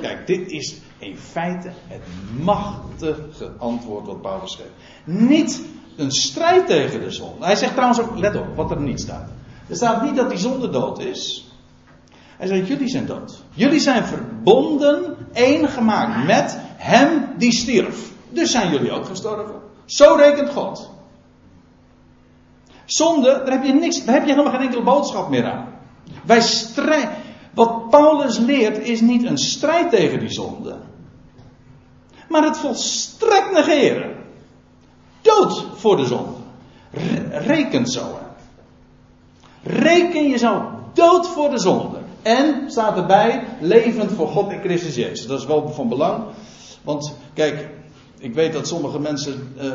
Kijk, 0.00 0.26
dit 0.26 0.50
is 0.50 0.76
in 0.98 1.16
feite 1.16 1.70
het 1.86 2.02
machtige 2.40 3.52
antwoord 3.58 4.06
wat 4.06 4.22
Paulus 4.22 4.54
geeft. 4.54 4.70
Niet 5.04 5.62
een 5.96 6.10
strijd 6.10 6.66
tegen 6.66 7.00
de 7.00 7.10
zonde. 7.10 7.44
Hij 7.44 7.56
zegt 7.56 7.72
trouwens 7.72 8.00
ook, 8.00 8.18
let 8.18 8.36
op, 8.36 8.56
wat 8.56 8.70
er 8.70 8.80
niet 8.80 9.00
staat. 9.00 9.28
Er 9.68 9.76
staat 9.76 10.02
niet 10.02 10.16
dat 10.16 10.30
die 10.30 10.38
zonde 10.38 10.70
dood 10.70 10.98
is. 10.98 11.50
Hij 12.36 12.46
zegt, 12.46 12.66
jullie 12.66 12.88
zijn 12.88 13.06
dood. 13.06 13.42
Jullie 13.50 13.80
zijn 13.80 14.04
verbonden, 14.04 15.16
één 15.32 15.68
gemaakt 15.68 16.26
met 16.26 16.58
hem 16.76 17.28
die 17.38 17.52
stierf. 17.52 18.12
Dus 18.30 18.50
zijn 18.50 18.70
jullie 18.70 18.90
ook 18.90 19.06
gestorven. 19.06 19.54
Zo 19.84 20.14
rekent 20.14 20.50
God. 20.50 20.90
Zonde, 22.92 23.42
daar 23.44 23.52
heb 23.52 23.64
je 23.64 23.72
niks, 23.72 24.04
daar 24.04 24.14
heb 24.14 24.24
je 24.26 24.30
helemaal 24.30 24.52
geen 24.52 24.62
enkele 24.62 24.82
boodschap 24.82 25.28
meer 25.28 25.44
aan. 25.44 25.68
Wij 26.24 26.40
strijden. 26.40 27.10
Wat 27.54 27.90
Paulus 27.90 28.38
leert 28.38 28.78
is 28.78 29.00
niet 29.00 29.24
een 29.24 29.38
strijd 29.38 29.90
tegen 29.90 30.18
die 30.18 30.30
zonde 30.30 30.76
maar 32.30 32.44
het 32.44 32.58
volstrekt 32.58 33.52
negeren. 33.52 34.16
Dood 35.22 35.64
voor 35.74 35.96
de 35.96 36.06
zonde. 36.06 36.38
Reken 37.30 37.86
zo. 37.86 38.18
Reken 39.62 40.28
jezelf 40.28 40.62
dood 40.92 41.26
voor 41.26 41.50
de 41.50 41.58
zonde. 41.58 41.98
En 42.22 42.70
staat 42.70 42.96
erbij, 42.96 43.44
levend 43.60 44.12
voor 44.12 44.28
God 44.28 44.50
en 44.50 44.60
Christus 44.60 44.94
Jezus. 44.94 45.26
Dat 45.26 45.40
is 45.40 45.46
wel 45.46 45.68
van 45.68 45.88
belang. 45.88 46.24
Want 46.82 47.16
kijk, 47.34 47.68
ik 48.18 48.34
weet 48.34 48.52
dat 48.52 48.68
sommige 48.68 48.98
mensen, 48.98 49.54
uh, 49.60 49.72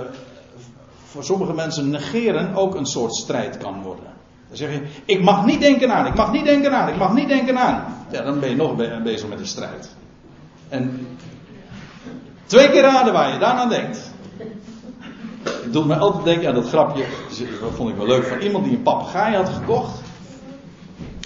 voor 1.16 1.24
sommige 1.24 1.54
mensen 1.54 1.90
negeren 1.90 2.56
ook 2.56 2.76
een 2.76 2.86
soort 2.86 3.16
strijd 3.16 3.58
kan 3.58 3.82
worden. 3.82 4.14
Dan 4.48 4.58
zeg 4.58 4.72
je, 4.72 4.82
ik 5.06 5.22
mag 5.22 5.46
niet 5.46 5.60
denken 5.60 5.92
aan, 5.92 6.06
ik 6.06 6.16
mag 6.16 6.32
niet 6.32 6.46
denken 6.46 6.74
aan, 6.74 6.90
ik 6.90 6.98
mag 6.98 7.14
niet 7.14 7.28
denken 7.28 7.58
aan. 7.58 8.06
Ja, 8.12 8.22
dan 8.22 8.40
ben 8.40 8.50
je 8.50 8.56
nog 8.56 8.76
bezig 9.04 9.30
met 9.30 9.40
een 9.40 9.48
strijd. 9.48 9.96
En 10.70 11.08
Twee 12.46 12.70
keer 12.70 12.82
raden 12.82 13.14
waar 13.14 13.34
je 13.34 13.40
daaraan 13.40 13.70
denkt. 13.70 14.12
Het 15.44 15.74
doet 15.74 15.86
me 15.86 15.96
altijd 15.96 16.24
denken 16.24 16.48
aan 16.48 16.56
dat 16.56 16.68
grapje. 16.68 17.04
Dat 17.62 17.72
vond 17.76 17.90
ik 17.90 17.96
wel 17.96 18.08
leuk. 18.08 18.26
Van 18.26 18.40
iemand 18.40 18.64
die 18.64 18.74
een 18.74 18.84
papegaai 18.84 19.36
had 19.36 19.50
gekocht. 19.50 20.02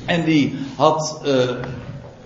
En 0.06 0.26
die 0.26 0.58
had. 0.76 1.22
Uh, 1.26 1.50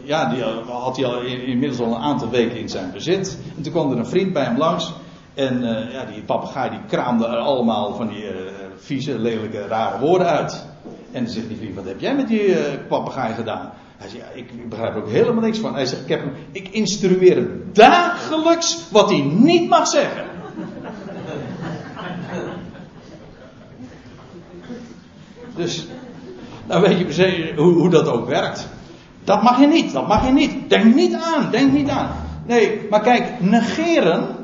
ja, 0.04 0.30
die 0.30 0.44
had 0.68 0.96
hij 0.96 1.06
al 1.06 1.22
inmiddels 1.22 1.80
al 1.80 1.96
een 1.96 2.02
aantal 2.02 2.30
weken 2.30 2.58
in 2.58 2.70
zijn 2.70 2.92
bezit. 2.92 3.38
En 3.58 3.64
toen 3.64 3.72
kwam 3.72 3.92
er 3.92 3.98
een 3.98 4.06
vriend 4.06 4.34
bij 4.34 4.44
hem 4.44 4.58
langs. 4.58 4.94
En 5.34 5.64
uh, 5.64 5.92
ja, 5.92 6.06
die 6.06 6.22
papegaai 6.22 6.70
die 6.70 6.80
kraamde 6.88 7.26
er 7.26 7.38
allemaal 7.38 7.96
van 7.96 8.08
die 8.08 8.24
uh, 8.24 8.30
vieze, 8.76 9.20
lelijke, 9.20 9.68
rare 9.68 10.00
woorden 10.00 10.28
uit. 10.28 10.66
En 11.12 11.24
dan 11.24 11.34
zegt 11.34 11.48
die 11.48 11.74
Wat 11.76 11.86
heb 11.86 12.00
jij 12.00 12.16
met 12.16 12.28
die 12.28 12.56
papegaai 12.88 13.34
gedaan? 13.34 13.72
Hij 13.98 14.10
zegt, 14.10 14.26
ik 14.34 14.70
begrijp 14.70 14.96
er 14.96 15.02
ook 15.02 15.10
helemaal 15.10 15.44
niks 15.44 15.60
van. 15.60 15.74
Hij 15.74 15.86
zegt, 15.86 16.02
ik, 16.02 16.08
heb 16.08 16.20
hem, 16.20 16.34
ik 16.52 16.68
instrueer 16.68 17.36
hem 17.36 17.70
dagelijks 17.74 18.84
wat 18.92 19.10
hij 19.10 19.22
niet 19.22 19.70
mag 19.70 19.88
zeggen. 19.88 20.24
Dus, 25.56 25.88
nou 26.68 26.82
weet 26.82 27.16
je 27.16 27.54
hoe, 27.56 27.74
hoe 27.74 27.90
dat 27.90 28.08
ook 28.08 28.28
werkt. 28.28 28.68
Dat 29.24 29.44
mag 29.44 29.60
je 29.60 29.68
niet, 29.68 29.94
dat 29.94 30.08
mag 30.08 30.26
je 30.26 30.32
niet. 30.32 30.70
Denk 30.70 30.96
niet 30.96 31.14
aan, 31.14 31.52
denk 31.52 31.72
niet 31.72 31.90
aan. 31.90 32.12
Nee, 32.46 32.88
maar 32.90 33.02
kijk, 33.02 33.42
negeren 33.42 34.43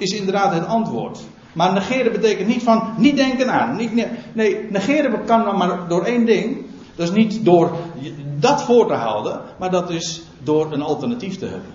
is 0.00 0.10
inderdaad 0.10 0.54
het 0.54 0.66
antwoord. 0.66 1.18
Maar 1.52 1.72
negeren 1.72 2.12
betekent 2.12 2.48
niet 2.48 2.62
van 2.62 2.94
niet 2.96 3.16
denken 3.16 3.52
aan. 3.52 3.76
Niet, 3.76 4.06
nee, 4.32 4.66
negeren 4.70 5.24
kan 5.24 5.44
dan 5.44 5.56
maar 5.56 5.88
door 5.88 6.04
één 6.04 6.24
ding. 6.24 6.66
Dat 6.94 7.08
is 7.08 7.14
niet 7.14 7.44
door 7.44 7.70
dat 8.38 8.62
voor 8.62 8.86
te 8.86 8.92
houden, 8.92 9.40
maar 9.58 9.70
dat 9.70 9.90
is 9.90 10.22
door 10.42 10.72
een 10.72 10.82
alternatief 10.82 11.38
te 11.38 11.46
hebben. 11.46 11.74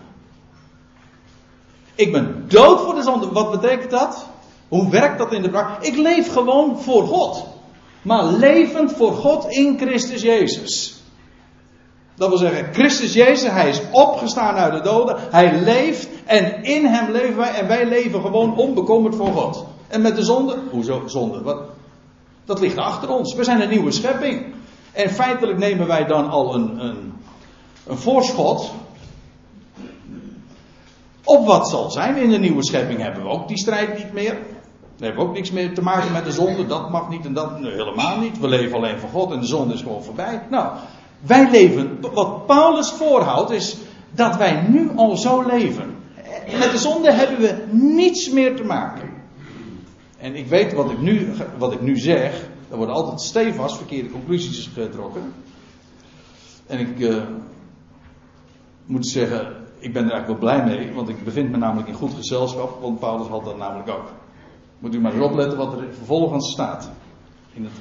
Ik 1.96 2.12
ben 2.12 2.46
dood 2.48 2.82
voor 2.82 2.96
de 2.96 3.02
zonde. 3.02 3.32
Wat 3.32 3.52
betekent 3.52 3.92
dat? 3.92 4.26
Hoe 4.68 4.90
werkt 4.90 5.18
dat 5.18 5.34
in 5.34 5.42
de 5.42 5.50
praktijk? 5.50 5.94
Ik 5.94 5.98
leef 5.98 6.34
gewoon 6.34 6.80
voor 6.80 7.08
God. 7.08 7.46
Maar 8.02 8.26
levend 8.26 8.92
voor 8.92 9.14
God 9.14 9.50
in 9.50 9.78
Christus 9.80 10.22
Jezus. 10.22 10.95
Dat 12.16 12.30
wil 12.30 12.38
zeggen, 12.38 12.74
Christus 12.74 13.14
Jezus, 13.14 13.52
hij 13.52 13.70
is 13.70 13.82
opgestaan 13.92 14.56
uit 14.56 14.74
de 14.74 14.82
doden. 14.82 15.16
Hij 15.32 15.60
leeft 15.60 16.08
en 16.26 16.64
in 16.64 16.86
hem 16.86 17.12
leven 17.12 17.38
wij. 17.38 17.54
En 17.54 17.68
wij 17.68 17.86
leven 17.86 18.22
gewoon 18.22 18.58
onbekommerd 18.58 19.16
voor 19.16 19.32
God. 19.32 19.66
En 19.88 20.02
met 20.02 20.16
de 20.16 20.24
zonde? 20.24 20.58
Hoezo 20.72 21.04
zonde? 21.06 21.42
Wat? 21.42 21.62
Dat 22.46 22.60
ligt 22.60 22.78
achter 22.78 23.10
ons. 23.10 23.36
We 23.36 23.44
zijn 23.44 23.62
een 23.62 23.70
nieuwe 23.70 23.92
schepping. 23.92 24.54
En 24.92 25.10
feitelijk 25.10 25.58
nemen 25.58 25.88
wij 25.88 26.06
dan 26.06 26.30
al 26.30 26.56
een, 26.56 26.80
een, 26.80 27.14
een 27.88 27.98
voorschot 27.98 28.72
op 31.24 31.46
wat 31.46 31.70
zal 31.70 31.92
zijn. 31.92 32.18
In 32.18 32.30
de 32.30 32.38
nieuwe 32.38 32.66
schepping 32.66 33.02
hebben 33.02 33.24
we 33.24 33.30
ook 33.30 33.48
die 33.48 33.58
strijd 33.58 33.98
niet 33.98 34.14
meer. 34.14 34.38
We 34.98 35.06
hebben 35.06 35.24
ook 35.24 35.34
niks 35.34 35.52
meer 35.52 35.74
te 35.74 35.82
maken 35.82 36.12
met 36.12 36.26
de 36.26 36.32
zonde. 36.32 36.66
Dat 36.66 36.90
mag 36.90 37.10
niet 37.10 37.26
en 37.26 37.34
dat 37.34 37.52
helemaal 37.60 38.20
niet. 38.20 38.40
We 38.40 38.48
leven 38.48 38.78
alleen 38.78 39.00
voor 39.00 39.10
God 39.10 39.32
en 39.32 39.40
de 39.40 39.46
zonde 39.46 39.74
is 39.74 39.82
gewoon 39.82 40.04
voorbij. 40.04 40.42
Nou, 40.50 40.78
wij 41.26 41.50
leven. 41.52 41.98
Wat 42.14 42.46
Paulus 42.46 42.92
voorhoudt 42.92 43.52
is 43.52 43.78
dat 44.12 44.38
wij 44.38 44.68
nu 44.68 44.90
al 44.96 45.18
zo 45.18 45.42
leven. 45.42 45.96
Met 46.60 46.72
de 46.72 46.78
zonde 46.78 47.12
hebben 47.12 47.40
we 47.40 47.64
niets 47.72 48.30
meer 48.30 48.56
te 48.56 48.64
maken. 48.64 49.10
En 50.18 50.36
ik 50.36 50.48
weet 50.48 50.74
wat 50.74 50.92
ik 50.92 51.00
nu, 51.00 51.34
wat 51.58 51.74
ik 51.74 51.82
nu 51.82 51.98
zeg. 51.98 52.50
Er 52.70 52.78
worden 52.78 52.96
altijd 52.96 53.22
stevast 53.22 53.78
verkeerde 53.78 54.10
conclusies 54.10 54.70
getrokken. 54.74 55.34
En 56.66 56.80
ik 56.80 57.00
uh, 57.00 57.24
moet 58.86 59.08
zeggen, 59.08 59.56
ik 59.80 59.94
ben 59.94 60.04
er 60.06 60.12
eigenlijk 60.12 60.42
wel 60.42 60.52
blij 60.52 60.64
mee, 60.66 60.94
want 60.94 61.10
ik 61.10 61.24
bevind 61.24 61.52
me 61.52 61.58
namelijk 61.58 61.88
in 61.88 61.94
goed 61.94 62.14
gezelschap, 62.14 62.82
want 62.82 63.00
Paulus 63.00 63.28
had 63.28 63.46
dat 63.46 63.58
namelijk 63.58 63.90
ook. 63.90 64.12
Moet 64.80 64.96
u 64.96 65.00
maar 65.00 65.14
eens 65.14 65.24
opletten 65.24 65.58
wat 65.58 65.74
er 65.74 65.88
vervolgens 65.94 66.52
staat. 66.52 66.90
In 67.54 67.64
het 67.64 67.74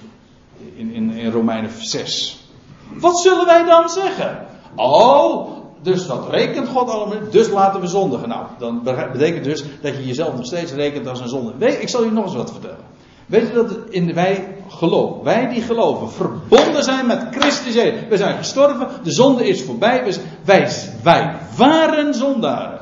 In, 0.76 0.92
in, 0.92 1.10
in 1.10 1.30
Romeinen 1.30 1.70
6. 1.70 2.43
Wat 2.92 3.18
zullen 3.18 3.46
wij 3.46 3.64
dan 3.64 3.88
zeggen? 3.88 4.46
Oh, 4.76 5.48
dus 5.82 6.06
dat 6.06 6.28
rekent 6.30 6.68
God 6.68 6.90
allemaal. 6.90 7.18
Dus 7.30 7.48
laten 7.48 7.80
we 7.80 7.86
zondigen. 7.86 8.28
Nou, 8.28 8.46
dan 8.58 8.82
betekent 9.12 9.44
dus 9.44 9.64
dat 9.82 9.96
je 9.96 10.06
jezelf 10.06 10.36
nog 10.36 10.46
steeds 10.46 10.72
rekent 10.72 11.08
als 11.08 11.20
een 11.20 11.28
zonde. 11.28 11.80
Ik 11.80 11.88
zal 11.88 12.04
je 12.04 12.10
nog 12.10 12.24
eens 12.24 12.34
wat 12.34 12.50
vertellen. 12.50 12.92
Weet 13.26 13.48
je 13.48 13.54
dat 13.54 13.76
in 13.90 14.14
wij 14.14 14.56
geloven, 14.68 15.24
wij 15.24 15.48
die 15.48 15.62
geloven, 15.62 16.10
verbonden 16.10 16.82
zijn 16.82 17.06
met 17.06 17.26
Christus 17.30 17.74
Jezus. 17.74 18.00
We 18.08 18.16
zijn 18.16 18.36
gestorven, 18.36 18.88
de 19.02 19.12
zonde 19.12 19.48
is 19.48 19.62
voorbij. 19.62 20.14
Wij, 20.44 20.68
wij 21.02 21.36
waren 21.56 22.14
zondaren. 22.14 22.80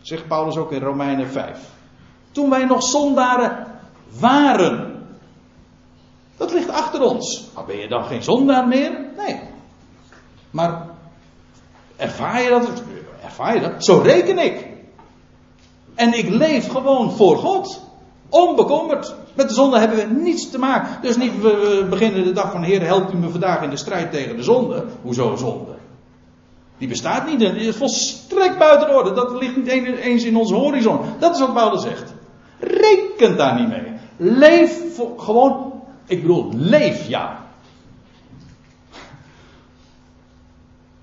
Zegt 0.00 0.28
Paulus 0.28 0.56
ook 0.56 0.72
in 0.72 0.82
Romeinen 0.82 1.28
5. 1.28 1.58
Toen 2.32 2.50
wij 2.50 2.64
nog 2.64 2.82
zondaren 2.82 3.66
waren. 4.18 4.97
Dat 6.38 6.52
ligt 6.52 6.70
achter 6.70 7.02
ons. 7.02 7.48
Maar 7.54 7.64
ben 7.64 7.78
je 7.78 7.88
dan 7.88 8.04
geen 8.04 8.22
zondaar 8.22 8.68
meer? 8.68 8.90
Nee. 9.16 9.40
Maar 10.50 10.86
ervaar 11.96 12.42
je 12.42 12.48
dat? 12.48 12.68
Ervaar 13.24 13.54
je 13.54 13.60
dat? 13.60 13.84
Zo 13.84 13.98
reken 13.98 14.38
ik. 14.38 14.66
En 15.94 16.18
ik 16.18 16.28
leef 16.28 16.68
gewoon 16.68 17.12
voor 17.12 17.36
God. 17.36 17.80
Onbekommerd. 18.28 19.14
Met 19.34 19.48
de 19.48 19.54
zonde 19.54 19.78
hebben 19.78 19.98
we 19.98 20.20
niets 20.20 20.50
te 20.50 20.58
maken. 20.58 21.02
Dus 21.02 21.16
niet 21.16 21.40
we 21.40 21.86
beginnen 21.90 22.24
de 22.24 22.32
dag 22.32 22.50
van 22.50 22.62
Heer, 22.62 22.82
helpt 22.82 23.12
u 23.12 23.16
me 23.16 23.28
vandaag 23.28 23.62
in 23.62 23.70
de 23.70 23.76
strijd 23.76 24.12
tegen 24.12 24.36
de 24.36 24.42
zonde. 24.42 24.84
Hoezo 25.02 25.36
zonde? 25.36 25.76
Die 26.78 26.88
bestaat 26.88 27.26
niet. 27.26 27.38
Die 27.38 27.48
is 27.48 27.76
volstrekt 27.76 28.58
buiten 28.58 28.94
orde. 28.94 29.12
Dat 29.12 29.30
ligt 29.40 29.56
niet 29.56 29.68
eens 29.98 30.24
in 30.24 30.36
onze 30.36 30.54
horizon. 30.54 31.00
Dat 31.18 31.34
is 31.34 31.40
wat 31.40 31.54
Paulus 31.54 31.82
zegt. 31.82 32.12
Reken 32.58 33.36
daar 33.36 33.60
niet 33.60 33.68
mee. 33.68 33.92
Leef 34.16 34.80
gewoon. 35.16 35.72
Ik 36.08 36.20
bedoel, 36.20 36.52
leef 36.54 37.08
ja. 37.08 37.46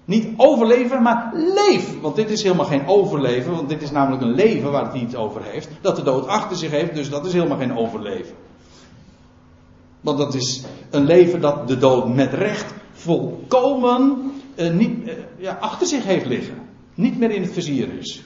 Niet 0.05 0.27
overleven, 0.37 1.01
maar 1.01 1.31
leef. 1.33 2.01
Want 2.01 2.15
dit 2.15 2.29
is 2.29 2.43
helemaal 2.43 2.65
geen 2.65 2.87
overleven. 2.87 3.51
Want 3.51 3.69
dit 3.69 3.81
is 3.81 3.91
namelijk 3.91 4.21
een 4.21 4.35
leven 4.35 4.71
waar 4.71 4.83
het 4.83 4.93
niet 4.93 5.15
over 5.15 5.43
heeft. 5.43 5.69
Dat 5.81 5.95
de 5.95 6.03
dood 6.03 6.27
achter 6.27 6.57
zich 6.57 6.71
heeft, 6.71 6.95
dus 6.95 7.09
dat 7.09 7.25
is 7.25 7.33
helemaal 7.33 7.57
geen 7.57 7.77
overleven. 7.77 8.35
Want 10.01 10.17
dat 10.17 10.33
is 10.33 10.63
een 10.89 11.05
leven 11.05 11.41
dat 11.41 11.67
de 11.67 11.77
dood 11.77 12.13
met 12.13 12.33
recht 12.33 12.73
volkomen 12.93 14.31
uh, 14.55 14.71
niet, 14.71 15.07
uh, 15.07 15.13
ja, 15.37 15.57
achter 15.59 15.87
zich 15.87 16.03
heeft 16.03 16.25
liggen. 16.25 16.55
Niet 16.93 17.19
meer 17.19 17.31
in 17.31 17.41
het 17.41 17.53
vizier 17.53 17.89
is. 17.99 18.23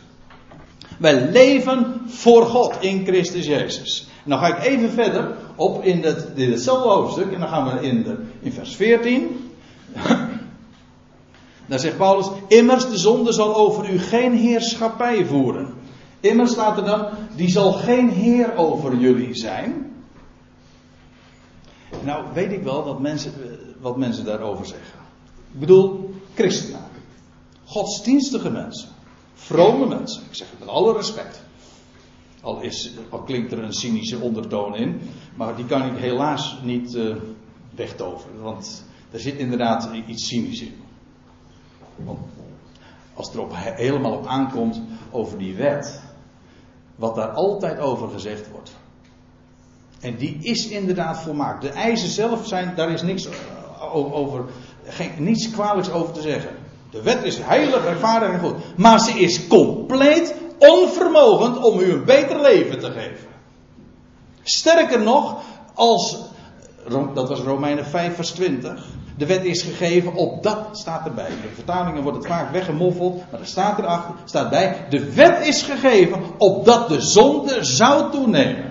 Wij 0.98 1.30
leven 1.32 2.02
voor 2.08 2.46
God 2.46 2.76
in 2.80 3.06
Christus 3.06 3.46
Jezus. 3.46 4.08
Dan 4.24 4.40
ga 4.40 4.58
ik 4.58 4.64
even 4.64 4.90
verder 4.90 5.36
op 5.60 5.84
in, 5.84 6.04
het, 6.04 6.28
in 6.36 6.52
hetzelfde 6.52 6.90
hoofdstuk. 6.90 7.32
En 7.32 7.40
dan 7.40 7.50
gaan 7.50 7.78
we 7.78 7.88
in, 7.88 8.04
de, 8.04 8.16
in 8.40 8.52
vers 8.52 8.76
14. 8.76 9.52
Daar 11.66 11.80
zegt 11.80 11.98
Paulus, 11.98 12.30
immers 12.48 12.90
de 12.90 12.98
zonde 12.98 13.32
zal 13.32 13.56
over 13.56 13.90
u 13.90 14.00
geen 14.00 14.34
heerschappij 14.34 15.26
voeren. 15.26 15.74
Immers 16.20 16.52
staat 16.52 16.78
er 16.78 16.86
dan, 16.86 17.08
die 17.36 17.50
zal 17.50 17.72
geen 17.72 18.10
heer 18.10 18.56
over 18.56 18.96
jullie 18.96 19.36
zijn. 19.36 19.94
Nou 22.04 22.26
weet 22.34 22.52
ik 22.52 22.64
wel 22.64 22.84
wat 22.84 23.00
mensen, 23.00 23.34
wat 23.82 23.98
mensen 23.98 24.26
daarover 24.26 24.66
zeggen. 24.66 25.00
Ik 25.54 25.60
bedoel, 25.60 26.14
christenen. 26.34 26.82
Godsdienstige 27.66 28.50
mensen. 28.50 28.90
Vrome 29.34 29.86
mensen. 29.86 30.22
Ik 30.30 30.36
zeg 30.36 30.50
het 30.50 30.60
met 30.60 30.68
alle 30.68 30.94
respect. 30.94 31.42
Al, 32.42 32.62
is, 32.62 32.92
al 33.10 33.20
klinkt 33.20 33.52
er 33.52 33.64
een 33.64 33.74
cynische 33.74 34.20
ondertoon 34.20 34.76
in. 34.76 35.02
Maar 35.36 35.56
die 35.56 35.66
kan 35.66 35.86
ik 35.86 35.98
helaas 35.98 36.58
niet 36.64 36.94
uh, 36.94 37.16
wegtoveren. 37.76 38.42
Want 38.42 38.84
er 39.12 39.20
zit 39.20 39.36
inderdaad 39.36 39.90
iets 40.08 40.28
cynisch 40.28 40.62
in. 40.62 40.76
Want 41.96 42.20
als 43.14 43.28
het 43.34 43.38
er 43.38 43.74
helemaal 43.76 44.14
op 44.14 44.28
aankomt 44.28 44.82
over 45.12 45.38
die 45.38 45.56
wet, 45.56 46.02
wat 46.96 47.16
daar 47.16 47.30
altijd 47.30 47.80
over 47.80 48.10
gezegd 48.10 48.52
wordt. 48.52 48.72
En 50.00 50.16
die 50.18 50.38
is 50.42 50.68
inderdaad 50.68 51.22
volmaakt. 51.22 51.62
De 51.62 51.70
eisen 51.70 52.10
zelf 52.10 52.48
zijn, 52.48 52.76
daar 52.76 52.92
is 52.92 53.02
niks 53.02 53.26
eh, 53.26 53.96
over, 53.96 54.46
geen, 54.84 55.12
niets 55.18 55.52
kwalijks 55.52 55.92
over 55.92 56.14
te 56.14 56.22
zeggen. 56.22 56.52
De 56.92 57.02
wet 57.02 57.24
is 57.24 57.38
heilig, 57.38 57.84
rechtvaardig 57.84 58.30
en 58.30 58.40
goed. 58.40 58.78
Maar 58.78 59.00
ze 59.00 59.12
is 59.12 59.48
compleet 59.48 60.36
onvermogend 60.60 61.64
om 61.64 61.80
u 61.80 61.92
een 61.92 62.06
beter 62.06 62.42
leven 62.42 62.80
te 62.80 62.92
geven. 62.92 63.28
Sterker 64.44 65.02
nog, 65.02 65.42
als, 65.74 66.18
dat 67.14 67.30
was 67.30 67.40
Romeinen 67.40 67.86
5 67.86 68.16
vers 68.16 68.32
20. 68.32 68.86
De 69.18 69.26
wet 69.26 69.44
is 69.44 69.62
gegeven, 69.62 70.14
op 70.14 70.44
dat 70.44 70.58
staat 70.72 71.06
erbij. 71.06 71.30
De 71.30 71.54
vertalingen 71.54 72.04
wordt 72.04 72.18
het 72.18 72.28
vaak 72.28 72.52
weggemoffeld, 72.52 73.24
maar 73.32 73.40
er 73.40 73.46
staat 73.46 73.80
erachter, 73.80 74.14
staat 74.26 74.50
bij. 74.50 74.86
De 74.90 75.14
wet 75.14 75.48
is 75.48 75.62
gegeven, 75.62 76.22
opdat 76.38 76.90
de 76.90 77.02
zonde 77.02 77.64
zou 77.64 78.12
toenemen. 78.12 78.70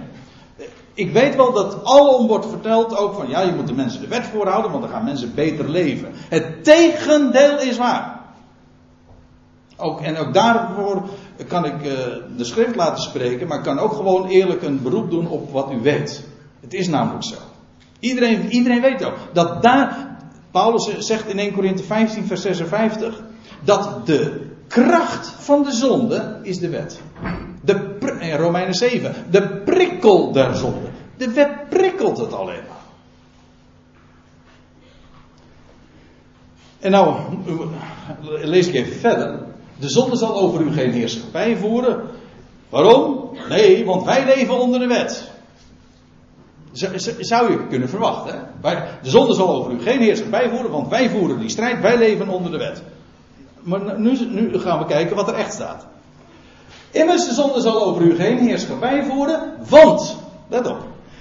Ik 0.95 1.13
weet 1.13 1.37
wel 1.37 1.53
dat 1.53 1.85
alom 1.85 2.27
wordt 2.27 2.47
verteld 2.47 2.97
ook 2.97 3.15
van, 3.15 3.29
ja, 3.29 3.41
je 3.41 3.53
moet 3.53 3.67
de 3.67 3.75
mensen 3.75 4.01
de 4.01 4.09
wet 4.09 4.27
voorhouden, 4.27 4.71
want 4.71 4.83
dan 4.83 4.93
gaan 4.93 5.05
mensen 5.05 5.35
beter 5.35 5.69
leven. 5.69 6.09
Het 6.15 6.65
tegendeel 6.65 7.59
is 7.59 7.77
waar. 7.77 8.21
Ook, 9.77 10.01
en 10.01 10.17
ook 10.17 10.35
daarvoor 10.35 11.03
kan 11.47 11.65
ik 11.65 11.85
uh, 11.85 11.93
de 12.37 12.45
schrift 12.45 12.77
laten 12.77 13.03
spreken, 13.03 13.49
maar 13.49 13.59
ik 13.59 13.65
kan 13.65 13.79
ook 13.79 13.93
gewoon 13.93 14.27
eerlijk 14.27 14.63
een 14.63 14.83
beroep 14.83 15.11
doen 15.11 15.29
op 15.29 15.53
wat 15.53 15.73
u 15.73 15.81
weet. 15.81 16.25
Het 16.61 16.75
is 16.75 16.89
namelijk 16.89 17.25
zo. 17.25 17.35
Iedereen, 18.01 18.51
iedereen 18.51 18.81
weet 18.81 19.05
ook 19.05 19.17
dat 19.33 19.63
daar, 19.63 20.17
Paulus 20.51 20.99
zegt 20.99 21.29
in 21.29 21.39
1 21.39 21.53
Korinthe 21.53 21.83
15, 21.83 22.27
vers 22.27 22.41
56, 22.41 23.23
dat 23.65 24.07
de 24.07 24.47
kracht 24.67 25.29
van 25.29 25.63
de 25.63 25.73
zonde 25.73 26.39
is 26.43 26.59
de 26.59 26.69
wet. 26.69 27.01
De, 27.61 27.97
in 28.21 28.37
Romeinen 28.37 28.75
7, 28.75 29.15
de 29.31 29.63
prikkel 29.65 30.33
der 30.33 30.55
zonde. 30.55 30.89
De 31.17 31.31
wet 31.31 31.69
prikkelt 31.69 32.19
het 32.19 32.33
alleen 32.33 32.63
maar. 32.69 32.77
En 36.79 36.91
nou, 36.91 37.21
lees 38.43 38.67
ik 38.67 38.75
even 38.75 38.93
verder. 38.93 39.48
De 39.79 39.89
zonde 39.89 40.17
zal 40.17 40.35
over 40.35 40.61
u 40.61 40.73
geen 40.73 40.93
heerschappij 40.93 41.57
voeren. 41.57 42.01
Waarom? 42.69 43.31
Nee, 43.49 43.85
want 43.85 44.05
wij 44.05 44.25
leven 44.25 44.59
onder 44.59 44.81
de 44.81 44.87
wet. 44.87 45.31
Zou 47.19 47.51
je 47.51 47.67
kunnen 47.69 47.89
verwachten. 47.89 48.49
Hè? 48.63 48.75
De 49.03 49.11
zonde 49.11 49.35
zal 49.35 49.49
over 49.49 49.73
u 49.73 49.81
geen 49.81 50.01
heerschappij 50.01 50.49
voeren, 50.49 50.71
want 50.71 50.89
wij 50.89 51.11
voeren 51.11 51.41
die 51.41 51.49
strijd, 51.49 51.81
wij 51.81 51.99
leven 51.99 52.29
onder 52.29 52.51
de 52.51 52.59
wet. 52.59 52.83
Maar 53.63 54.01
nu, 54.01 54.19
nu 54.31 54.59
gaan 54.59 54.79
we 54.79 54.85
kijken 54.85 55.17
wat 55.17 55.29
er 55.29 55.35
echt 55.35 55.53
staat. 55.53 55.87
Immers, 56.91 57.29
de 57.29 57.35
zonde 57.35 57.61
zal 57.61 57.83
over 57.83 58.03
u 58.03 58.15
geen 58.15 58.39
heerschappij 58.39 59.05
voeren, 59.05 59.53
want, 59.69 60.17
let 60.49 60.67
op, 60.67 60.79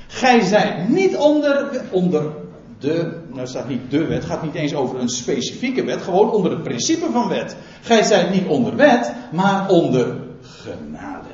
gij 0.07 0.41
zijt 0.41 0.89
niet 0.89 1.17
onder, 1.17 1.81
onder 1.91 2.31
de, 2.79 3.21
nou 3.33 3.47
staat 3.47 3.67
niet 3.67 3.91
de 3.91 4.05
wet, 4.05 4.25
gaat 4.25 4.43
niet 4.43 4.53
eens 4.53 4.73
over 4.73 4.99
een 4.99 5.09
specifieke 5.09 5.83
wet, 5.83 6.01
gewoon 6.01 6.31
onder 6.31 6.51
het 6.51 6.63
principe 6.63 7.11
van 7.11 7.27
wet. 7.27 7.55
Gij 7.81 8.03
zijt 8.03 8.33
niet 8.33 8.47
onder 8.47 8.75
wet, 8.75 9.13
maar 9.31 9.69
onder 9.69 10.15
genade. 10.41 11.27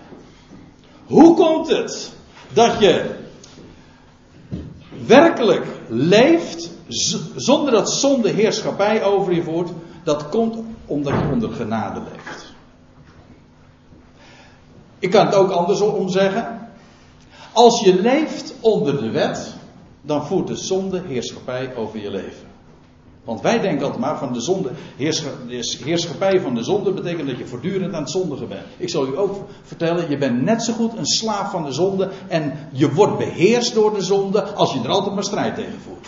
Hoe 1.06 1.36
komt 1.36 1.68
het 1.68 2.12
dat 2.54 2.80
je 2.80 3.16
werkelijk 5.06 5.66
leeft 5.88 6.72
zonder 7.36 7.72
dat 7.72 7.92
zonde 7.92 8.30
heerschappij 8.30 9.04
over 9.04 9.34
je 9.34 9.44
voert? 9.44 9.70
Dat 10.04 10.30
komt 10.30 10.58
omdat 10.86 11.14
je 11.14 11.32
onder 11.32 11.52
genade 11.52 12.02
leeft. 12.12 12.54
Ik 15.00 15.12
kan 15.12 15.26
het 15.26 15.36
ook 15.36 15.52
andersom 15.52 16.10
zeggen. 16.10 16.70
Als 17.54 17.80
je 17.80 18.02
leeft 18.02 18.54
onder 18.60 19.02
de 19.02 19.12
wet, 19.12 19.54
dan 20.06 20.26
voert 20.26 20.48
de 20.48 20.56
zonde 20.56 21.02
heerschappij 21.08 21.76
over 21.76 22.00
je 22.00 22.10
leven. 22.10 22.52
Want 23.24 23.42
wij 23.42 23.60
denken 23.60 23.84
altijd 23.84 24.02
maar 24.02 24.18
van 24.18 24.34
de 24.34 24.42
zonde, 24.42 24.72
heerschappij 25.84 26.42
van 26.42 26.56
de 26.56 26.64
zonde 26.64 26.92
betekent 26.92 27.28
dat 27.28 27.38
je 27.38 27.46
voortdurend 27.46 27.94
aan 27.94 28.02
het 28.02 28.12
zondigen 28.12 28.48
bent. 28.48 28.66
Ik 28.78 28.90
zal 28.90 29.08
u 29.08 29.18
ook 29.18 29.36
vertellen, 29.62 30.10
je 30.10 30.18
bent 30.18 30.42
net 30.42 30.64
zo 30.64 30.74
goed 30.74 30.98
een 30.98 31.06
slaaf 31.06 31.52
van 31.52 31.66
de 31.66 31.72
zonde 31.72 32.10
en 32.28 32.54
je 32.72 32.94
wordt 32.94 33.18
beheerst 33.18 33.74
door 33.74 33.94
de 33.94 34.02
zonde 34.02 34.44
als 34.44 34.74
je 34.74 34.80
er 34.80 34.90
altijd 34.90 35.14
maar 35.14 35.24
strijd 35.24 35.56
tegen 35.56 35.80
voert. 35.80 36.08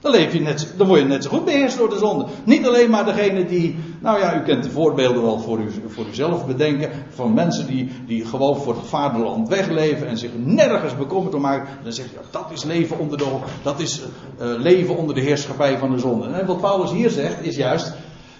Dan, 0.00 0.12
leef 0.12 0.32
je 0.32 0.40
net, 0.40 0.74
dan 0.76 0.86
word 0.86 1.00
je 1.00 1.06
net 1.06 1.24
zo 1.24 1.30
goed 1.30 1.44
beheerst 1.44 1.78
door 1.78 1.90
de 1.90 1.98
zonde. 1.98 2.26
Niet 2.44 2.66
alleen 2.66 2.90
maar 2.90 3.04
degene 3.04 3.44
die, 3.44 3.76
nou 4.00 4.20
ja, 4.20 4.40
u 4.40 4.42
kent 4.42 4.64
de 4.64 4.70
voorbeelden 4.70 5.22
wel 5.22 5.38
voor, 5.38 5.58
u, 5.60 5.70
voor 5.86 6.06
uzelf 6.06 6.46
bedenken. 6.46 6.90
Van 7.08 7.34
mensen 7.34 7.66
die, 7.66 7.90
die 8.06 8.24
gewoon 8.24 8.56
voor 8.56 8.76
het 8.76 8.86
vaderland 8.86 9.48
wegleven 9.48 10.08
en 10.08 10.18
zich 10.18 10.30
nergens 10.34 10.96
bekommerd 10.96 11.34
om 11.34 11.40
maken. 11.40 11.68
Dan 11.82 11.92
zeg 11.92 12.04
je, 12.04 12.12
ja, 12.14 12.20
dat 12.30 12.50
is 12.52 12.64
leven 12.64 12.98
onder 12.98 13.18
de, 13.18 13.38
dat 13.62 13.80
is, 13.80 14.00
uh, 14.40 14.60
leven 14.60 14.96
onder 14.96 15.14
de 15.14 15.20
heerschappij 15.20 15.78
van 15.78 15.90
de 15.90 15.98
zonde. 15.98 16.28
En 16.28 16.46
wat 16.46 16.60
Paulus 16.60 16.90
hier 16.90 17.10
zegt 17.10 17.44
is 17.44 17.56
juist, 17.56 17.92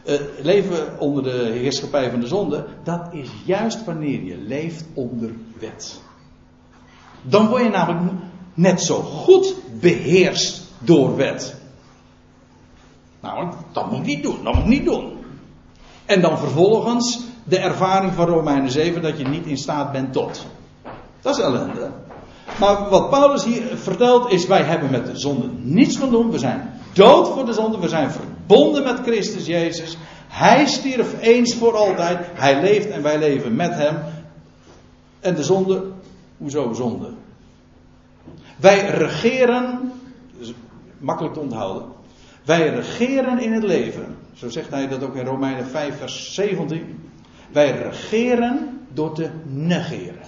uh, 0.04 0.14
leven 0.42 1.00
onder 1.00 1.22
de 1.22 1.50
heerschappij 1.52 2.10
van 2.10 2.20
de 2.20 2.26
zonde. 2.26 2.66
Dat 2.84 3.08
is 3.12 3.28
juist 3.44 3.84
wanneer 3.84 4.24
je 4.24 4.36
leeft 4.36 4.84
onder 4.94 5.30
wet. 5.58 6.00
Dan 7.22 7.48
word 7.48 7.62
je 7.62 7.68
namelijk 7.68 8.12
net 8.54 8.82
zo 8.82 9.00
goed 9.00 9.54
beheerst 9.80 10.66
door 10.78 11.16
wet. 11.16 11.56
Nou, 13.20 13.52
dat 13.72 13.90
moet 13.90 14.04
niet 14.04 14.22
doen, 14.22 14.44
dat 14.44 14.54
moet 14.54 14.66
niet 14.66 14.84
doen. 14.84 15.16
En 16.04 16.20
dan 16.20 16.38
vervolgens 16.38 17.20
de 17.44 17.58
ervaring 17.58 18.12
van 18.12 18.26
Romeinen 18.26 18.70
7 18.70 19.02
dat 19.02 19.18
je 19.18 19.24
niet 19.24 19.46
in 19.46 19.56
staat 19.56 19.92
bent 19.92 20.12
tot. 20.12 20.46
Dat 21.20 21.36
is 21.36 21.42
ellende. 21.42 21.90
Maar 22.58 22.88
wat 22.88 23.10
Paulus 23.10 23.44
hier 23.44 23.76
vertelt 23.76 24.32
is: 24.32 24.46
wij 24.46 24.62
hebben 24.62 24.90
met 24.90 25.06
de 25.06 25.18
zonde 25.18 25.48
niets 25.62 25.96
van 25.96 26.10
doen. 26.10 26.30
We 26.30 26.38
zijn 26.38 26.80
dood 26.92 27.28
voor 27.28 27.46
de 27.46 27.52
zonde. 27.52 27.78
We 27.78 27.88
zijn 27.88 28.10
verbonden 28.10 28.82
met 28.82 29.00
Christus 29.00 29.46
Jezus. 29.46 29.96
Hij 30.28 30.66
stierf 30.66 31.20
eens 31.20 31.54
voor 31.54 31.76
altijd. 31.76 32.26
Hij 32.34 32.60
leeft 32.60 32.90
en 32.90 33.02
wij 33.02 33.18
leven 33.18 33.56
met 33.56 33.74
hem. 33.74 33.98
En 35.20 35.34
de 35.34 35.44
zonde, 35.44 35.84
hoezo 36.36 36.72
zonde? 36.72 37.10
Wij 38.56 38.86
regeren, 38.86 39.92
makkelijk 40.98 41.34
te 41.34 41.40
onthouden. 41.40 41.88
Wij 42.44 42.68
regeren 42.68 43.38
in 43.38 43.52
het 43.52 43.62
leven. 43.62 44.16
Zo 44.32 44.48
zegt 44.48 44.70
hij 44.70 44.88
dat 44.88 45.02
ook 45.02 45.14
in 45.14 45.24
Romeinen 45.24 45.66
5, 45.66 45.98
vers 45.98 46.34
17. 46.34 47.10
Wij 47.52 47.82
regeren 47.82 48.86
door 48.92 49.14
te 49.14 49.30
negeren. 49.44 50.26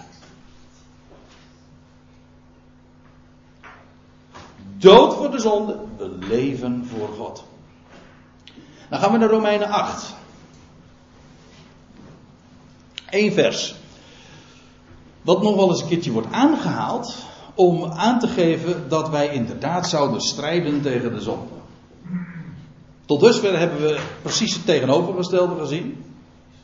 Dood 4.76 5.14
voor 5.14 5.30
de 5.30 5.38
zonde, 5.38 5.78
we 5.96 6.08
leven 6.08 6.86
voor 6.86 7.08
God. 7.08 7.44
Dan 8.88 9.00
gaan 9.00 9.12
we 9.12 9.18
naar 9.18 9.30
Romeinen 9.30 9.68
8. 9.68 10.14
Eén 13.10 13.32
vers. 13.32 13.74
Wat 15.22 15.42
nog 15.42 15.54
wel 15.56 15.68
eens 15.70 15.80
een 15.80 15.88
keertje 15.88 16.12
wordt 16.12 16.32
aangehaald. 16.32 17.16
Om 17.54 17.84
aan 17.84 18.18
te 18.18 18.28
geven 18.28 18.88
dat 18.88 19.08
wij 19.10 19.28
inderdaad 19.28 19.88
zouden 19.88 20.20
strijden 20.20 20.80
tegen 20.82 21.12
de 21.12 21.20
zonde. 21.20 21.58
Tot 23.04 23.20
dusver 23.20 23.58
hebben 23.58 23.80
we 23.80 24.00
precies 24.22 24.54
het 24.54 24.66
tegenovergestelde 24.66 25.60
gezien. 25.60 26.04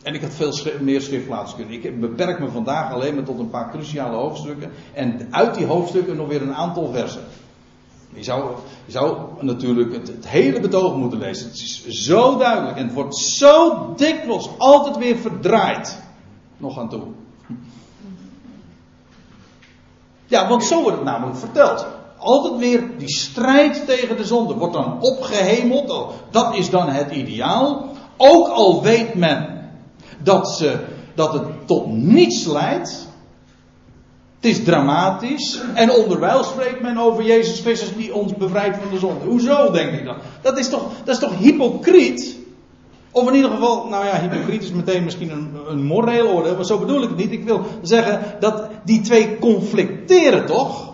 En 0.03 0.15
ik 0.15 0.23
had 0.23 0.35
veel 0.35 0.53
meer 0.81 1.01
schriftplaatsen 1.01 1.57
kunnen. 1.59 1.75
Ik 1.75 2.01
beperk 2.01 2.39
me 2.39 2.49
vandaag 2.49 2.93
alleen 2.93 3.15
maar 3.15 3.25
tot 3.25 3.39
een 3.39 3.51
paar 3.51 3.71
cruciale 3.71 4.17
hoofdstukken. 4.17 4.71
En 4.93 5.29
uit 5.31 5.55
die 5.55 5.67
hoofdstukken 5.67 6.17
nog 6.17 6.29
weer 6.29 6.43
een 6.43 6.55
aantal 6.55 6.93
versen. 6.93 7.23
Je 8.17 8.25
zou, 8.25 8.55
je 8.85 8.93
zou 8.93 9.19
natuurlijk 9.41 9.93
het, 9.93 10.29
hele 10.29 10.61
betoog 10.61 10.97
moeten 10.97 11.19
lezen. 11.19 11.47
Het 11.47 11.57
is 11.57 11.85
zo 11.85 12.39
duidelijk 12.39 12.77
en 12.77 12.85
het 12.85 12.95
wordt 12.95 13.17
zo 13.17 13.93
dikwijls 13.97 14.51
altijd 14.59 14.97
weer 14.97 15.17
verdraaid. 15.17 16.03
Nog 16.57 16.79
aan 16.79 16.89
toe. 16.89 17.03
Ja, 20.27 20.49
want 20.49 20.65
zo 20.65 20.83
wordt 20.83 20.97
het 20.97 21.07
namelijk 21.07 21.37
verteld. 21.37 21.87
Altijd 22.19 22.57
weer 22.57 22.99
die 22.99 23.09
strijd 23.09 23.87
tegen 23.87 24.17
de 24.17 24.25
zonde 24.25 24.55
wordt 24.55 24.75
dan 24.75 25.01
opgehemeld. 25.01 25.91
Oh, 25.91 26.09
dat 26.31 26.57
is 26.57 26.71
dan 26.71 26.89
het 26.89 27.13
ideaal. 27.13 27.89
Ook 28.17 28.49
al 28.49 28.83
weet 28.83 29.15
men 29.15 29.71
dat, 30.23 30.51
ze, 30.51 30.85
dat 31.15 31.33
het 31.33 31.67
tot 31.67 31.87
niets 31.87 32.45
leidt. 32.45 33.07
Het 34.37 34.45
is 34.45 34.65
dramatisch. 34.65 35.61
En 35.75 35.91
onderwijl 35.91 36.45
spreekt 36.45 36.81
men 36.81 36.99
over 36.99 37.25
Jezus 37.25 37.61
Christus 37.61 37.97
die 37.97 38.15
ons 38.15 38.35
bevrijdt 38.35 38.77
van 38.77 38.91
de 38.91 38.99
zonde. 38.99 39.25
Hoezo, 39.25 39.71
denk 39.71 39.93
ik 39.93 40.05
dan? 40.05 40.17
Dat 40.43 40.59
is 40.59 40.69
toch, 40.69 40.83
dat 41.05 41.15
is 41.15 41.21
toch 41.21 41.39
hypocriet? 41.39 42.37
Of 43.17 43.29
in 43.29 43.35
ieder 43.35 43.51
geval, 43.51 43.87
nou 43.87 44.05
ja, 44.05 44.21
hypocriet 44.21 44.63
is 44.63 44.73
meteen 44.73 45.05
misschien 45.05 45.31
een, 45.69 45.85
moreel 45.85 46.29
oordeel, 46.29 46.55
maar 46.55 46.65
zo 46.65 46.79
bedoel 46.79 47.03
ik 47.03 47.09
het 47.09 47.19
niet. 47.19 47.33
Ik 47.33 47.45
wil 47.45 47.61
zeggen 47.83 48.37
dat 48.41 48.69
die 48.85 49.01
twee 49.01 49.39
conflicteren 49.39 50.47
toch? 50.47 50.93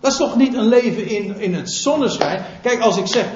Dat 0.00 0.12
is 0.12 0.16
toch 0.16 0.36
niet 0.36 0.54
een 0.54 0.66
leven 0.66 1.08
in, 1.08 1.40
in 1.40 1.54
het 1.54 1.72
zonneschijn? 1.72 2.44
Kijk, 2.62 2.80
als 2.80 2.96
ik 2.96 3.06
zeg 3.06 3.26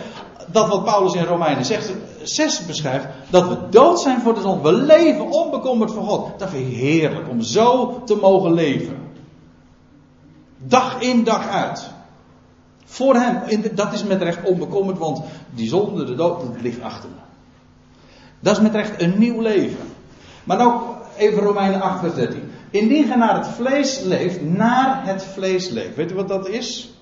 dat 0.47 0.69
wat 0.69 0.85
Paulus 0.85 1.15
in 1.15 1.25
Romeinen 1.25 1.65
6, 1.65 1.87
6 2.23 2.67
beschrijft, 2.67 3.07
dat 3.31 3.49
we 3.49 3.69
dood 3.71 4.01
zijn 4.01 4.21
voor 4.21 4.35
de 4.35 4.41
zon, 4.41 4.63
we 4.63 4.73
leven 4.73 5.31
onbekommerd 5.31 5.93
voor 5.93 6.05
God. 6.05 6.39
Dat 6.39 6.51
vind 6.51 6.67
ik 6.71 6.77
heerlijk 6.77 7.29
om 7.29 7.41
zo 7.41 8.03
te 8.05 8.17
mogen 8.17 8.53
leven. 8.53 8.97
Dag 10.59 11.01
in, 11.01 11.25
dag 11.25 11.49
uit. 11.49 11.94
Voor 12.85 13.15
hem, 13.15 13.63
dat 13.75 13.93
is 13.93 14.05
met 14.05 14.23
recht 14.23 14.43
onbekommerd, 14.43 14.99
want 14.99 15.23
die 15.51 15.69
zonde, 15.69 16.05
de 16.05 16.15
dood, 16.15 16.41
dat 16.41 16.63
ligt 16.63 16.83
achter 16.83 17.09
me. 17.09 17.23
Dat 18.41 18.57
is 18.57 18.63
met 18.63 18.75
recht 18.75 19.03
een 19.03 19.19
nieuw 19.19 19.41
leven. 19.41 19.93
Maar 20.45 20.57
nou 20.57 20.83
even 21.17 21.43
Romeinen 21.43 21.81
8, 21.81 22.01
vers 22.01 22.15
13. 22.15 22.51
Indien 22.71 23.07
gij 23.07 23.17
naar 23.17 23.37
het 23.37 23.49
vlees 23.49 24.01
leeft, 24.01 24.43
naar 24.43 25.07
het 25.07 25.25
vlees 25.25 25.69
leeft. 25.69 25.97
Weet 25.97 26.11
u 26.11 26.15
wat 26.15 26.29
dat 26.29 26.49
is? 26.49 26.95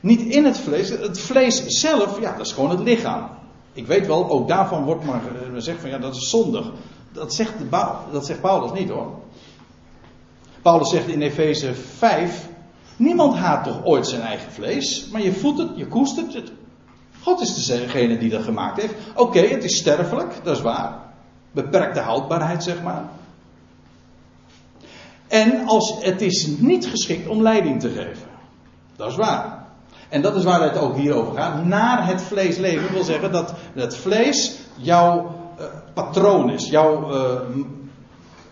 Niet 0.00 0.20
in 0.20 0.44
het 0.44 0.58
vlees. 0.58 0.88
Het 0.88 1.20
vlees 1.20 1.64
zelf, 1.66 2.20
ja, 2.20 2.36
dat 2.36 2.46
is 2.46 2.52
gewoon 2.52 2.70
het 2.70 2.80
lichaam. 2.80 3.28
Ik 3.72 3.86
weet 3.86 4.06
wel, 4.06 4.30
ook 4.30 4.48
daarvan 4.48 4.84
wordt 4.84 5.04
maar 5.04 5.20
gezegd 5.54 5.80
van 5.80 5.90
ja, 5.90 5.98
dat 5.98 6.16
is 6.16 6.30
zondig. 6.30 6.70
Dat 7.12 7.34
zegt, 7.34 7.52
dat 8.12 8.26
zegt 8.26 8.40
Paulus 8.40 8.80
niet 8.80 8.88
hoor. 8.88 9.18
Paulus 10.62 10.90
zegt 10.90 11.08
in 11.08 11.22
Efeze 11.22 11.74
5, 11.74 12.48
niemand 12.98 13.36
haat 13.36 13.64
toch 13.64 13.84
ooit 13.84 14.06
zijn 14.06 14.22
eigen 14.22 14.52
vlees, 14.52 15.08
maar 15.12 15.22
je 15.22 15.32
voedt 15.32 15.58
het, 15.58 15.68
je 15.74 15.86
koestert 15.86 16.34
het. 16.34 16.52
God 17.22 17.40
is 17.40 17.66
degene 17.66 18.18
die 18.18 18.30
dat 18.30 18.42
gemaakt 18.42 18.80
heeft. 18.80 18.94
Oké, 19.14 19.40
het 19.40 19.64
is 19.64 19.76
sterfelijk, 19.76 20.34
dat 20.42 20.56
is 20.56 20.62
waar. 20.62 20.98
Beperkte 21.52 22.00
houdbaarheid, 22.00 22.62
zeg 22.62 22.82
maar. 22.82 23.04
En 25.28 25.66
als, 25.66 25.94
het 26.00 26.20
is 26.20 26.46
niet 26.46 26.86
geschikt 26.86 27.28
om 27.28 27.42
leiding 27.42 27.80
te 27.80 27.88
geven. 27.88 28.28
Dat 28.96 29.10
is 29.10 29.16
waar. 29.16 29.66
En 30.08 30.22
dat 30.22 30.36
is 30.36 30.44
waar 30.44 30.62
het 30.62 30.78
ook 30.78 30.96
hier 30.96 31.14
over 31.14 31.34
gaat. 31.34 31.64
Naar 31.64 32.06
het 32.06 32.22
vlees 32.22 32.56
leven 32.56 32.92
wil 32.92 33.04
zeggen 33.04 33.32
dat 33.32 33.54
het 33.74 33.96
vlees 33.96 34.58
jouw 34.74 35.34
uh, 35.58 35.64
patroon 35.94 36.50
is. 36.50 36.68
Jouw, 36.68 37.12
uh, 37.12 37.40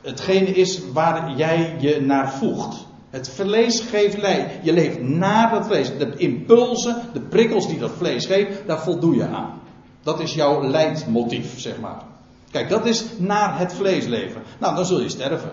hetgene 0.02 0.46
is 0.46 0.80
waar 0.92 1.36
jij 1.36 1.76
je 1.78 2.00
naar 2.00 2.32
voegt. 2.32 2.85
Het 3.16 3.28
vlees 3.28 3.80
geeft 3.80 4.18
leiding. 4.18 4.50
Je 4.62 4.72
leeft 4.72 5.00
naar 5.00 5.50
dat 5.50 5.66
vlees. 5.66 5.98
De 5.98 6.12
impulsen, 6.16 7.02
de 7.12 7.20
prikkels 7.20 7.68
die 7.68 7.78
dat 7.78 7.90
vlees 7.96 8.26
geeft, 8.26 8.66
daar 8.66 8.82
voldoe 8.82 9.14
je 9.16 9.26
aan. 9.26 9.60
Dat 10.02 10.20
is 10.20 10.34
jouw 10.34 10.68
leidmotief, 10.68 11.60
zeg 11.60 11.80
maar. 11.80 12.02
Kijk, 12.50 12.68
dat 12.68 12.86
is 12.86 13.04
naar 13.18 13.58
het 13.58 13.74
vlees 13.74 14.06
leven. 14.06 14.42
Nou, 14.58 14.74
dan 14.74 14.86
zul 14.86 15.00
je 15.00 15.08
sterven. 15.08 15.50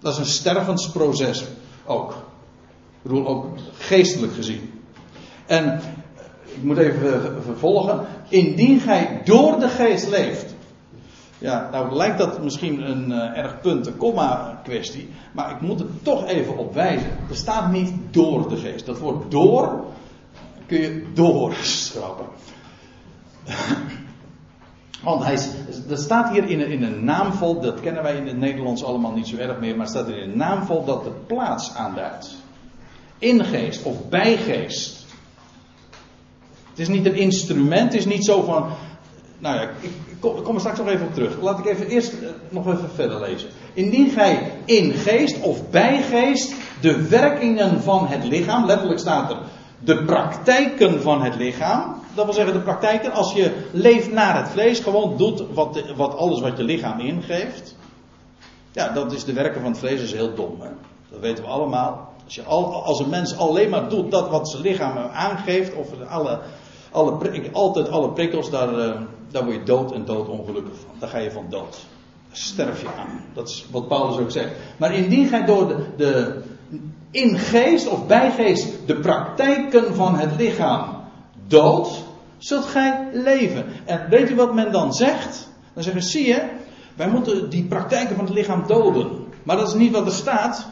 Dat 0.00 0.12
is 0.12 0.18
een 0.18 0.26
stervensproces 0.26 1.44
ook. 1.86 2.10
Ik 2.10 3.02
bedoel, 3.02 3.26
ook 3.26 3.46
geestelijk 3.78 4.34
gezien. 4.34 4.82
En 5.46 5.80
ik 6.44 6.62
moet 6.62 6.78
even 6.78 7.42
vervolgen. 7.42 8.06
Indien 8.28 8.80
gij 8.80 9.20
door 9.24 9.60
de 9.60 9.68
geest 9.68 10.08
leeft. 10.08 10.54
Ja, 11.38 11.68
nou 11.72 11.94
lijkt 11.94 12.18
dat 12.18 12.42
misschien 12.42 12.90
een 12.90 13.10
uh, 13.10 13.38
erg 13.38 13.60
punt, 13.60 13.96
komma 13.96 14.60
kwestie. 14.64 15.08
Maar 15.32 15.50
ik 15.50 15.60
moet 15.60 15.80
er 15.80 15.86
toch 16.02 16.26
even 16.26 16.56
op 16.56 16.74
wijzen. 16.74 17.10
Er 17.30 17.36
staat 17.36 17.72
niet 17.72 17.92
door 18.10 18.48
de 18.48 18.56
geest. 18.56 18.86
Dat 18.86 18.98
woord 18.98 19.30
door 19.30 19.84
kun 20.66 20.80
je 20.80 21.06
doorschrappen. 21.14 22.26
Want 25.02 25.24
hij, 25.24 25.38
er 25.90 25.98
staat 25.98 26.30
hier 26.30 26.48
in 26.48 26.60
in 26.60 26.82
een 26.82 27.04
naamvol, 27.04 27.60
dat 27.60 27.80
kennen 27.80 28.02
wij 28.02 28.16
in 28.16 28.26
het 28.26 28.38
Nederlands 28.38 28.84
allemaal 28.84 29.12
niet 29.12 29.26
zo 29.26 29.36
erg 29.36 29.58
meer, 29.58 29.76
maar 29.76 29.88
staat 29.88 30.08
er 30.08 30.22
in 30.22 30.30
een 30.30 30.36
naamvol 30.36 30.84
dat 30.84 31.04
de 31.04 31.10
plaats 31.26 31.74
aanduidt. 31.74 32.36
Ingeest 33.18 33.82
of 33.82 34.08
bijgeest. 34.08 35.06
Het 36.70 36.78
is 36.78 36.88
niet 36.88 37.06
een 37.06 37.16
instrument, 37.16 37.92
het 37.92 38.00
is 38.00 38.06
niet 38.06 38.24
zo 38.24 38.42
van. 38.42 38.68
Nou 39.38 39.54
ja, 39.54 39.62
ik, 39.62 39.90
kom, 40.20 40.42
kom, 40.42 40.54
er 40.54 40.60
straks 40.60 40.78
nog 40.78 40.88
even 40.88 41.06
op 41.06 41.14
terug. 41.14 41.40
Laat 41.40 41.58
ik 41.58 41.66
even 41.66 41.86
eerst 41.86 42.12
eh, 42.12 42.28
nog 42.48 42.66
even 42.66 42.90
verder 42.94 43.20
lezen. 43.20 43.48
Indien 43.74 44.10
gij 44.10 44.52
in 44.64 44.92
geest 44.92 45.40
of 45.40 45.70
bijgeest 45.70 46.54
de 46.80 47.08
werkingen 47.08 47.82
van 47.82 48.06
het 48.06 48.24
lichaam, 48.24 48.66
letterlijk 48.66 49.00
staat 49.00 49.30
er 49.30 49.38
de 49.78 50.04
praktijken 50.04 51.02
van 51.02 51.22
het 51.22 51.36
lichaam. 51.36 51.94
Dat 52.14 52.24
wil 52.24 52.34
zeggen, 52.34 52.54
de 52.54 52.60
praktijken, 52.60 53.12
als 53.12 53.32
je 53.32 53.52
leeft 53.72 54.12
naar 54.12 54.36
het 54.36 54.48
vlees, 54.48 54.80
gewoon 54.80 55.16
doet 55.16 55.42
wat, 55.54 55.82
wat 55.96 56.16
alles 56.16 56.40
wat 56.40 56.56
je 56.56 56.62
lichaam 56.62 57.00
ingeeft. 57.00 57.76
Ja, 58.72 58.88
dat 58.88 59.12
is 59.12 59.24
de 59.24 59.32
werken 59.32 59.60
van 59.60 59.70
het 59.70 59.78
vlees, 59.78 60.00
is 60.00 60.12
heel 60.12 60.34
dom. 60.34 60.60
Hè? 60.60 60.68
Dat 61.10 61.20
weten 61.20 61.44
we 61.44 61.50
allemaal. 61.50 62.12
Als, 62.24 62.34
je 62.34 62.42
al, 62.42 62.84
als 62.84 62.98
een 62.98 63.08
mens 63.08 63.38
alleen 63.38 63.70
maar 63.70 63.88
doet 63.88 64.10
dat 64.10 64.28
wat 64.28 64.50
zijn 64.50 64.62
lichaam 64.62 64.96
aangeeft, 65.12 65.74
of 65.74 65.88
alle, 66.08 66.38
alle, 66.90 67.50
altijd 67.52 67.88
alle 67.88 68.10
prikkels, 68.10 68.50
daar, 68.50 68.78
uh, 68.78 68.92
daar 69.30 69.44
word 69.44 69.56
je 69.56 69.62
dood 69.62 69.92
en 69.92 70.04
dood 70.04 70.28
ongelukkig 70.28 70.74
van. 70.78 70.94
Daar 70.98 71.08
ga 71.08 71.18
je 71.18 71.30
van 71.30 71.46
dood. 71.48 71.86
Sterf 72.32 72.80
je 72.80 72.88
aan. 72.98 73.24
Dat 73.34 73.48
is 73.48 73.66
wat 73.70 73.88
Paulus 73.88 74.18
ook 74.18 74.30
zegt. 74.30 74.50
Maar 74.76 74.94
indien 74.94 75.28
gij 75.28 75.44
door 75.44 75.68
de, 75.68 75.86
de 75.96 76.42
in 77.10 77.38
geest 77.38 77.88
of 77.88 78.06
bij 78.06 78.30
geest 78.30 78.86
de 78.86 78.96
praktijken 78.96 79.94
van 79.94 80.18
het 80.18 80.30
lichaam 80.36 80.96
dood, 81.46 82.04
zult 82.38 82.64
gij 82.64 83.08
leven. 83.12 83.64
En 83.84 84.06
weet 84.10 84.30
u 84.30 84.34
wat 84.34 84.54
men 84.54 84.72
dan 84.72 84.94
zegt? 84.94 85.48
Dan 85.74 85.82
zeggen 85.82 86.02
zie 86.02 86.26
je, 86.26 86.48
wij 86.96 87.08
moeten 87.08 87.50
die 87.50 87.64
praktijken 87.64 88.16
van 88.16 88.24
het 88.24 88.34
lichaam 88.34 88.66
doden. 88.66 89.26
Maar 89.42 89.56
dat 89.56 89.68
is 89.68 89.74
niet 89.74 89.92
wat 89.92 90.06
er 90.06 90.12
staat. 90.12 90.66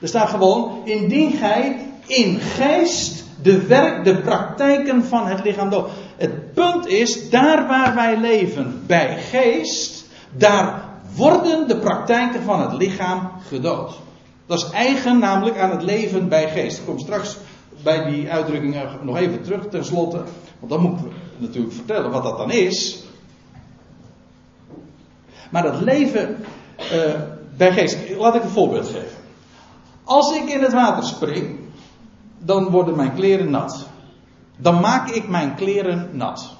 Er 0.00 0.08
staat 0.08 0.28
gewoon, 0.28 0.80
indien 0.84 1.32
gij 1.32 1.86
in 2.06 2.38
geest 2.40 3.24
de 3.42 3.66
werk, 3.66 4.04
de 4.04 4.16
praktijken 4.20 5.04
van 5.04 5.26
het 5.26 5.44
lichaam 5.44 5.70
dood. 5.70 5.90
Het 6.16 6.54
punt 6.54 6.86
is, 6.86 7.30
daar 7.30 7.66
waar 7.66 7.94
wij 7.94 8.16
leven 8.16 8.82
bij 8.86 9.16
geest, 9.18 10.04
daar 10.30 10.82
worden 11.14 11.68
de 11.68 11.76
praktijken 11.76 12.42
van 12.42 12.60
het 12.60 12.72
lichaam 12.72 13.30
gedood. 13.48 13.98
Dat 14.46 14.58
is 14.58 14.70
eigen 14.70 15.18
namelijk 15.18 15.58
aan 15.58 15.70
het 15.70 15.82
leven 15.82 16.28
bij 16.28 16.50
geest. 16.50 16.78
Ik 16.78 16.84
kom 16.84 16.98
straks 16.98 17.36
bij 17.82 18.04
die 18.04 18.30
uitdrukking 18.30 18.76
nog 19.02 19.16
even 19.16 19.42
terug 19.42 19.68
tenslotte. 19.68 20.22
Want 20.58 20.72
dan 20.72 20.80
moet 20.80 20.98
ik 21.00 21.12
natuurlijk 21.36 21.74
vertellen 21.74 22.10
wat 22.10 22.22
dat 22.22 22.38
dan 22.38 22.50
is. 22.50 23.02
Maar 25.50 25.62
dat 25.62 25.80
leven 25.80 26.44
uh, 26.92 27.20
bij 27.56 27.72
geest. 27.72 27.98
Laat 28.16 28.34
ik 28.34 28.42
een 28.42 28.48
voorbeeld 28.48 28.86
geven. 28.86 29.16
Als 30.04 30.36
ik 30.36 30.48
in 30.48 30.62
het 30.62 30.72
water 30.72 31.04
spring, 31.04 31.58
dan 32.38 32.70
worden 32.70 32.96
mijn 32.96 33.14
kleren 33.14 33.50
nat. 33.50 33.88
Dan 34.56 34.80
maak 34.80 35.10
ik 35.10 35.28
mijn 35.28 35.54
kleren 35.54 36.08
nat. 36.12 36.56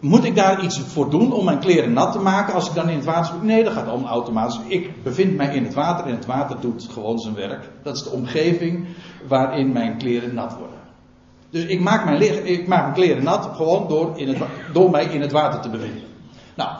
Moet 0.00 0.24
ik 0.24 0.36
daar 0.36 0.64
iets 0.64 0.80
voor 0.80 1.10
doen 1.10 1.32
om 1.32 1.44
mijn 1.44 1.58
kleren 1.58 1.92
nat 1.92 2.12
te 2.12 2.18
maken 2.18 2.54
als 2.54 2.68
ik 2.68 2.74
dan 2.74 2.88
in 2.88 2.96
het 2.96 3.04
water? 3.04 3.34
Nee, 3.42 3.64
dat 3.64 3.72
gaat 3.72 3.88
allemaal 3.88 4.10
automatisch. 4.10 4.60
Ik 4.66 5.02
bevind 5.02 5.36
mij 5.36 5.54
in 5.54 5.64
het 5.64 5.74
water 5.74 6.06
en 6.06 6.14
het 6.14 6.26
water 6.26 6.60
doet 6.60 6.88
gewoon 6.90 7.18
zijn 7.18 7.34
werk. 7.34 7.68
Dat 7.82 7.96
is 7.96 8.02
de 8.02 8.10
omgeving 8.10 8.86
waarin 9.28 9.72
mijn 9.72 9.98
kleren 9.98 10.34
nat 10.34 10.56
worden. 10.58 10.78
Dus 11.50 11.64
ik 11.64 11.80
maak 11.80 12.04
mijn, 12.04 12.46
ik 12.46 12.66
maak 12.66 12.82
mijn 12.82 12.94
kleren 12.94 13.24
nat 13.24 13.50
gewoon 13.54 13.88
door, 13.88 14.18
in 14.18 14.28
het, 14.28 14.38
door 14.72 14.90
mij 14.90 15.04
in 15.04 15.20
het 15.20 15.32
water 15.32 15.60
te 15.60 15.70
bevinden. 15.70 16.02
Nou, 16.54 16.70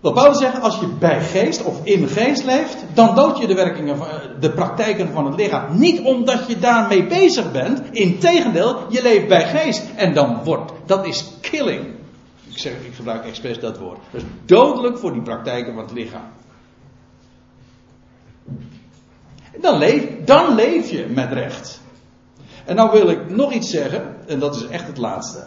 wat 0.00 0.14
Paulus 0.14 0.38
zegt, 0.38 0.60
als 0.60 0.80
je 0.80 0.86
bij 0.86 1.20
geest 1.20 1.62
of 1.62 1.84
in 1.84 2.08
geest 2.08 2.44
leeft, 2.44 2.76
dan 2.94 3.14
dood 3.14 3.38
je 3.38 3.46
de 3.46 3.54
werkingen 3.54 3.96
van 3.96 4.06
de 4.40 4.50
praktijken 4.50 5.12
van 5.12 5.26
het 5.26 5.34
lichaam. 5.34 5.78
Niet 5.78 6.00
omdat 6.00 6.46
je 6.48 6.58
daarmee 6.58 7.06
bezig 7.06 7.52
bent, 7.52 7.82
integendeel, 7.90 8.76
je 8.88 9.02
leeft 9.02 9.28
bij 9.28 9.48
geest. 9.48 9.82
En 9.96 10.14
dan 10.14 10.44
wordt, 10.44 10.72
dat 10.86 11.06
is 11.06 11.24
killing. 11.40 11.86
Ik, 12.48 12.58
zeg, 12.58 12.72
ik 12.72 12.94
gebruik 12.94 13.24
expres 13.24 13.58
dat 13.58 13.78
woord. 13.78 13.98
Is 14.10 14.22
dodelijk 14.44 14.98
voor 14.98 15.12
die 15.12 15.22
praktijken 15.22 15.74
van 15.74 15.82
het 15.82 15.92
lichaam. 15.92 16.28
Dan 19.60 19.78
leef, 19.78 20.24
dan 20.24 20.54
leef 20.54 20.90
je 20.90 21.06
met 21.06 21.32
recht. 21.32 21.80
En 22.64 22.76
nou 22.76 22.90
wil 22.90 23.08
ik 23.08 23.30
nog 23.30 23.52
iets 23.52 23.70
zeggen, 23.70 24.16
en 24.26 24.38
dat 24.38 24.56
is 24.56 24.66
echt 24.66 24.86
het 24.86 24.98
laatste. 24.98 25.46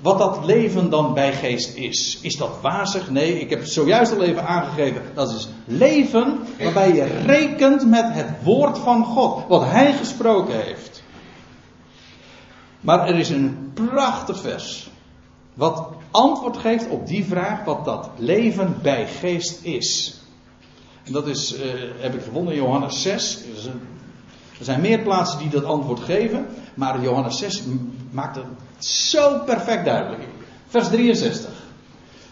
Wat 0.00 0.18
dat 0.18 0.44
leven 0.44 0.90
dan 0.90 1.14
bij 1.14 1.32
geest 1.32 1.76
is. 1.76 2.18
Is 2.22 2.36
dat 2.36 2.58
wazig? 2.62 3.10
Nee, 3.10 3.40
ik 3.40 3.50
heb 3.50 3.64
zojuist 3.64 4.12
al 4.12 4.22
even 4.22 4.46
aangegeven. 4.46 5.02
Dat 5.14 5.30
is 5.30 5.48
leven 5.64 6.38
waarbij 6.58 6.94
je 6.94 7.04
rekent 7.04 7.86
met 7.86 8.06
het 8.08 8.28
woord 8.42 8.78
van 8.78 9.04
God. 9.04 9.48
Wat 9.48 9.64
Hij 9.64 9.92
gesproken 9.92 10.62
heeft. 10.62 11.02
Maar 12.80 13.08
er 13.08 13.18
is 13.18 13.28
een 13.28 13.70
prachtig 13.74 14.40
vers. 14.40 14.90
Wat 15.54 15.88
antwoord 16.10 16.56
geeft 16.56 16.88
op 16.88 17.06
die 17.06 17.24
vraag 17.24 17.64
wat 17.64 17.84
dat 17.84 18.10
leven 18.16 18.78
bij 18.82 19.06
geest 19.06 19.64
is. 19.64 20.14
En 21.04 21.12
dat 21.12 21.26
is, 21.26 21.54
uh, 21.54 21.60
heb 21.98 22.14
ik 22.14 22.22
gevonden 22.22 22.54
in 22.54 22.60
Johannes 22.60 23.02
6. 23.02 23.38
Er 24.60 24.66
zijn 24.66 24.80
meer 24.80 24.98
plaatsen 24.98 25.38
die 25.38 25.48
dat 25.48 25.64
antwoord 25.64 26.00
geven. 26.00 26.46
Maar 26.74 27.00
Johannes 27.00 27.38
6 27.38 27.62
maakt 28.10 28.36
het 28.36 28.44
zo 28.84 29.38
perfect 29.38 29.84
duidelijk. 29.84 30.22
Vers 30.66 30.88
63. 30.88 31.50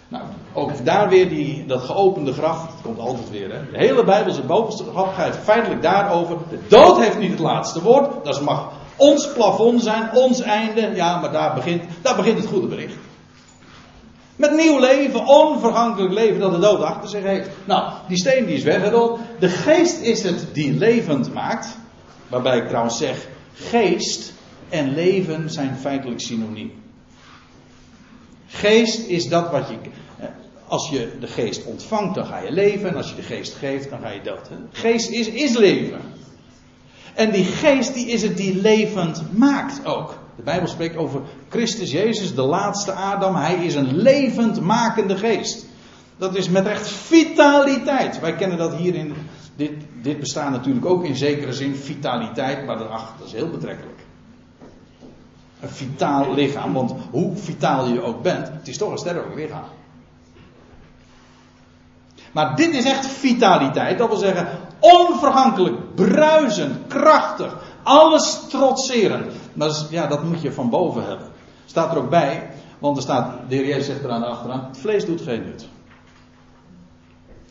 Nou, 0.08 0.24
ook 0.52 0.84
daar 0.84 1.08
weer 1.08 1.28
die, 1.28 1.66
dat 1.66 1.82
geopende 1.82 2.32
graf. 2.32 2.66
Dat 2.66 2.82
komt 2.82 2.98
altijd 2.98 3.30
weer. 3.30 3.52
Hè. 3.52 3.70
De 3.70 3.78
hele 3.78 4.04
Bijbelse 4.04 4.42
boodschap 4.42 5.14
gaat 5.14 5.36
feitelijk 5.36 5.82
daarover. 5.82 6.36
De 6.50 6.58
dood 6.68 6.98
heeft 6.98 7.18
niet 7.18 7.30
het 7.30 7.38
laatste 7.38 7.82
woord. 7.82 8.24
Dat 8.24 8.40
mag 8.40 8.72
ons 8.96 9.32
plafond 9.32 9.82
zijn, 9.82 10.10
ons 10.14 10.40
einde. 10.40 10.90
Ja, 10.94 11.20
maar 11.20 11.32
daar 11.32 11.54
begint, 11.54 11.82
daar 12.02 12.16
begint 12.16 12.38
het 12.38 12.46
goede 12.46 12.66
bericht. 12.66 12.94
Met 14.36 14.56
nieuw 14.56 14.78
leven, 14.78 15.26
onvergankelijk 15.26 16.12
leven 16.12 16.40
dat 16.40 16.52
de 16.52 16.58
dood 16.58 16.82
achter 16.82 17.08
zich 17.08 17.22
heeft. 17.22 17.50
Nou, 17.64 17.92
die 18.08 18.18
steen 18.18 18.46
die 18.46 18.56
is 18.56 18.62
weggerold. 18.62 19.18
De 19.38 19.48
geest 19.48 20.00
is 20.00 20.22
het 20.22 20.46
die 20.52 20.72
levend 20.78 21.32
maakt. 21.32 21.78
Waarbij 22.28 22.58
ik 22.58 22.68
trouwens 22.68 22.98
zeg, 22.98 23.26
geest 23.54 24.32
en 24.68 24.94
leven 24.94 25.50
zijn 25.50 25.76
feitelijk 25.76 26.20
synoniem. 26.20 26.72
Geest 28.46 29.06
is 29.06 29.28
dat 29.28 29.50
wat 29.50 29.68
je. 29.68 29.76
Als 30.66 30.90
je 30.90 31.12
de 31.20 31.26
geest 31.26 31.64
ontvangt, 31.64 32.14
dan 32.14 32.26
ga 32.26 32.38
je 32.38 32.52
leven. 32.52 32.88
En 32.88 32.96
als 32.96 33.08
je 33.08 33.14
de 33.14 33.22
geest 33.22 33.54
geeft, 33.54 33.90
dan 33.90 34.00
ga 34.00 34.10
je 34.10 34.20
dood. 34.20 34.50
Geest 34.72 35.10
is, 35.10 35.28
is 35.28 35.56
leven. 35.56 36.00
En 37.14 37.30
die 37.30 37.44
geest 37.44 37.94
die 37.94 38.06
is 38.06 38.22
het 38.22 38.36
die 38.36 38.60
levend 38.60 39.38
maakt 39.38 39.86
ook. 39.86 40.18
De 40.36 40.42
Bijbel 40.42 40.68
spreekt 40.68 40.96
over 40.96 41.20
Christus 41.48 41.90
Jezus, 41.90 42.34
de 42.34 42.42
laatste 42.42 42.92
Adam. 42.92 43.34
Hij 43.34 43.54
is 43.54 43.74
een 43.74 43.96
levend 43.96 44.60
makende 44.60 45.16
geest. 45.16 45.66
Dat 46.16 46.36
is 46.36 46.48
met 46.48 46.66
recht 46.66 46.88
vitaliteit. 46.88 48.20
Wij 48.20 48.34
kennen 48.34 48.58
dat 48.58 48.74
hier 48.74 48.94
in. 48.94 49.14
Dit, 49.56 49.72
dit 50.02 50.20
bestaat 50.20 50.50
natuurlijk 50.50 50.86
ook 50.86 51.04
in 51.04 51.16
zekere 51.16 51.52
zin 51.52 51.74
vitaliteit, 51.74 52.66
maar 52.66 52.78
dat 52.78 52.88
is 53.24 53.32
heel 53.32 53.50
betrekkelijk 53.50 54.06
een 55.60 55.68
vitaal 55.68 56.34
lichaam. 56.34 56.72
Want 56.72 56.94
hoe 57.10 57.36
vitaal 57.36 57.86
je 57.86 58.02
ook 58.02 58.22
bent, 58.22 58.48
het 58.48 58.68
is 58.68 58.76
toch 58.76 58.90
een 58.90 58.98
sterk 58.98 59.34
lichaam. 59.34 59.64
Maar 62.32 62.56
dit 62.56 62.74
is 62.74 62.84
echt 62.84 63.06
vitaliteit. 63.06 63.98
Dat 63.98 64.08
wil 64.08 64.16
zeggen, 64.16 64.48
onvergankelijk, 64.78 65.94
bruisend, 65.94 66.86
krachtig, 66.86 67.56
alles 67.82 68.40
trotserend. 68.48 69.32
Dat, 69.52 69.86
ja, 69.90 70.06
dat 70.06 70.24
moet 70.24 70.42
je 70.42 70.52
van 70.52 70.70
boven 70.70 71.06
hebben. 71.06 71.26
Staat 71.66 71.92
er 71.92 71.98
ook 71.98 72.10
bij, 72.10 72.50
want 72.78 72.96
er 72.96 73.02
staat, 73.02 73.34
de 73.48 73.54
heer 73.54 73.66
Jezus 73.66 73.86
zegt 73.86 74.04
er 74.04 74.10
aan 74.10 74.20
de 74.20 74.26
achteraan, 74.26 74.64
het 74.68 74.78
vlees 74.78 75.06
doet 75.06 75.20
geen 75.20 75.44
nut. 75.44 75.68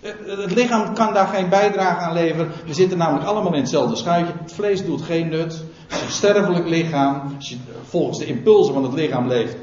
Het 0.02 0.56
lichaam 0.56 0.94
kan 0.94 1.14
daar 1.14 1.28
geen 1.28 1.50
bijdrage 1.50 2.00
aan 2.00 2.14
leveren. 2.14 2.52
We 2.66 2.74
zitten 2.74 2.98
namelijk 2.98 3.26
allemaal 3.26 3.54
in 3.54 3.60
hetzelfde 3.60 3.96
schuitje. 3.96 4.34
Het 4.42 4.54
vlees 4.54 4.86
doet 4.86 5.02
geen 5.02 5.30
nut. 5.30 5.64
Het 5.88 5.98
is 5.98 6.02
een 6.02 6.12
sterfelijk 6.12 6.68
lichaam. 6.68 7.34
Als 7.36 7.50
je 7.50 7.58
volgens 7.84 8.18
de 8.18 8.26
impulsen 8.26 8.74
van 8.74 8.84
het 8.84 8.94
lichaam 8.94 9.28
leeft, 9.28 9.56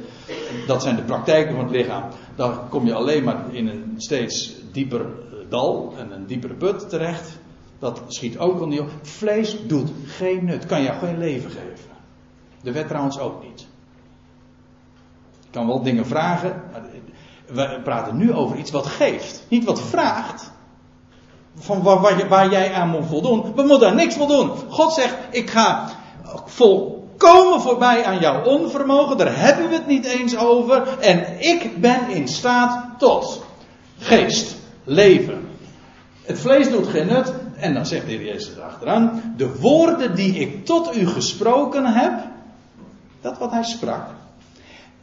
dat 0.66 0.82
zijn 0.82 0.97
de 0.97 1.03
praktijken 1.03 1.55
van 1.55 1.64
het 1.64 1.74
lichaam, 1.74 2.03
dan 2.37 2.68
kom 2.68 2.87
je 2.87 2.95
alleen 2.95 3.24
maar 3.24 3.45
in 3.51 3.68
een 3.68 3.95
steeds 3.97 4.53
dieper 4.72 5.07
dal 5.49 5.95
en 5.99 6.12
een 6.12 6.26
diepere 6.26 6.55
put 6.55 6.89
terecht. 6.89 7.39
Dat 7.78 8.03
schiet 8.07 8.39
ook 8.39 8.61
al 8.61 8.66
niet 8.66 8.80
op. 8.80 8.91
Vlees 9.03 9.66
doet 9.66 9.91
geen 10.07 10.45
nut. 10.45 10.66
Kan 10.66 10.82
jou 10.82 10.99
geen 10.99 11.18
leven 11.18 11.51
geven. 11.51 11.91
De 12.62 12.72
wet 12.72 12.89
trouwens 12.89 13.18
ook 13.18 13.43
niet. 13.43 13.66
Je 15.41 15.51
kan 15.51 15.66
wel 15.66 15.82
dingen 15.82 16.07
vragen, 16.07 16.62
maar 16.72 16.82
we 17.47 17.80
praten 17.84 18.16
nu 18.16 18.32
over 18.32 18.57
iets 18.57 18.70
wat 18.70 18.86
geeft, 18.86 19.45
niet 19.49 19.64
wat 19.64 19.80
vraagt. 19.80 20.53
Van 21.57 21.82
waar, 21.82 22.28
waar, 22.28 22.51
jij 22.51 22.72
aan 22.72 22.88
moet 22.88 23.07
voldoen. 23.07 23.42
We 23.42 23.62
moeten 23.62 23.80
daar 23.80 23.95
niks 23.95 24.16
voldoen. 24.16 24.51
God 24.68 24.92
zegt: 24.92 25.16
Ik 25.30 25.51
ga 25.51 25.88
volkomen 26.45 27.61
voorbij 27.61 28.05
aan 28.05 28.18
jouw 28.18 28.45
onvermogen. 28.45 29.16
Daar 29.16 29.38
hebben 29.38 29.68
we 29.68 29.74
het 29.74 29.86
niet 29.86 30.05
eens 30.05 30.36
over. 30.36 30.99
En 30.99 31.40
ik 31.40 31.80
ben 31.80 32.09
in 32.09 32.28
staat 32.28 32.99
tot 32.99 33.45
geest, 33.99 34.57
leven. 34.84 35.49
Het 36.22 36.38
vlees 36.38 36.70
doet 36.70 36.86
geen 36.86 37.07
nut. 37.07 37.32
En 37.57 37.74
dan 37.74 37.86
zegt 37.86 38.07
de 38.07 38.12
Heer 38.12 38.24
Jezus 38.24 38.57
erachteraan: 38.57 39.34
De 39.36 39.59
woorden 39.61 40.14
die 40.14 40.34
ik 40.34 40.64
tot 40.64 40.97
u 40.97 41.07
gesproken 41.07 41.84
heb. 41.84 42.12
Dat 43.20 43.38
wat 43.38 43.51
hij 43.51 43.64
sprak. 43.64 44.07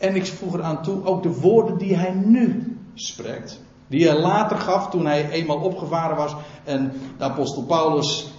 En 0.02 0.16
ik 0.16 0.26
voeg 0.26 0.54
eraan 0.54 0.82
toe 0.82 1.06
ook 1.06 1.24
de 1.24 1.40
woorden 1.40 1.78
die 1.78 1.96
hij 1.96 2.12
nu 2.12 2.78
spreekt. 2.94 3.62
Die 3.88 4.08
hij 4.08 4.20
later 4.20 4.58
gaf 4.58 4.90
toen 4.90 5.06
hij 5.06 5.30
eenmaal 5.30 5.58
opgevaren 5.58 6.18
was. 6.18 6.36
En 6.64 6.94
de 7.18 7.24
apostel 7.24 7.64
Paulus 7.64 8.32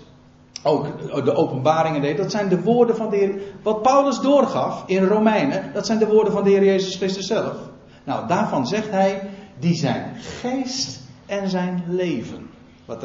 ook 0.62 1.24
de 1.24 1.34
openbaringen 1.34 2.00
deed. 2.00 2.16
Dat 2.16 2.30
zijn 2.30 2.48
de 2.48 2.62
woorden 2.62 2.96
van 2.96 3.10
de 3.10 3.16
Heer. 3.16 3.34
Wat 3.62 3.82
Paulus 3.82 4.20
doorgaf 4.20 4.82
in 4.86 5.04
Romeinen. 5.04 5.70
Dat 5.72 5.86
zijn 5.86 5.98
de 5.98 6.06
woorden 6.06 6.32
van 6.32 6.44
de 6.44 6.50
Heer 6.50 6.64
Jezus 6.64 6.96
Christus 6.96 7.26
zelf. 7.26 7.56
Nou, 8.04 8.28
daarvan 8.28 8.66
zegt 8.66 8.90
hij. 8.90 9.30
Die 9.58 9.74
zijn 9.74 10.14
geest 10.16 11.00
en 11.26 11.48
zijn 11.48 11.84
leven. 11.88 12.50
Wat 12.84 13.02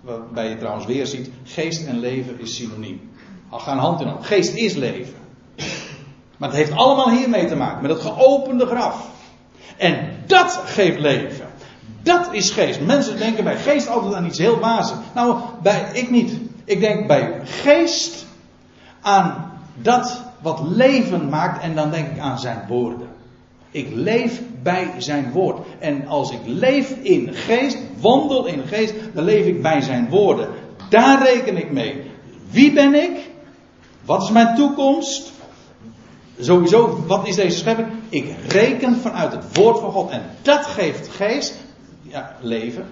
waarbij 0.00 0.48
je 0.48 0.56
trouwens 0.56 0.86
weer 0.86 1.06
ziet. 1.06 1.30
Geest 1.44 1.86
en 1.86 1.98
leven 1.98 2.40
is 2.40 2.54
synoniem. 2.56 3.10
Al 3.48 3.58
gaan 3.58 3.78
hand 3.78 4.00
in 4.00 4.06
hand. 4.06 4.26
Geest 4.26 4.54
is 4.54 4.74
leven. 4.74 5.21
Maar 6.42 6.50
het 6.50 6.60
heeft 6.60 6.76
allemaal 6.76 7.10
hiermee 7.10 7.46
te 7.46 7.56
maken, 7.56 7.82
met 7.82 7.90
het 7.90 8.00
geopende 8.00 8.66
graf. 8.66 9.08
En 9.76 10.08
dat 10.26 10.62
geeft 10.64 10.98
leven. 10.98 11.46
Dat 12.02 12.28
is 12.32 12.50
geest. 12.50 12.80
Mensen 12.80 13.18
denken 13.18 13.44
bij 13.44 13.56
geest 13.56 13.88
altijd 13.88 14.14
aan 14.14 14.26
iets 14.26 14.38
heel 14.38 14.58
basis. 14.58 14.96
Nou, 15.14 15.36
bij, 15.62 15.90
ik 15.92 16.10
niet. 16.10 16.32
Ik 16.64 16.80
denk 16.80 17.06
bij 17.06 17.40
geest 17.44 18.26
aan 19.00 19.52
dat 19.74 20.22
wat 20.40 20.60
leven 20.64 21.28
maakt 21.28 21.62
en 21.62 21.74
dan 21.74 21.90
denk 21.90 22.10
ik 22.10 22.18
aan 22.18 22.38
zijn 22.38 22.64
woorden. 22.68 23.08
Ik 23.70 23.88
leef 23.92 24.40
bij 24.62 24.90
zijn 24.98 25.30
woord. 25.32 25.66
En 25.78 26.06
als 26.06 26.30
ik 26.30 26.40
leef 26.44 26.90
in 27.02 27.34
geest, 27.34 27.78
wandel 28.00 28.46
in 28.46 28.62
geest, 28.66 28.94
dan 29.14 29.24
leef 29.24 29.46
ik 29.46 29.62
bij 29.62 29.80
zijn 29.80 30.08
woorden. 30.08 30.48
Daar 30.88 31.22
reken 31.22 31.56
ik 31.56 31.72
mee. 31.72 32.02
Wie 32.50 32.72
ben 32.72 32.94
ik? 32.94 33.30
Wat 34.04 34.22
is 34.22 34.30
mijn 34.30 34.54
toekomst? 34.54 35.31
Sowieso, 36.42 37.04
wat 37.06 37.28
is 37.28 37.34
deze 37.34 37.56
schepping? 37.56 37.88
Ik 38.08 38.34
reken 38.48 38.96
vanuit 38.96 39.32
het 39.32 39.56
woord 39.56 39.78
van 39.78 39.92
God. 39.92 40.10
En 40.10 40.22
dat 40.42 40.66
geeft 40.66 41.08
geest, 41.08 41.54
ja, 42.02 42.36
leven, 42.40 42.86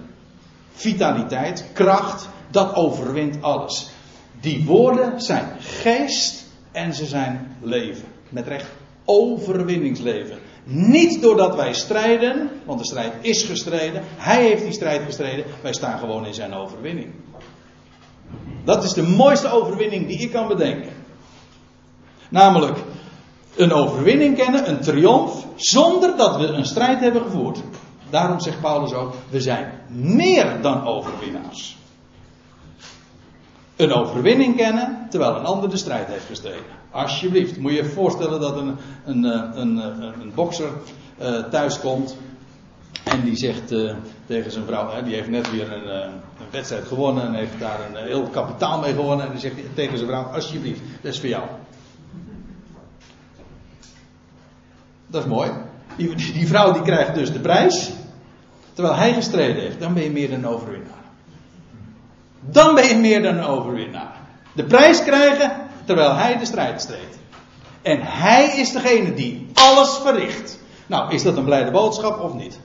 vitaliteit, 0.71 1.65
kracht. 1.73 2.29
Dat 2.51 2.75
overwint 2.75 3.41
alles. 3.41 3.89
Die 4.41 4.65
woorden 4.65 5.21
zijn 5.21 5.45
geest 5.59 6.45
en 6.71 6.93
ze 6.93 7.05
zijn 7.05 7.57
leven. 7.61 8.03
Met 8.29 8.47
recht 8.47 8.67
overwinningsleven. 9.05 10.37
Niet 10.63 11.21
doordat 11.21 11.55
wij 11.55 11.73
strijden, 11.73 12.49
want 12.65 12.79
de 12.79 12.85
strijd 12.85 13.13
is 13.21 13.43
gestreden. 13.43 14.01
Hij 14.05 14.43
heeft 14.43 14.63
die 14.63 14.71
strijd 14.71 15.01
gestreden. 15.05 15.45
Wij 15.61 15.73
staan 15.73 15.99
gewoon 15.99 16.25
in 16.25 16.33
zijn 16.33 16.53
overwinning. 16.53 17.11
Dat 18.63 18.83
is 18.83 18.93
de 18.93 19.03
mooiste 19.03 19.51
overwinning 19.51 20.07
die 20.07 20.19
ik 20.19 20.31
kan 20.31 20.47
bedenken. 20.47 20.91
Namelijk 22.29 22.77
een 23.55 23.73
overwinning 23.73 24.37
kennen, 24.37 24.69
een 24.69 24.79
triomf, 24.79 25.45
zonder 25.55 26.17
dat 26.17 26.37
we 26.37 26.47
een 26.47 26.65
strijd 26.65 26.99
hebben 26.99 27.21
gevoerd. 27.21 27.59
Daarom 28.09 28.39
zegt 28.39 28.61
Paulus 28.61 28.93
ook: 28.93 29.13
we 29.29 29.41
zijn 29.41 29.71
meer 29.87 30.61
dan 30.61 30.87
overwinnaars. 30.87 31.77
Een 33.75 33.93
overwinning 33.93 34.55
kennen 34.55 35.07
terwijl 35.09 35.35
een 35.35 35.45
ander 35.45 35.69
de 35.69 35.77
strijd 35.77 36.07
heeft 36.07 36.25
gestreden. 36.25 36.79
Alsjeblieft, 36.91 37.57
moet 37.57 37.71
je 37.71 37.77
je 37.77 37.85
voorstellen 37.85 38.39
dat 38.39 38.57
een, 38.57 38.77
een, 39.05 39.25
eh, 39.25 39.49
een, 39.53 39.79
eh, 39.79 40.07
een 40.21 40.31
bokser 40.35 40.69
uh, 41.21 41.43
thuis 41.43 41.79
komt 41.79 42.17
en 43.03 43.23
die 43.23 43.35
zegt 43.35 43.67
tegen 44.25 44.51
zijn 44.51 44.65
vrouw, 44.65 44.91
hè, 44.91 45.03
die 45.03 45.15
heeft 45.15 45.29
net 45.29 45.51
weer 45.51 45.71
een, 45.71 45.95
een, 46.03 46.11
wedstrijd 46.51 46.87
gewonnen 46.87 47.25
en 47.25 47.33
heeft 47.33 47.59
daar 47.59 47.79
een 47.89 48.05
heel 48.05 48.23
kapitaal 48.23 48.79
mee 48.79 48.93
gewonnen. 48.93 49.25
En 49.25 49.31
die 49.31 49.39
zegt 49.39 49.55
tegen 49.73 49.97
zijn 49.97 50.09
vrouw, 50.09 50.23
alsjeblieft, 50.23 50.81
dat 51.01 51.13
is 51.13 51.19
voor 51.19 51.29
jou. 51.29 51.43
Dat 55.11 55.23
is 55.23 55.29
mooi. 55.29 55.51
Die, 55.95 56.15
die, 56.15 56.47
vrouw 56.47 56.71
die 56.71 56.81
krijgt 56.81 57.15
dus 57.15 57.31
de 57.31 57.39
prijs, 57.39 57.91
terwijl 58.73 58.95
hij 58.95 59.13
gestreden 59.13 59.61
heeft. 59.61 59.79
Dan 59.79 59.93
ben 59.93 60.03
je 60.03 60.11
meer 60.11 60.29
dan 60.29 60.39
een 60.39 60.47
overwinnaar. 60.47 61.03
Dan 62.39 62.75
ben 62.75 62.87
je 62.87 62.95
meer 62.95 63.23
dan 63.23 63.37
een 63.37 63.45
overwinnaar. 63.45 64.15
De 64.53 64.63
prijs 64.63 65.03
krijgen 65.03 65.51
terwijl 65.85 66.15
hij 66.15 66.37
de 66.37 66.45
strijd 66.45 66.81
streed. 66.81 67.19
En 67.81 67.99
hij 68.01 68.45
is 68.55 68.71
degene 68.71 69.13
die 69.13 69.47
alles 69.53 69.99
verricht. 70.03 70.59
Nou, 70.87 71.13
is 71.13 71.23
dat 71.23 71.37
een 71.37 71.43
blijde 71.43 71.71
boodschap 71.71 72.19
of 72.19 72.33
niet? 72.33 72.59